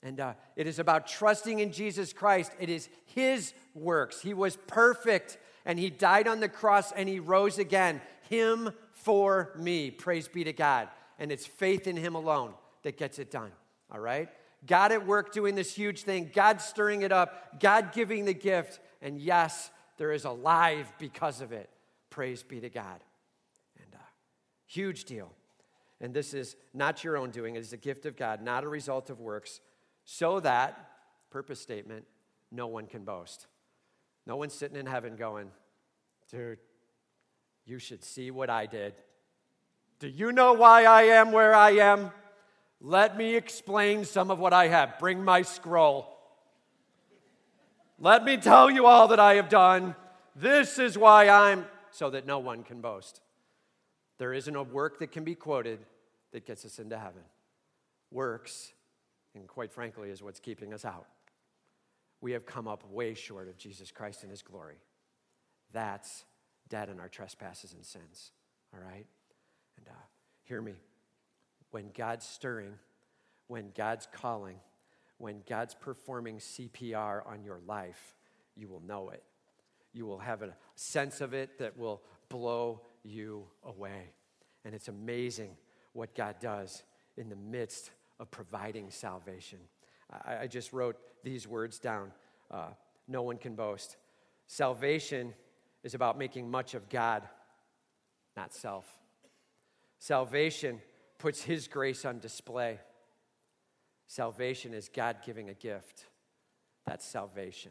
And 0.02 0.18
uh, 0.18 0.32
it 0.56 0.66
is 0.66 0.78
about 0.78 1.06
trusting 1.06 1.58
in 1.58 1.72
Jesus 1.72 2.12
Christ. 2.12 2.52
It 2.58 2.70
is 2.70 2.88
His 3.04 3.52
works. 3.74 4.20
He 4.20 4.32
was 4.32 4.56
perfect, 4.66 5.36
And 5.66 5.78
he 5.78 5.90
died 5.90 6.26
on 6.26 6.40
the 6.40 6.48
cross 6.48 6.90
and 6.92 7.08
he 7.08 7.20
rose 7.20 7.58
again. 7.58 8.00
Him 8.28 8.70
for 8.92 9.52
me. 9.56 9.90
Praise 9.90 10.28
be 10.28 10.44
to 10.44 10.52
God. 10.52 10.88
And 11.18 11.30
it's 11.30 11.46
faith 11.46 11.86
in 11.86 11.96
him 11.96 12.14
alone 12.14 12.54
that 12.82 12.96
gets 12.96 13.18
it 13.18 13.30
done. 13.30 13.50
All 13.92 14.00
right? 14.00 14.28
God 14.66 14.92
at 14.92 15.06
work 15.06 15.32
doing 15.32 15.54
this 15.54 15.74
huge 15.74 16.02
thing, 16.02 16.30
God 16.34 16.60
stirring 16.60 17.02
it 17.02 17.12
up, 17.12 17.60
God 17.60 17.92
giving 17.92 18.24
the 18.24 18.34
gift. 18.34 18.80
And 19.02 19.18
yes, 19.18 19.70
there 19.96 20.12
is 20.12 20.24
a 20.24 20.30
life 20.30 20.92
because 20.98 21.40
of 21.40 21.52
it. 21.52 21.68
Praise 22.10 22.42
be 22.42 22.60
to 22.60 22.68
God. 22.68 23.00
Huge 24.70 25.04
deal. 25.04 25.32
And 26.00 26.14
this 26.14 26.32
is 26.32 26.54
not 26.72 27.02
your 27.02 27.16
own 27.16 27.30
doing, 27.30 27.56
it 27.56 27.58
is 27.58 27.72
a 27.72 27.76
gift 27.76 28.06
of 28.06 28.16
God, 28.16 28.40
not 28.40 28.62
a 28.62 28.68
result 28.68 29.10
of 29.10 29.18
works, 29.18 29.60
so 30.04 30.38
that, 30.38 30.90
purpose 31.28 31.60
statement, 31.60 32.04
no 32.52 32.68
one 32.68 32.86
can 32.86 33.02
boast. 33.04 33.48
No 34.26 34.36
one's 34.36 34.54
sitting 34.54 34.76
in 34.76 34.86
heaven 34.86 35.16
going, 35.16 35.50
dude, 36.30 36.58
you 37.66 37.80
should 37.80 38.04
see 38.04 38.30
what 38.30 38.48
I 38.48 38.66
did. 38.66 38.94
Do 39.98 40.06
you 40.06 40.30
know 40.30 40.52
why 40.52 40.84
I 40.84 41.02
am 41.02 41.32
where 41.32 41.52
I 41.52 41.72
am? 41.72 42.12
Let 42.80 43.18
me 43.18 43.34
explain 43.34 44.04
some 44.04 44.30
of 44.30 44.38
what 44.38 44.52
I 44.52 44.68
have. 44.68 45.00
Bring 45.00 45.24
my 45.24 45.42
scroll. 45.42 46.16
Let 47.98 48.24
me 48.24 48.36
tell 48.36 48.70
you 48.70 48.86
all 48.86 49.08
that 49.08 49.18
I 49.18 49.34
have 49.34 49.48
done. 49.48 49.96
This 50.36 50.78
is 50.78 50.96
why 50.96 51.28
I'm, 51.28 51.66
so 51.90 52.08
that 52.10 52.24
no 52.24 52.38
one 52.38 52.62
can 52.62 52.80
boast. 52.80 53.20
There 54.20 54.34
isn't 54.34 54.54
a 54.54 54.62
work 54.62 54.98
that 54.98 55.12
can 55.12 55.24
be 55.24 55.34
quoted 55.34 55.78
that 56.32 56.44
gets 56.44 56.66
us 56.66 56.78
into 56.78 56.98
heaven. 56.98 57.22
Works, 58.10 58.74
and 59.34 59.48
quite 59.48 59.72
frankly, 59.72 60.10
is 60.10 60.22
what's 60.22 60.40
keeping 60.40 60.74
us 60.74 60.84
out. 60.84 61.06
We 62.20 62.32
have 62.32 62.44
come 62.44 62.68
up 62.68 62.84
way 62.90 63.14
short 63.14 63.48
of 63.48 63.56
Jesus 63.56 63.90
Christ 63.90 64.20
and 64.22 64.30
his 64.30 64.42
glory. 64.42 64.76
That's 65.72 66.26
dead 66.68 66.90
in 66.90 67.00
our 67.00 67.08
trespasses 67.08 67.72
and 67.72 67.82
sins. 67.82 68.32
All 68.74 68.80
right? 68.80 69.06
And 69.78 69.88
uh, 69.88 70.02
hear 70.42 70.60
me. 70.60 70.74
When 71.70 71.86
God's 71.96 72.26
stirring, 72.26 72.74
when 73.46 73.70
God's 73.74 74.06
calling, 74.12 74.56
when 75.16 75.40
God's 75.48 75.72
performing 75.72 76.40
CPR 76.40 77.26
on 77.26 77.42
your 77.42 77.60
life, 77.66 78.16
you 78.54 78.68
will 78.68 78.82
know 78.86 79.08
it. 79.08 79.22
You 79.94 80.04
will 80.04 80.18
have 80.18 80.42
a 80.42 80.54
sense 80.74 81.22
of 81.22 81.32
it 81.32 81.58
that 81.58 81.78
will 81.78 82.02
blow 82.28 82.82
you 83.04 83.46
away. 83.64 84.12
And 84.64 84.74
it's 84.74 84.88
amazing 84.88 85.56
what 85.92 86.14
God 86.14 86.36
does 86.40 86.82
in 87.16 87.28
the 87.28 87.36
midst 87.36 87.90
of 88.18 88.30
providing 88.30 88.90
salvation. 88.90 89.58
I, 90.26 90.38
I 90.42 90.46
just 90.46 90.72
wrote 90.72 90.96
these 91.24 91.46
words 91.46 91.78
down 91.78 92.12
uh, 92.50 92.68
No 93.08 93.22
one 93.22 93.38
can 93.38 93.54
boast. 93.54 93.96
Salvation 94.46 95.34
is 95.82 95.94
about 95.94 96.18
making 96.18 96.50
much 96.50 96.74
of 96.74 96.88
God, 96.88 97.22
not 98.36 98.52
self. 98.52 98.86
Salvation 99.98 100.80
puts 101.18 101.42
His 101.42 101.68
grace 101.68 102.04
on 102.04 102.18
display. 102.18 102.78
Salvation 104.06 104.74
is 104.74 104.90
God 104.92 105.18
giving 105.24 105.50
a 105.50 105.54
gift. 105.54 106.06
That's 106.86 107.04
salvation, 107.04 107.70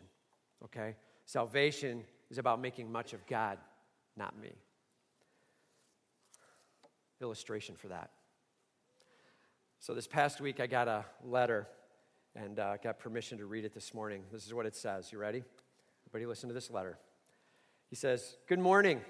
okay? 0.63 0.95
Salvation 1.25 2.03
is 2.31 2.37
about 2.37 2.61
making 2.61 2.91
much 2.91 3.13
of 3.13 3.25
God, 3.27 3.57
not 4.15 4.39
me. 4.39 4.53
Illustration 7.21 7.75
for 7.75 7.89
that. 7.89 8.11
So, 9.79 9.93
this 9.93 10.07
past 10.07 10.41
week, 10.41 10.59
I 10.59 10.67
got 10.67 10.87
a 10.87 11.05
letter 11.23 11.67
and 12.35 12.59
uh, 12.59 12.77
got 12.77 12.99
permission 12.99 13.37
to 13.39 13.45
read 13.45 13.65
it 13.65 13.73
this 13.73 13.93
morning. 13.93 14.23
This 14.31 14.45
is 14.45 14.53
what 14.53 14.65
it 14.65 14.75
says. 14.75 15.11
You 15.11 15.19
ready? 15.19 15.43
Everybody, 16.07 16.25
listen 16.25 16.49
to 16.49 16.53
this 16.53 16.69
letter. 16.69 16.97
He 17.89 17.95
says, 17.95 18.37
Good 18.47 18.59
morning. 18.59 19.01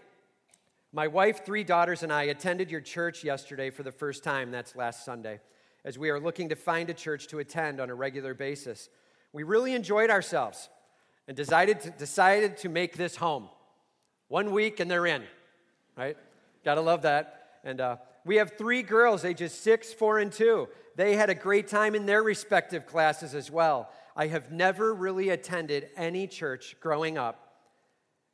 My 0.91 1.07
wife, 1.07 1.45
three 1.45 1.63
daughters, 1.63 2.01
and 2.01 2.11
I 2.11 2.23
attended 2.23 2.71
your 2.71 2.81
church 2.81 3.23
yesterday 3.23 3.69
for 3.69 3.83
the 3.83 3.91
first 3.91 4.23
time. 4.23 4.49
That's 4.49 4.75
last 4.75 5.05
Sunday, 5.05 5.39
as 5.85 5.99
we 5.99 6.09
are 6.09 6.19
looking 6.19 6.49
to 6.49 6.55
find 6.55 6.89
a 6.89 6.95
church 6.95 7.27
to 7.27 7.37
attend 7.39 7.79
on 7.79 7.91
a 7.91 7.95
regular 7.95 8.33
basis. 8.33 8.89
We 9.31 9.43
really 9.43 9.75
enjoyed 9.75 10.09
ourselves 10.09 10.67
and 11.27 11.37
decided 11.37 11.81
to, 11.81 11.91
decided 11.91 12.57
to 12.57 12.69
make 12.69 12.97
this 12.97 13.15
home. 13.15 13.49
One 14.29 14.51
week 14.51 14.79
and 14.79 14.89
they're 14.89 15.05
in, 15.05 15.23
right? 15.95 16.17
Gotta 16.65 16.81
love 16.81 17.03
that. 17.03 17.38
And 17.63 17.81
uh, 17.81 17.97
we 18.25 18.37
have 18.37 18.57
three 18.57 18.83
girls, 18.83 19.25
ages 19.25 19.53
six, 19.53 19.93
four, 19.93 20.19
and 20.19 20.31
two. 20.31 20.67
They 20.95 21.15
had 21.15 21.29
a 21.29 21.35
great 21.35 21.67
time 21.67 21.95
in 21.95 22.05
their 22.05 22.23
respective 22.23 22.85
classes 22.85 23.33
as 23.33 23.49
well. 23.51 23.89
I 24.15 24.27
have 24.27 24.51
never 24.51 24.93
really 24.93 25.29
attended 25.29 25.89
any 25.95 26.27
church 26.27 26.75
growing 26.79 27.17
up 27.17 27.49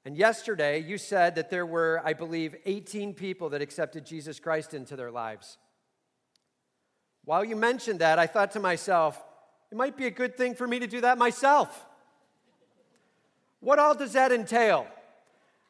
and 0.06 0.16
yesterday, 0.16 0.84
you 0.84 1.00
said 1.00 1.34
that 1.34 1.50
there 1.50 1.66
were, 1.66 2.00
I 2.06 2.14
believe, 2.14 2.56
18 2.66 3.16
people 3.16 3.50
that 3.50 3.62
accepted 3.64 4.06
Jesus 4.06 4.40
Christ 4.40 4.76
into 4.76 4.96
their 4.96 5.10
lives. 5.10 5.58
While 7.24 7.44
you 7.44 7.56
mentioned 7.56 8.00
that, 8.00 8.20
I 8.20 8.28
thought 8.28 8.52
to 8.52 8.60
myself, 8.60 9.20
it 9.72 9.76
might 9.76 9.98
be 9.98 10.06
a 10.06 10.12
good 10.12 10.38
thing 10.38 10.54
for 10.54 10.68
me 10.68 10.78
to 10.78 10.86
do 10.86 11.02
that 11.02 11.18
myself. 11.18 11.88
What 13.62 13.80
all 13.80 13.96
does 13.96 14.14
that 14.14 14.32
entail? 14.32 14.86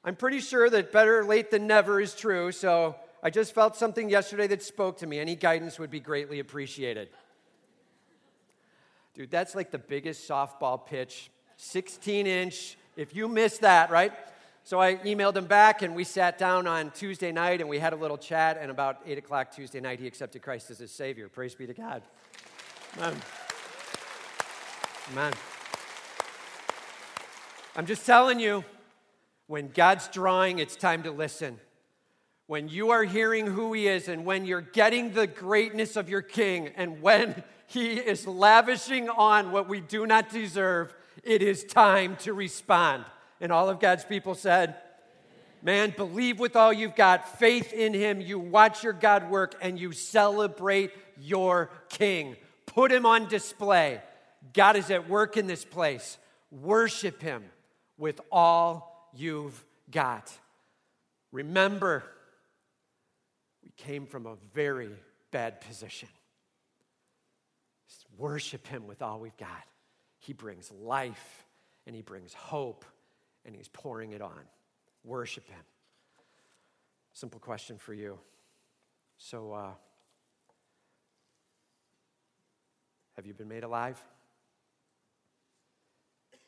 I'm 0.04 0.18
pretty 0.18 0.42
sure 0.42 0.70
that 0.70 0.92
better 0.92 1.24
late 1.24 1.50
than 1.50 1.66
never 1.66 2.02
is 2.02 2.14
true, 2.14 2.52
so 2.52 2.98
I 3.26 3.32
just 3.32 3.56
felt 3.56 3.76
something 3.76 4.08
yesterday 4.08 4.46
that 4.46 4.62
spoke 4.62 5.00
to 5.00 5.08
me. 5.08 5.18
Any 5.18 5.36
guidance 5.36 5.80
would 5.80 5.90
be 5.90 6.00
greatly 6.00 6.38
appreciated. 6.38 7.10
Dude, 9.16 9.32
that's 9.32 9.56
like 9.56 9.72
the 9.72 9.80
biggest 9.80 10.30
softball 10.30 10.86
pitch, 10.86 11.32
16 11.58 12.28
inch 12.28 12.78
if 12.96 13.16
you 13.16 13.28
missed 13.28 13.62
that, 13.62 13.90
right? 13.90 14.14
So 14.64 14.80
I 14.80 14.98
emailed 14.98 15.36
him 15.36 15.48
back, 15.48 15.82
and 15.82 15.96
we 15.96 16.04
sat 16.04 16.38
down 16.38 16.68
on 16.68 16.92
Tuesday 16.92 17.32
night, 17.32 17.62
and 17.62 17.68
we 17.68 17.80
had 17.80 17.94
a 17.94 17.96
little 17.96 18.20
chat. 18.20 18.60
And 18.62 18.70
about 18.70 19.02
eight 19.08 19.18
o'clock 19.18 19.50
Tuesday 19.50 19.80
night, 19.80 20.00
he 20.00 20.06
accepted 20.06 20.44
Christ 20.44 20.70
as 20.70 20.78
his 20.78 20.92
Savior. 20.92 21.28
Praise 21.28 21.56
be 21.56 21.66
to 21.66 21.74
God. 21.74 22.04
Amen. 23.00 23.20
Amen. 25.14 25.34
I'm 27.76 27.88
just 27.88 28.06
telling 28.06 28.40
you, 28.40 28.64
when 29.48 29.70
God's 29.70 30.10
drawing, 30.10 30.60
it's 30.60 30.76
time 30.76 31.02
to 31.02 31.12
listen. 31.12 31.60
When 32.48 32.68
you 32.68 32.92
are 32.92 33.04
hearing 33.04 33.48
who 33.48 33.74
He 33.74 33.88
is, 33.88 34.08
and 34.08 34.26
when 34.26 34.46
you're 34.46 34.62
getting 34.62 35.14
the 35.14 35.28
greatness 35.28 35.96
of 35.96 36.10
your 36.10 36.22
King, 36.22 36.70
and 36.76 37.02
when 37.02 37.44
He 37.68 37.94
is 37.94 38.28
lavishing 38.28 39.10
on 39.10 39.52
what 39.52 39.68
we 39.68 39.82
do 39.82 40.06
not 40.06 40.30
deserve, 40.30 40.94
it 41.24 41.42
is 41.42 41.64
time 41.64 42.18
to 42.18 42.34
respond. 42.34 43.06
And 43.42 43.52
all 43.52 43.70
of 43.70 43.80
God's 43.80 44.06
people 44.06 44.36
said, 44.36 44.76
Man, 45.64 45.96
believe 45.98 46.40
with 46.40 46.56
all 46.56 46.72
you've 46.72 46.96
got, 46.96 47.40
faith 47.40 47.74
in 47.74 47.96
Him. 47.96 48.22
You 48.22 48.38
watch 48.38 48.84
your 48.84 48.94
God 48.94 49.32
work 49.32 49.56
and 49.62 49.80
you 49.80 49.92
celebrate 49.94 50.92
your 51.20 51.72
King. 51.90 52.36
Put 52.68 52.92
Him 52.92 53.08
on 53.08 53.28
display. 53.28 54.02
God 54.54 54.76
is 54.76 54.92
at 54.92 55.10
work 55.10 55.38
in 55.38 55.48
this 55.48 55.66
place. 55.66 56.20
Worship 56.52 57.20
Him 57.20 57.44
with 57.98 58.22
all 58.32 59.10
you've 59.16 59.66
got. 59.90 60.32
Remember, 61.32 62.04
came 63.78 64.06
from 64.06 64.26
a 64.26 64.36
very 64.54 64.90
bad 65.32 65.62
position. 65.62 66.10
Just 67.88 68.06
worship 68.18 68.68
Him 68.68 68.88
with 68.88 69.02
all 69.02 69.20
we've 69.20 69.38
got. 69.38 69.64
He 70.20 70.34
brings 70.34 70.72
life 70.72 71.46
and 71.86 71.96
He 71.96 72.02
brings 72.02 72.34
hope 72.34 72.86
and 73.46 73.56
He's 73.56 73.68
pouring 73.68 74.14
it 74.14 74.22
on. 74.22 74.42
Worship 75.04 75.48
Him. 75.48 75.64
Simple 77.14 77.40
question 77.40 77.78
for 77.78 77.94
you. 77.94 78.20
So, 79.18 79.54
uh, 79.54 79.72
have 83.16 83.26
you 83.26 83.34
been 83.34 83.48
made 83.48 83.64
alive? 83.64 84.02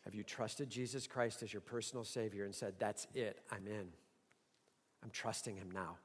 Have 0.03 0.15
you 0.15 0.23
trusted 0.23 0.69
Jesus 0.69 1.07
Christ 1.07 1.43
as 1.43 1.53
your 1.53 1.61
personal 1.61 2.03
Savior 2.03 2.45
and 2.45 2.55
said, 2.55 2.75
That's 2.79 3.07
it, 3.13 3.39
I'm 3.51 3.67
in? 3.67 3.87
I'm 5.03 5.09
trusting 5.11 5.55
Him 5.55 5.69
now. 5.71 5.97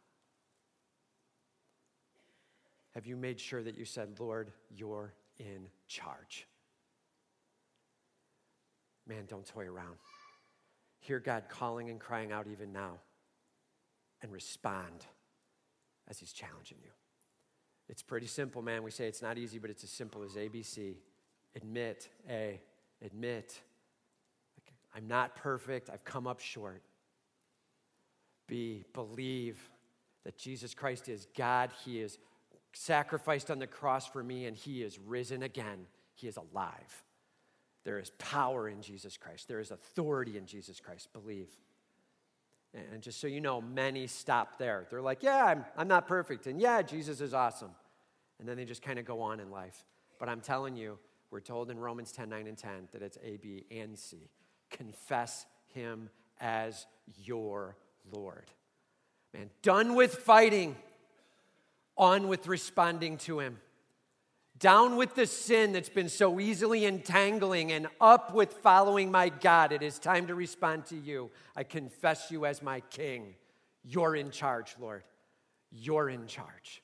Have 2.95 3.07
you 3.07 3.17
made 3.17 3.41
sure 3.41 3.63
that 3.63 3.77
you 3.77 3.85
said, 3.85 4.21
Lord, 4.21 4.53
you're 4.71 5.15
in 5.39 5.67
charge? 5.89 6.47
Man, 9.07 9.25
don't 9.27 9.47
toy 9.47 9.67
around. 9.67 9.97
Hear 11.01 11.19
God 11.19 11.45
calling 11.49 11.91
and 11.91 11.99
crying 11.99 12.33
out 12.33 12.47
even 12.47 12.73
now 12.73 12.99
and 14.21 14.31
respond 14.31 15.07
as 16.09 16.19
He's 16.19 16.33
challenging 16.33 16.79
you. 16.83 16.91
It's 17.89 18.03
pretty 18.03 18.27
simple, 18.27 18.63
man. 18.63 18.83
We 18.83 18.91
say 18.91 19.07
it's 19.07 19.23
not 19.23 19.39
easy, 19.39 19.59
but 19.59 19.71
it's 19.71 19.85
as 19.85 19.91
simple 19.91 20.23
as 20.23 20.33
ABC. 20.33 20.95
Admit, 21.57 22.09
A, 22.29 22.61
admit, 23.05 23.61
I'm 24.95 25.09
not 25.09 25.35
perfect, 25.35 25.91
I've 25.91 26.05
come 26.05 26.27
up 26.27 26.41
short. 26.41 26.83
B, 28.47 28.85
believe 28.93 29.59
that 30.25 30.39
Jesus 30.39 30.75
Christ 30.75 31.09
is 31.09 31.27
God, 31.37 31.71
He 31.85 32.01
is 32.01 32.19
sacrificed 32.73 33.51
on 33.51 33.59
the 33.59 33.67
cross 33.67 34.07
for 34.07 34.23
me, 34.23 34.47
and 34.47 34.57
He 34.57 34.83
is 34.83 34.99
risen 34.99 35.43
again. 35.43 35.87
He 36.15 36.29
is 36.29 36.37
alive. 36.37 37.05
There 37.85 37.99
is 37.99 38.11
power 38.19 38.69
in 38.69 38.81
Jesus 38.81 39.17
Christ. 39.17 39.49
There 39.49 39.61
is 39.61 39.71
authority 39.71 40.37
in 40.37 40.47
Jesus 40.47 40.81
Christ. 40.81 41.13
Believe. 41.13 41.51
And 42.75 43.03
just 43.03 43.21
so 43.21 43.27
you 43.27 43.41
know, 43.41 43.61
many 43.61 44.07
stop 44.07 44.57
there. 44.59 44.87
They're 44.89 45.03
like, 45.03 45.23
yeah, 45.23 45.45
I'm, 45.45 45.65
I'm 45.77 45.89
not 45.89 46.07
perfect. 46.07 46.47
And 46.47 46.61
yeah, 46.61 46.81
Jesus 46.81 47.21
is 47.21 47.35
awesome. 47.35 47.73
And 48.39 48.49
then 48.49 48.57
they 48.57 48.65
just 48.65 48.83
kind 48.83 48.99
of 48.99 49.05
go 49.05 49.21
on 49.21 49.41
in 49.41 49.51
life. 49.51 49.85
But 50.19 50.29
I'm 50.29 50.41
telling 50.41 50.77
you, 50.77 50.99
we're 51.31 51.41
told 51.41 51.71
in 51.71 51.79
Romans 51.79 52.13
10 52.13 52.29
9 52.29 52.47
and 52.47 52.57
10 52.57 52.89
that 52.93 53.03
it's 53.03 53.19
A, 53.23 53.37
B, 53.37 53.65
and 53.71 53.99
C. 53.99 54.31
Confess 54.71 55.45
him 55.75 56.09
as 56.41 56.87
your 57.25 57.77
Lord. 58.11 58.51
Man, 59.35 59.51
done 59.63 59.95
with 59.95 60.15
fighting, 60.15 60.77
on 61.97 62.29
with 62.29 62.47
responding 62.47 63.17
to 63.19 63.41
him. 63.41 63.59
Down 64.59 64.97
with 64.97 65.15
the 65.15 65.27
sin 65.27 65.73
that's 65.73 65.89
been 65.89 66.09
so 66.09 66.39
easily 66.39 66.85
entangling, 66.85 67.73
and 67.73 67.89
up 68.01 68.33
with 68.33 68.53
following 68.55 69.11
my 69.11 69.29
God. 69.29 69.73
It 69.73 69.83
is 69.83 69.99
time 69.99 70.29
to 70.29 70.35
respond 70.35 70.87
to 70.87 70.97
you. 70.97 71.31
I 71.57 71.65
confess 71.65 72.31
you 72.31 72.47
as 72.47 72.63
my 72.63 72.81
King. 72.81 73.35
You're 73.83 74.15
in 74.15 74.31
charge, 74.31 74.77
Lord. 74.79 75.03
You're 75.73 76.09
in 76.09 76.27
charge. 76.27 76.83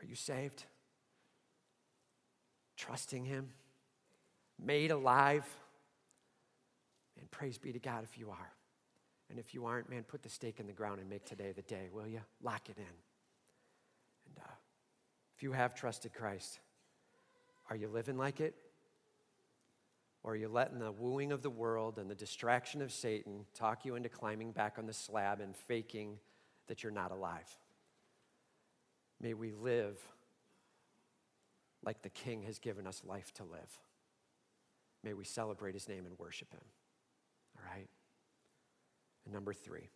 Are 0.00 0.04
you 0.04 0.16
saved? 0.16 0.64
Trusting 2.76 3.24
Him? 3.24 3.50
Made 4.58 4.90
alive? 4.90 5.46
And 7.20 7.30
praise 7.30 7.58
be 7.58 7.72
to 7.72 7.78
God 7.78 8.02
if 8.02 8.18
you 8.18 8.30
are. 8.30 8.52
And 9.30 9.38
if 9.38 9.54
you 9.54 9.66
aren't, 9.66 9.88
man, 9.88 10.02
put 10.02 10.22
the 10.22 10.28
stake 10.28 10.58
in 10.58 10.66
the 10.66 10.72
ground 10.72 11.00
and 11.00 11.08
make 11.08 11.24
today 11.24 11.52
the 11.52 11.62
day, 11.62 11.88
will 11.92 12.08
you? 12.08 12.20
Lock 12.42 12.68
it 12.68 12.76
in. 12.76 13.13
If 15.36 15.42
you 15.42 15.52
have 15.52 15.74
trusted 15.74 16.14
Christ, 16.14 16.60
are 17.70 17.76
you 17.76 17.88
living 17.88 18.16
like 18.16 18.40
it? 18.40 18.54
Or 20.22 20.32
are 20.32 20.36
you 20.36 20.48
letting 20.48 20.78
the 20.78 20.90
wooing 20.90 21.32
of 21.32 21.42
the 21.42 21.50
world 21.50 21.98
and 21.98 22.10
the 22.10 22.14
distraction 22.14 22.80
of 22.80 22.90
Satan 22.90 23.44
talk 23.54 23.84
you 23.84 23.94
into 23.94 24.08
climbing 24.08 24.52
back 24.52 24.78
on 24.78 24.86
the 24.86 24.92
slab 24.92 25.40
and 25.40 25.54
faking 25.54 26.18
that 26.66 26.82
you're 26.82 26.92
not 26.92 27.10
alive? 27.10 27.48
May 29.20 29.34
we 29.34 29.52
live 29.52 29.98
like 31.84 32.02
the 32.02 32.08
King 32.08 32.42
has 32.44 32.58
given 32.58 32.86
us 32.86 33.02
life 33.04 33.32
to 33.34 33.44
live. 33.44 33.78
May 35.02 35.12
we 35.12 35.24
celebrate 35.24 35.74
his 35.74 35.88
name 35.88 36.06
and 36.06 36.18
worship 36.18 36.50
him. 36.52 36.64
All 37.58 37.70
right? 37.74 37.88
And 39.26 39.34
number 39.34 39.52
three, 39.52 39.90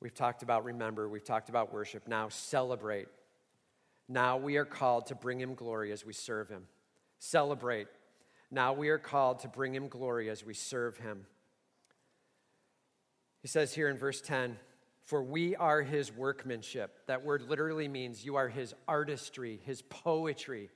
we've 0.00 0.14
talked 0.14 0.42
about 0.42 0.64
remember, 0.64 1.08
we've 1.08 1.24
talked 1.24 1.48
about 1.48 1.72
worship. 1.72 2.08
Now 2.08 2.28
celebrate. 2.28 3.06
Now 4.10 4.38
we 4.38 4.56
are 4.56 4.64
called 4.64 5.06
to 5.06 5.14
bring 5.14 5.40
him 5.40 5.54
glory 5.54 5.92
as 5.92 6.04
we 6.04 6.12
serve 6.12 6.48
him. 6.48 6.64
Celebrate. 7.20 7.86
Now 8.50 8.72
we 8.72 8.88
are 8.88 8.98
called 8.98 9.38
to 9.40 9.48
bring 9.48 9.72
him 9.72 9.86
glory 9.86 10.28
as 10.28 10.44
we 10.44 10.52
serve 10.52 10.96
him. 10.96 11.26
He 13.40 13.46
says 13.46 13.72
here 13.72 13.88
in 13.88 13.96
verse 13.96 14.20
10 14.20 14.56
For 15.04 15.22
we 15.22 15.54
are 15.54 15.82
his 15.82 16.12
workmanship. 16.12 17.06
That 17.06 17.24
word 17.24 17.42
literally 17.48 17.86
means 17.86 18.24
you 18.24 18.34
are 18.34 18.48
his 18.48 18.74
artistry, 18.88 19.60
his 19.64 19.80
poetry. 19.82 20.70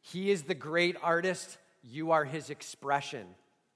He 0.00 0.30
is 0.30 0.44
the 0.44 0.54
great 0.54 0.96
artist, 1.02 1.58
you 1.82 2.12
are 2.12 2.24
his 2.24 2.50
expression. 2.50 3.26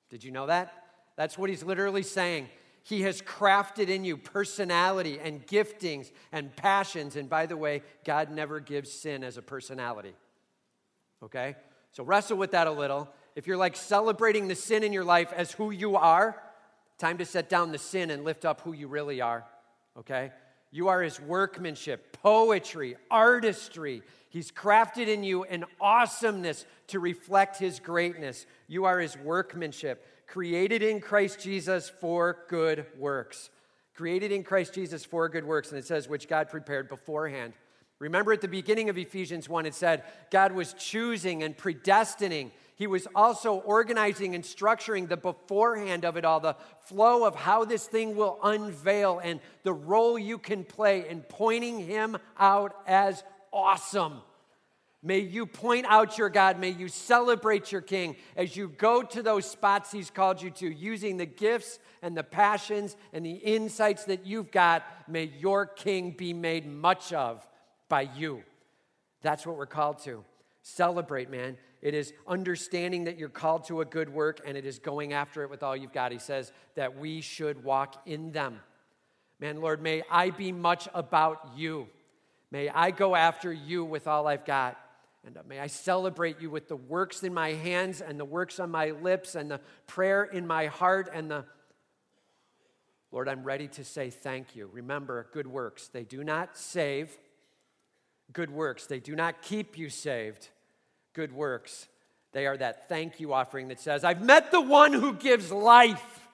Did 0.08 0.22
you 0.22 0.30
know 0.30 0.46
that? 0.46 0.72
That's 1.16 1.36
what 1.36 1.50
he's 1.50 1.64
literally 1.64 2.04
saying. 2.04 2.48
He 2.82 3.02
has 3.02 3.20
crafted 3.22 3.88
in 3.88 4.04
you 4.04 4.16
personality 4.16 5.18
and 5.22 5.46
giftings 5.46 6.10
and 6.32 6.54
passions. 6.56 7.16
And 7.16 7.28
by 7.28 7.46
the 7.46 7.56
way, 7.56 7.82
God 8.04 8.30
never 8.30 8.60
gives 8.60 8.90
sin 8.90 9.22
as 9.22 9.36
a 9.36 9.42
personality. 9.42 10.14
Okay? 11.22 11.56
So 11.92 12.04
wrestle 12.04 12.38
with 12.38 12.52
that 12.52 12.66
a 12.66 12.72
little. 12.72 13.08
If 13.36 13.46
you're 13.46 13.56
like 13.56 13.76
celebrating 13.76 14.48
the 14.48 14.54
sin 14.54 14.82
in 14.82 14.92
your 14.92 15.04
life 15.04 15.32
as 15.32 15.52
who 15.52 15.70
you 15.70 15.96
are, 15.96 16.42
time 16.98 17.18
to 17.18 17.24
set 17.24 17.48
down 17.48 17.72
the 17.72 17.78
sin 17.78 18.10
and 18.10 18.24
lift 18.24 18.44
up 18.44 18.62
who 18.62 18.72
you 18.72 18.88
really 18.88 19.20
are. 19.20 19.44
Okay? 19.98 20.32
You 20.70 20.88
are 20.88 21.02
his 21.02 21.20
workmanship, 21.20 22.16
poetry, 22.22 22.96
artistry. 23.10 24.02
He's 24.30 24.50
crafted 24.50 25.08
in 25.08 25.22
you 25.22 25.44
an 25.44 25.64
awesomeness 25.80 26.64
to 26.88 26.98
reflect 26.98 27.58
his 27.58 27.78
greatness. 27.78 28.46
You 28.66 28.86
are 28.86 28.98
his 28.98 29.16
workmanship 29.18 30.06
created 30.30 30.80
in 30.80 31.00
Christ 31.00 31.40
Jesus 31.40 31.88
for 31.88 32.44
good 32.48 32.86
works. 32.96 33.50
Created 33.94 34.30
in 34.30 34.44
Christ 34.44 34.72
Jesus 34.72 35.04
for 35.04 35.28
good 35.28 35.44
works. 35.44 35.70
And 35.70 35.78
it 35.78 35.84
says, 35.84 36.08
which 36.08 36.28
God 36.28 36.48
prepared 36.48 36.88
beforehand. 36.88 37.52
Remember 37.98 38.32
at 38.32 38.40
the 38.40 38.48
beginning 38.48 38.88
of 38.88 38.96
Ephesians 38.96 39.48
1, 39.48 39.66
it 39.66 39.74
said 39.74 40.04
God 40.30 40.52
was 40.52 40.72
choosing 40.74 41.42
and 41.42 41.56
predestining. 41.56 42.52
He 42.76 42.86
was 42.86 43.06
also 43.14 43.56
organizing 43.56 44.34
and 44.34 44.42
structuring 44.42 45.08
the 45.08 45.16
beforehand 45.16 46.04
of 46.04 46.16
it 46.16 46.24
all, 46.24 46.40
the 46.40 46.56
flow 46.84 47.26
of 47.26 47.34
how 47.34 47.64
this 47.64 47.86
thing 47.86 48.16
will 48.16 48.38
unveil 48.42 49.18
and 49.18 49.40
the 49.64 49.72
role 49.72 50.18
you 50.18 50.38
can 50.38 50.64
play 50.64 51.06
in 51.06 51.20
pointing 51.22 51.80
Him 51.80 52.16
out 52.38 52.74
as 52.86 53.22
awesome. 53.52 54.20
May 55.02 55.20
you 55.20 55.46
point 55.46 55.86
out 55.88 56.18
your 56.18 56.28
God. 56.28 56.60
May 56.60 56.70
you 56.70 56.88
celebrate 56.88 57.72
your 57.72 57.80
King 57.80 58.16
as 58.36 58.54
you 58.54 58.68
go 58.68 59.02
to 59.02 59.22
those 59.22 59.50
spots 59.50 59.90
He's 59.90 60.10
called 60.10 60.42
you 60.42 60.50
to, 60.50 60.68
using 60.68 61.16
the 61.16 61.26
gifts 61.26 61.78
and 62.02 62.14
the 62.14 62.22
passions 62.22 62.96
and 63.12 63.24
the 63.24 63.32
insights 63.32 64.04
that 64.04 64.26
you've 64.26 64.50
got. 64.50 64.84
May 65.08 65.32
your 65.38 65.64
King 65.64 66.10
be 66.10 66.34
made 66.34 66.66
much 66.66 67.14
of 67.14 67.46
by 67.88 68.02
you. 68.14 68.42
That's 69.22 69.46
what 69.46 69.56
we're 69.56 69.66
called 69.66 70.00
to. 70.04 70.22
Celebrate, 70.62 71.30
man. 71.30 71.56
It 71.80 71.94
is 71.94 72.12
understanding 72.26 73.04
that 73.04 73.18
you're 73.18 73.30
called 73.30 73.64
to 73.68 73.80
a 73.80 73.86
good 73.86 74.10
work 74.10 74.40
and 74.46 74.56
it 74.56 74.66
is 74.66 74.78
going 74.78 75.14
after 75.14 75.42
it 75.42 75.50
with 75.50 75.62
all 75.62 75.74
you've 75.74 75.94
got. 75.94 76.12
He 76.12 76.18
says 76.18 76.52
that 76.74 76.98
we 76.98 77.22
should 77.22 77.64
walk 77.64 78.02
in 78.06 78.32
them. 78.32 78.60
Man, 79.38 79.62
Lord, 79.62 79.80
may 79.80 80.02
I 80.10 80.28
be 80.28 80.52
much 80.52 80.88
about 80.92 81.52
you. 81.56 81.88
May 82.50 82.68
I 82.68 82.90
go 82.90 83.14
after 83.14 83.52
you 83.52 83.84
with 83.84 84.06
all 84.06 84.26
I've 84.26 84.44
got. 84.44 84.78
And 85.26 85.36
uh, 85.36 85.42
may 85.46 85.60
I 85.60 85.66
celebrate 85.66 86.40
you 86.40 86.50
with 86.50 86.68
the 86.68 86.76
works 86.76 87.22
in 87.22 87.34
my 87.34 87.50
hands 87.50 88.00
and 88.00 88.18
the 88.18 88.24
works 88.24 88.58
on 88.58 88.70
my 88.70 88.90
lips 88.90 89.34
and 89.34 89.50
the 89.50 89.60
prayer 89.86 90.24
in 90.24 90.46
my 90.46 90.66
heart 90.66 91.10
and 91.12 91.30
the 91.30 91.44
Lord, 93.12 93.28
I'm 93.28 93.42
ready 93.42 93.66
to 93.68 93.84
say 93.84 94.10
thank 94.10 94.54
you. 94.54 94.70
Remember, 94.72 95.26
good 95.32 95.48
works, 95.48 95.88
they 95.88 96.04
do 96.04 96.22
not 96.22 96.56
save. 96.56 97.16
Good 98.32 98.50
works, 98.50 98.86
they 98.86 99.00
do 99.00 99.16
not 99.16 99.42
keep 99.42 99.76
you 99.76 99.88
saved. 99.88 100.48
Good 101.12 101.32
works, 101.32 101.88
they 102.32 102.46
are 102.46 102.56
that 102.56 102.88
thank 102.88 103.18
you 103.18 103.32
offering 103.32 103.68
that 103.68 103.80
says, 103.80 104.04
I've 104.04 104.22
met 104.22 104.52
the 104.52 104.60
one 104.60 104.92
who 104.92 105.14
gives 105.14 105.50
life, 105.50 106.28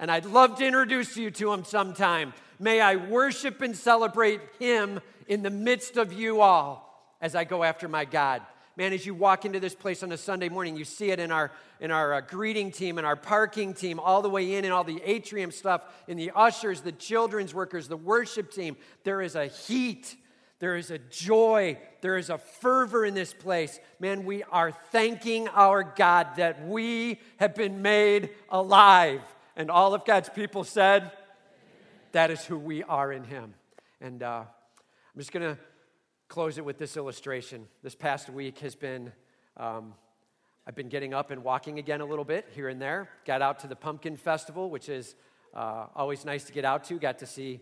and 0.00 0.10
I'd 0.10 0.26
love 0.26 0.58
to 0.58 0.66
introduce 0.66 1.16
you 1.16 1.30
to 1.30 1.52
him 1.52 1.64
sometime. 1.64 2.34
May 2.58 2.80
I 2.80 2.96
worship 2.96 3.62
and 3.62 3.76
celebrate 3.76 4.40
him 4.58 5.00
in 5.28 5.42
the 5.42 5.50
midst 5.50 5.96
of 5.96 6.12
you 6.12 6.40
all 6.40 7.14
as 7.20 7.34
I 7.34 7.44
go 7.44 7.62
after 7.62 7.88
my 7.88 8.04
God. 8.04 8.42
Man, 8.76 8.92
as 8.92 9.06
you 9.06 9.14
walk 9.14 9.46
into 9.46 9.58
this 9.58 9.74
place 9.74 10.02
on 10.02 10.12
a 10.12 10.18
Sunday 10.18 10.50
morning, 10.50 10.76
you 10.76 10.84
see 10.84 11.10
it 11.10 11.18
in 11.18 11.32
our, 11.32 11.50
in 11.80 11.90
our 11.90 12.12
uh, 12.12 12.20
greeting 12.20 12.70
team 12.70 12.98
and 12.98 13.06
our 13.06 13.16
parking 13.16 13.72
team, 13.72 13.98
all 13.98 14.20
the 14.20 14.28
way 14.28 14.54
in, 14.54 14.66
and 14.66 14.74
all 14.74 14.84
the 14.84 15.00
atrium 15.02 15.50
stuff, 15.50 15.82
in 16.06 16.18
the 16.18 16.30
ushers, 16.34 16.82
the 16.82 16.92
children's 16.92 17.54
workers, 17.54 17.88
the 17.88 17.96
worship 17.96 18.52
team. 18.52 18.76
There 19.04 19.22
is 19.22 19.34
a 19.34 19.46
heat, 19.46 20.14
there 20.58 20.76
is 20.76 20.90
a 20.90 20.98
joy, 20.98 21.78
there 22.02 22.18
is 22.18 22.28
a 22.28 22.36
fervor 22.36 23.06
in 23.06 23.14
this 23.14 23.32
place. 23.32 23.80
Man, 23.98 24.26
we 24.26 24.42
are 24.42 24.72
thanking 24.92 25.48
our 25.48 25.82
God 25.82 26.36
that 26.36 26.66
we 26.66 27.18
have 27.38 27.54
been 27.54 27.80
made 27.80 28.28
alive. 28.50 29.22
And 29.56 29.70
all 29.70 29.94
of 29.94 30.04
God's 30.04 30.28
people 30.28 30.64
said, 30.64 31.12
that 32.12 32.30
is 32.30 32.44
who 32.44 32.58
we 32.58 32.82
are 32.82 33.10
in 33.10 33.24
Him. 33.24 33.54
And 34.02 34.22
uh, 34.22 34.44
I'm 35.16 35.20
just 35.20 35.32
going 35.32 35.54
to 35.54 35.58
close 36.28 36.58
it 36.58 36.64
with 36.66 36.76
this 36.76 36.94
illustration. 36.94 37.68
This 37.82 37.94
past 37.94 38.28
week 38.28 38.58
has 38.58 38.74
been, 38.74 39.10
um, 39.56 39.94
I've 40.66 40.74
been 40.74 40.90
getting 40.90 41.14
up 41.14 41.30
and 41.30 41.42
walking 41.42 41.78
again 41.78 42.02
a 42.02 42.04
little 42.04 42.22
bit 42.22 42.46
here 42.54 42.68
and 42.68 42.78
there. 42.78 43.08
Got 43.24 43.40
out 43.40 43.60
to 43.60 43.66
the 43.66 43.76
Pumpkin 43.76 44.18
Festival, 44.18 44.68
which 44.68 44.90
is 44.90 45.14
uh, 45.54 45.86
always 45.96 46.26
nice 46.26 46.44
to 46.44 46.52
get 46.52 46.66
out 46.66 46.84
to. 46.84 46.98
Got 46.98 47.20
to 47.20 47.26
see 47.26 47.60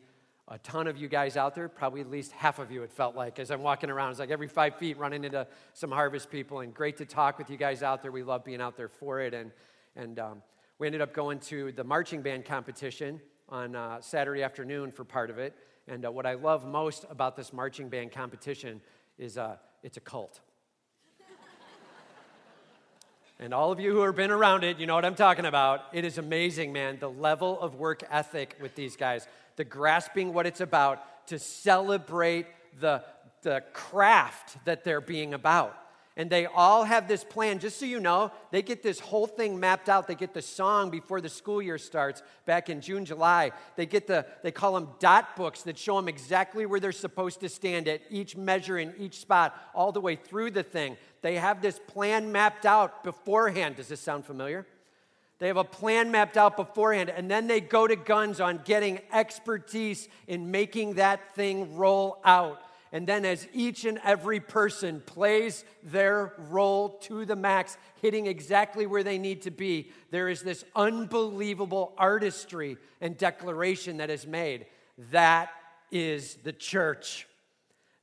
a 0.49 0.59
ton 0.59 0.89
of 0.89 0.97
you 0.99 1.07
guys 1.07 1.37
out 1.37 1.55
there, 1.55 1.69
probably 1.69 2.01
at 2.01 2.11
least 2.11 2.33
half 2.33 2.59
of 2.59 2.73
you, 2.73 2.83
it 2.83 2.91
felt 2.91 3.15
like, 3.15 3.39
as 3.39 3.53
I'm 3.53 3.63
walking 3.63 3.89
around. 3.89 4.11
It's 4.11 4.19
like 4.19 4.33
every 4.33 4.49
five 4.49 4.75
feet 4.75 4.99
running 4.99 5.23
into 5.23 5.47
some 5.75 5.93
harvest 5.93 6.33
people, 6.33 6.59
and 6.59 6.75
great 6.75 6.97
to 6.97 7.07
talk 7.07 7.39
with 7.39 7.51
you 7.51 7.57
guys 7.57 7.85
out 7.85 8.03
there. 8.03 8.11
We 8.11 8.25
love 8.25 8.43
being 8.45 8.61
out 8.61 8.77
there 8.77 8.89
for 8.89 9.21
it. 9.21 9.33
And, 9.33 9.53
and 9.95 10.19
um, 10.19 10.43
we 10.81 10.89
ended 10.89 11.03
up 11.03 11.15
going 11.15 11.39
to 11.39 11.71
the 11.71 11.85
marching 11.85 12.21
band 12.21 12.47
competition 12.47 13.21
on 13.49 13.77
uh, 13.77 14.01
Saturday 14.01 14.43
afternoon 14.43 14.91
for 14.91 15.05
part 15.05 15.31
of 15.31 15.39
it. 15.39 15.55
And 15.87 16.05
uh, 16.05 16.13
what 16.13 16.27
I 16.27 16.35
love 16.35 16.67
most 16.67 17.05
about 17.11 17.37
this 17.37 17.53
marching 17.53 17.89
band 17.89 18.13
competition 18.13 18.81
is 19.19 19.37
uh, 19.37 19.57
it's 19.83 19.97
a 19.97 20.01
cult. 20.01 20.41
and 23.39 23.53
all 23.53 23.71
of 23.71 23.81
you 23.81 23.93
who 23.93 24.03
have 24.03 24.17
been 24.17 24.31
around 24.31 24.65
it, 24.65 24.79
you 24.79 24.87
know 24.87 24.95
what 24.95 25.05
I'm 25.05 25.15
talking 25.15 25.45
about. 25.45 25.83
It 25.93 26.05
is 26.05 26.17
amazing, 26.17 26.73
man, 26.73 26.99
the 26.99 27.11
level 27.11 27.61
of 27.61 27.75
work 27.75 28.03
ethic 28.11 28.57
with 28.61 28.75
these 28.75 28.97
guys, 28.97 29.29
the 29.57 29.65
grasping 29.65 30.33
what 30.33 30.47
it's 30.47 30.63
about 30.63 31.27
to 31.29 31.39
celebrate 31.39 32.47
the, 32.81 33.03
the 33.43 33.63
craft 33.73 34.57
that 34.65 34.85
they're 34.85 35.01
being 35.01 35.35
about. 35.35 35.77
And 36.17 36.31
they 36.31 36.47
all 36.47 36.85
have 36.85 37.09
this 37.09 37.25
plan. 37.25 37.59
Just 37.59 37.79
so 37.79 37.87
you 37.87 37.99
know, 37.99 38.31
they 38.53 38.63
get 38.63 38.83
this 38.83 39.01
whole 39.01 39.27
thing 39.27 39.59
mapped 39.59 39.89
out. 39.89 40.07
They 40.07 40.15
get 40.15 40.33
the 40.33 40.43
song 40.43 40.91
before 40.91 41.21
the 41.21 41.29
school 41.29 41.61
year 41.61 41.77
starts 41.77 42.23
back 42.47 42.71
in 42.71 42.81
June, 42.81 43.05
July. 43.05 43.51
They 43.75 43.87
get 43.87 44.07
the, 44.07 44.25
they 44.43 44.53
call 44.53 44.75
them 44.75 44.89
dot 45.01 45.37
books 45.37 45.63
that 45.63 45.77
show 45.77 45.97
them 45.97 46.09
exactly 46.09 46.67
where 46.67 46.79
they're 46.79 46.93
supposed 46.93 47.41
to 47.41 47.49
stand 47.49 47.89
at 47.89 48.01
each 48.11 48.37
measure 48.37 48.79
in 48.79 48.95
each 48.99 49.19
spot, 49.19 49.61
all 49.75 49.91
the 49.91 50.01
way 50.01 50.15
through 50.15 50.53
the 50.53 50.63
thing. 50.63 50.97
They 51.23 51.35
have 51.37 51.61
this 51.61 51.81
plan 51.89 52.31
mapped 52.31 52.65
out 52.65 53.03
beforehand. 53.03 53.77
Does 53.77 53.89
this 53.89 54.01
sound 54.01 54.25
familiar? 54.25 54.67
They 55.41 55.49
have 55.49 55.57
a 55.57 55.65
plan 55.65 56.13
mapped 56.13 56.37
out 56.37 56.57
beforehand, 56.57 57.11
and 57.11 57.29
then 57.29 57.49
they 57.49 57.61
go 57.61 57.89
to 57.89 57.97
guns 57.97 58.41
on 58.41 58.61
getting 58.65 59.01
expertise 59.13 60.09
in 60.29 60.53
making 60.53 60.95
that 60.95 61.35
thing 61.35 61.77
roll 61.77 62.21
out. 62.25 62.63
And 62.95 63.09
then, 63.09 63.25
as 63.25 63.49
each 63.53 63.85
and 63.85 63.99
every 64.05 64.39
person 64.39 65.03
plays 65.05 65.65
their 65.83 66.33
role 66.39 66.91
to 67.01 67.25
the 67.25 67.35
max, 67.35 67.77
hitting 68.01 68.29
exactly 68.29 68.87
where 68.87 69.03
they 69.03 69.19
need 69.19 69.43
to 69.43 69.51
be, 69.51 69.91
there 70.13 70.29
is 70.29 70.43
this 70.43 70.65
unbelievable 70.77 71.93
artistry 71.99 72.77
and 73.01 73.19
declaration 73.19 73.97
that 73.97 74.11
is 74.11 74.29
made. 74.29 74.67
That 75.11 75.51
is 75.91 76.37
the 76.45 76.53
church. 76.53 77.27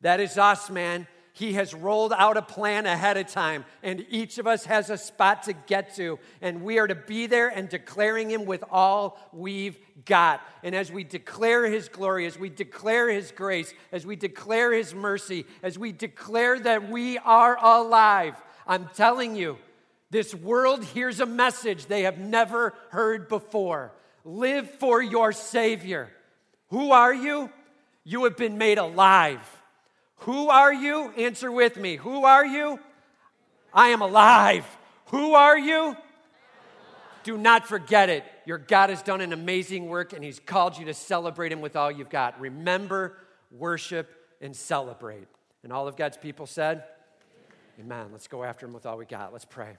That 0.02 0.20
is 0.20 0.38
us, 0.38 0.70
man. 0.70 1.08
He 1.34 1.54
has 1.54 1.74
rolled 1.74 2.12
out 2.12 2.36
a 2.36 2.42
plan 2.42 2.86
ahead 2.86 3.16
of 3.16 3.28
time, 3.28 3.64
and 3.82 4.06
each 4.10 4.38
of 4.38 4.48
us 4.48 4.66
has 4.66 4.90
a 4.90 4.98
spot 4.98 5.44
to 5.44 5.54
get 5.54 5.96
to, 5.96 6.20
and 6.42 6.62
we 6.62 6.78
are 6.78 6.88
to 6.88 6.96
be 6.96 7.28
there 7.28 7.48
and 7.48 7.70
declaring 7.70 8.30
Him 8.30 8.46
with 8.46 8.64
all 8.70 9.18
we've 9.32 9.78
got. 10.06 10.42
And 10.62 10.76
as 10.76 10.92
we 10.92 11.06
declare 11.06 11.66
His 11.66 11.88
glory, 11.88 12.26
as 12.26 12.38
we 12.38 12.50
declare 12.50 13.10
His 13.10 13.32
grace, 13.32 13.74
as 13.94 14.06
we 14.06 14.18
declare 14.18 14.74
His 14.74 14.94
mercy, 14.94 15.46
as 15.64 15.80
we 15.80 15.94
declare 15.94 16.60
that 16.60 16.90
we 16.90 17.18
are 17.20 17.58
alive, 17.62 18.36
I'm 18.68 18.90
telling 18.94 19.36
you, 19.36 19.58
this 20.10 20.36
world 20.36 20.84
hears 20.84 21.22
a 21.22 21.26
message 21.26 21.86
they 21.86 22.04
have 22.04 22.18
never 22.18 22.74
heard 22.90 23.30
before. 23.30 23.94
Live 24.26 24.70
for 24.70 25.02
your 25.02 25.32
Savior. 25.32 26.12
Who 26.72 26.92
are 26.92 27.14
you? 27.14 27.50
You 28.04 28.26
have 28.26 28.36
been 28.36 28.58
made 28.58 28.78
alive. 28.78 29.40
Who 30.22 30.50
are 30.50 30.74
you? 30.74 31.12
Answer 31.18 31.52
with 31.52 31.78
me. 31.78 31.96
Who 31.96 32.26
are 32.26 32.46
you? 32.46 32.80
I 33.74 33.90
am 33.90 34.02
alive. 34.02 34.66
Who 35.08 35.34
are 35.34 35.58
you? 35.58 35.96
Do 37.24 37.38
not 37.38 37.68
forget 37.68 38.10
it. 38.10 38.24
Your 38.46 38.58
God 38.58 38.90
has 38.90 39.02
done 39.02 39.22
an 39.22 39.34
amazing 39.34 39.88
work 39.88 40.14
and 40.14 40.24
He's 40.24 40.40
called 40.40 40.78
you 40.78 40.86
to 40.86 40.94
celebrate 40.94 41.52
Him 41.52 41.62
with 41.62 41.76
all 41.76 41.92
you've 41.92 42.10
got. 42.10 42.40
Remember, 42.40 43.18
worship, 43.52 44.10
and 44.42 44.56
celebrate. 44.56 45.28
And 45.64 45.72
all 45.72 45.88
of 45.88 45.96
God's 45.96 46.18
people 46.18 46.46
said, 46.46 46.84
Amen. 47.80 48.08
Let's 48.12 48.28
go 48.28 48.44
after 48.44 48.66
Him 48.66 48.74
with 48.74 48.86
all 48.86 48.98
we 48.98 49.06
got. 49.06 49.32
Let's 49.32 49.46
pray. 49.46 49.78